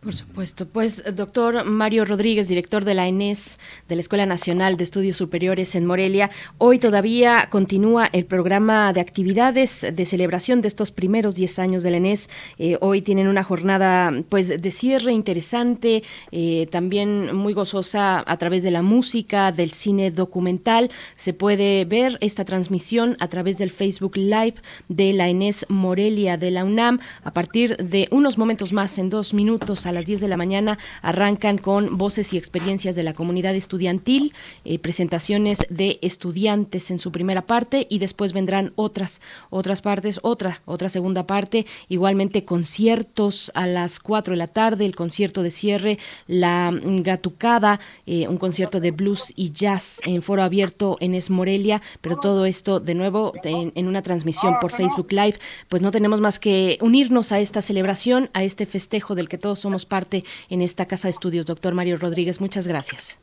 [0.00, 0.66] Por supuesto.
[0.66, 5.74] Pues, doctor Mario Rodríguez, director de la ENES, de la Escuela Nacional de Estudios Superiores
[5.74, 11.58] en Morelia, hoy todavía continúa el programa de actividades de celebración de estos primeros 10
[11.58, 12.30] años de la ENES.
[12.58, 18.62] Eh, hoy tienen una jornada, pues, de cierre interesante, eh, también muy gozosa a través
[18.62, 20.90] de la música, del cine documental.
[21.14, 24.54] Se puede ver esta transmisión a través del Facebook Live
[24.88, 29.34] de la ENES Morelia de la UNAM a partir de unos momentos más, en dos
[29.34, 33.54] minutos a las 10 de la mañana arrancan con voces y experiencias de la comunidad
[33.54, 34.32] estudiantil,
[34.64, 39.20] eh, presentaciones de estudiantes en su primera parte y después vendrán otras
[39.50, 44.96] otras partes, otra otra segunda parte, igualmente conciertos a las 4 de la tarde, el
[44.96, 50.96] concierto de cierre, la Gatucada, eh, un concierto de blues y jazz en foro abierto
[51.00, 55.38] en Es Morelia, pero todo esto de nuevo en, en una transmisión por Facebook Live,
[55.68, 59.60] pues no tenemos más que unirnos a esta celebración, a este festejo del que todos
[59.60, 61.46] somos parte en esta casa de estudios.
[61.46, 63.18] Doctor Mario Rodríguez, muchas gracias.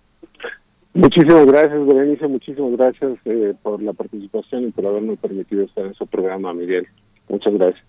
[0.94, 2.28] Muchísimas gracias, Berenice.
[2.28, 6.88] Muchísimas gracias eh, por la participación y por haberme permitido estar en su programa, Miguel.
[7.30, 7.86] Muchas gracias.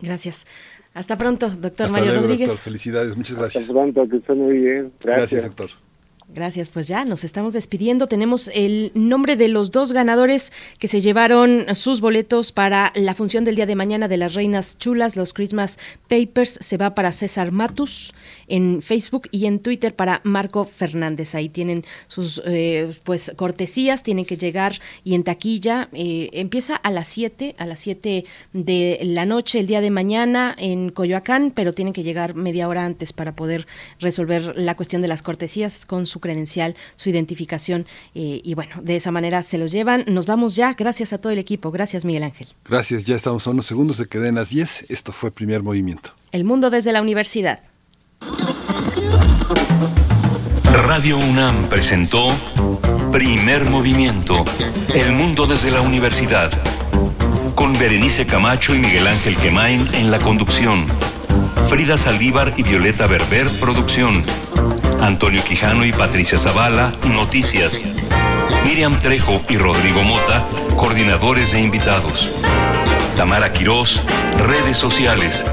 [0.00, 0.46] Gracias.
[0.94, 2.48] Hasta pronto, doctor Hasta Mario luego, Rodríguez.
[2.48, 2.64] doctor.
[2.64, 3.62] Felicidades, muchas gracias.
[3.62, 4.92] Hasta pronto, que estén muy bien.
[5.00, 5.91] Gracias, Gracias, doctor.
[6.34, 8.06] Gracias, pues ya nos estamos despidiendo.
[8.06, 13.44] Tenemos el nombre de los dos ganadores que se llevaron sus boletos para la función
[13.44, 15.78] del día de mañana de las Reinas Chulas, los Christmas
[16.08, 16.58] Papers.
[16.62, 18.14] Se va para César Matus
[18.48, 21.34] en Facebook y en Twitter para Marco Fernández.
[21.34, 25.90] Ahí tienen sus eh, pues cortesías, tienen que llegar y en taquilla.
[25.92, 30.54] eh, empieza a las 7, a las 7 de la noche el día de mañana
[30.56, 33.66] en Coyoacán, pero tienen que llegar media hora antes para poder
[34.00, 38.96] resolver la cuestión de las cortesías con su credencial, su identificación eh, y bueno, de
[38.96, 40.06] esa manera se los llevan.
[40.08, 42.48] Nos vamos ya, gracias a todo el equipo, gracias Miguel Ángel.
[42.64, 44.86] Gracias, ya estamos a unos segundos de que den las 10.
[44.88, 46.14] Esto fue Primer Movimiento.
[46.30, 47.60] El mundo desde la universidad.
[50.86, 52.30] Radio UNAM presentó
[53.10, 54.44] Primer Movimiento,
[54.94, 56.50] El Mundo desde la Universidad,
[57.54, 60.86] con Berenice Camacho y Miguel Ángel Quemain en la conducción,
[61.68, 64.24] Frida Saldívar y Violeta Berber, producción,
[65.02, 67.84] Antonio Quijano y Patricia Zavala, noticias,
[68.64, 70.44] Miriam Trejo y Rodrigo Mota,
[70.76, 72.40] coordinadores e invitados,
[73.16, 74.00] Tamara Quirós,
[74.38, 75.44] redes sociales,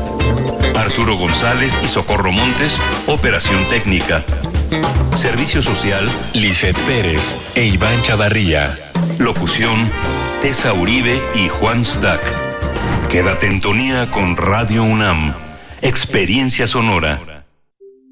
[0.76, 4.24] Arturo González y Socorro Montes, operación técnica.
[5.16, 8.78] Servicio social, Lisette Pérez e Iván Chavarría.
[9.18, 9.92] Locución,
[10.44, 12.22] Tessa Uribe y Juan Stack.
[13.10, 15.34] Quédate en tonía con Radio UNAM.
[15.82, 17.39] Experiencia sonora.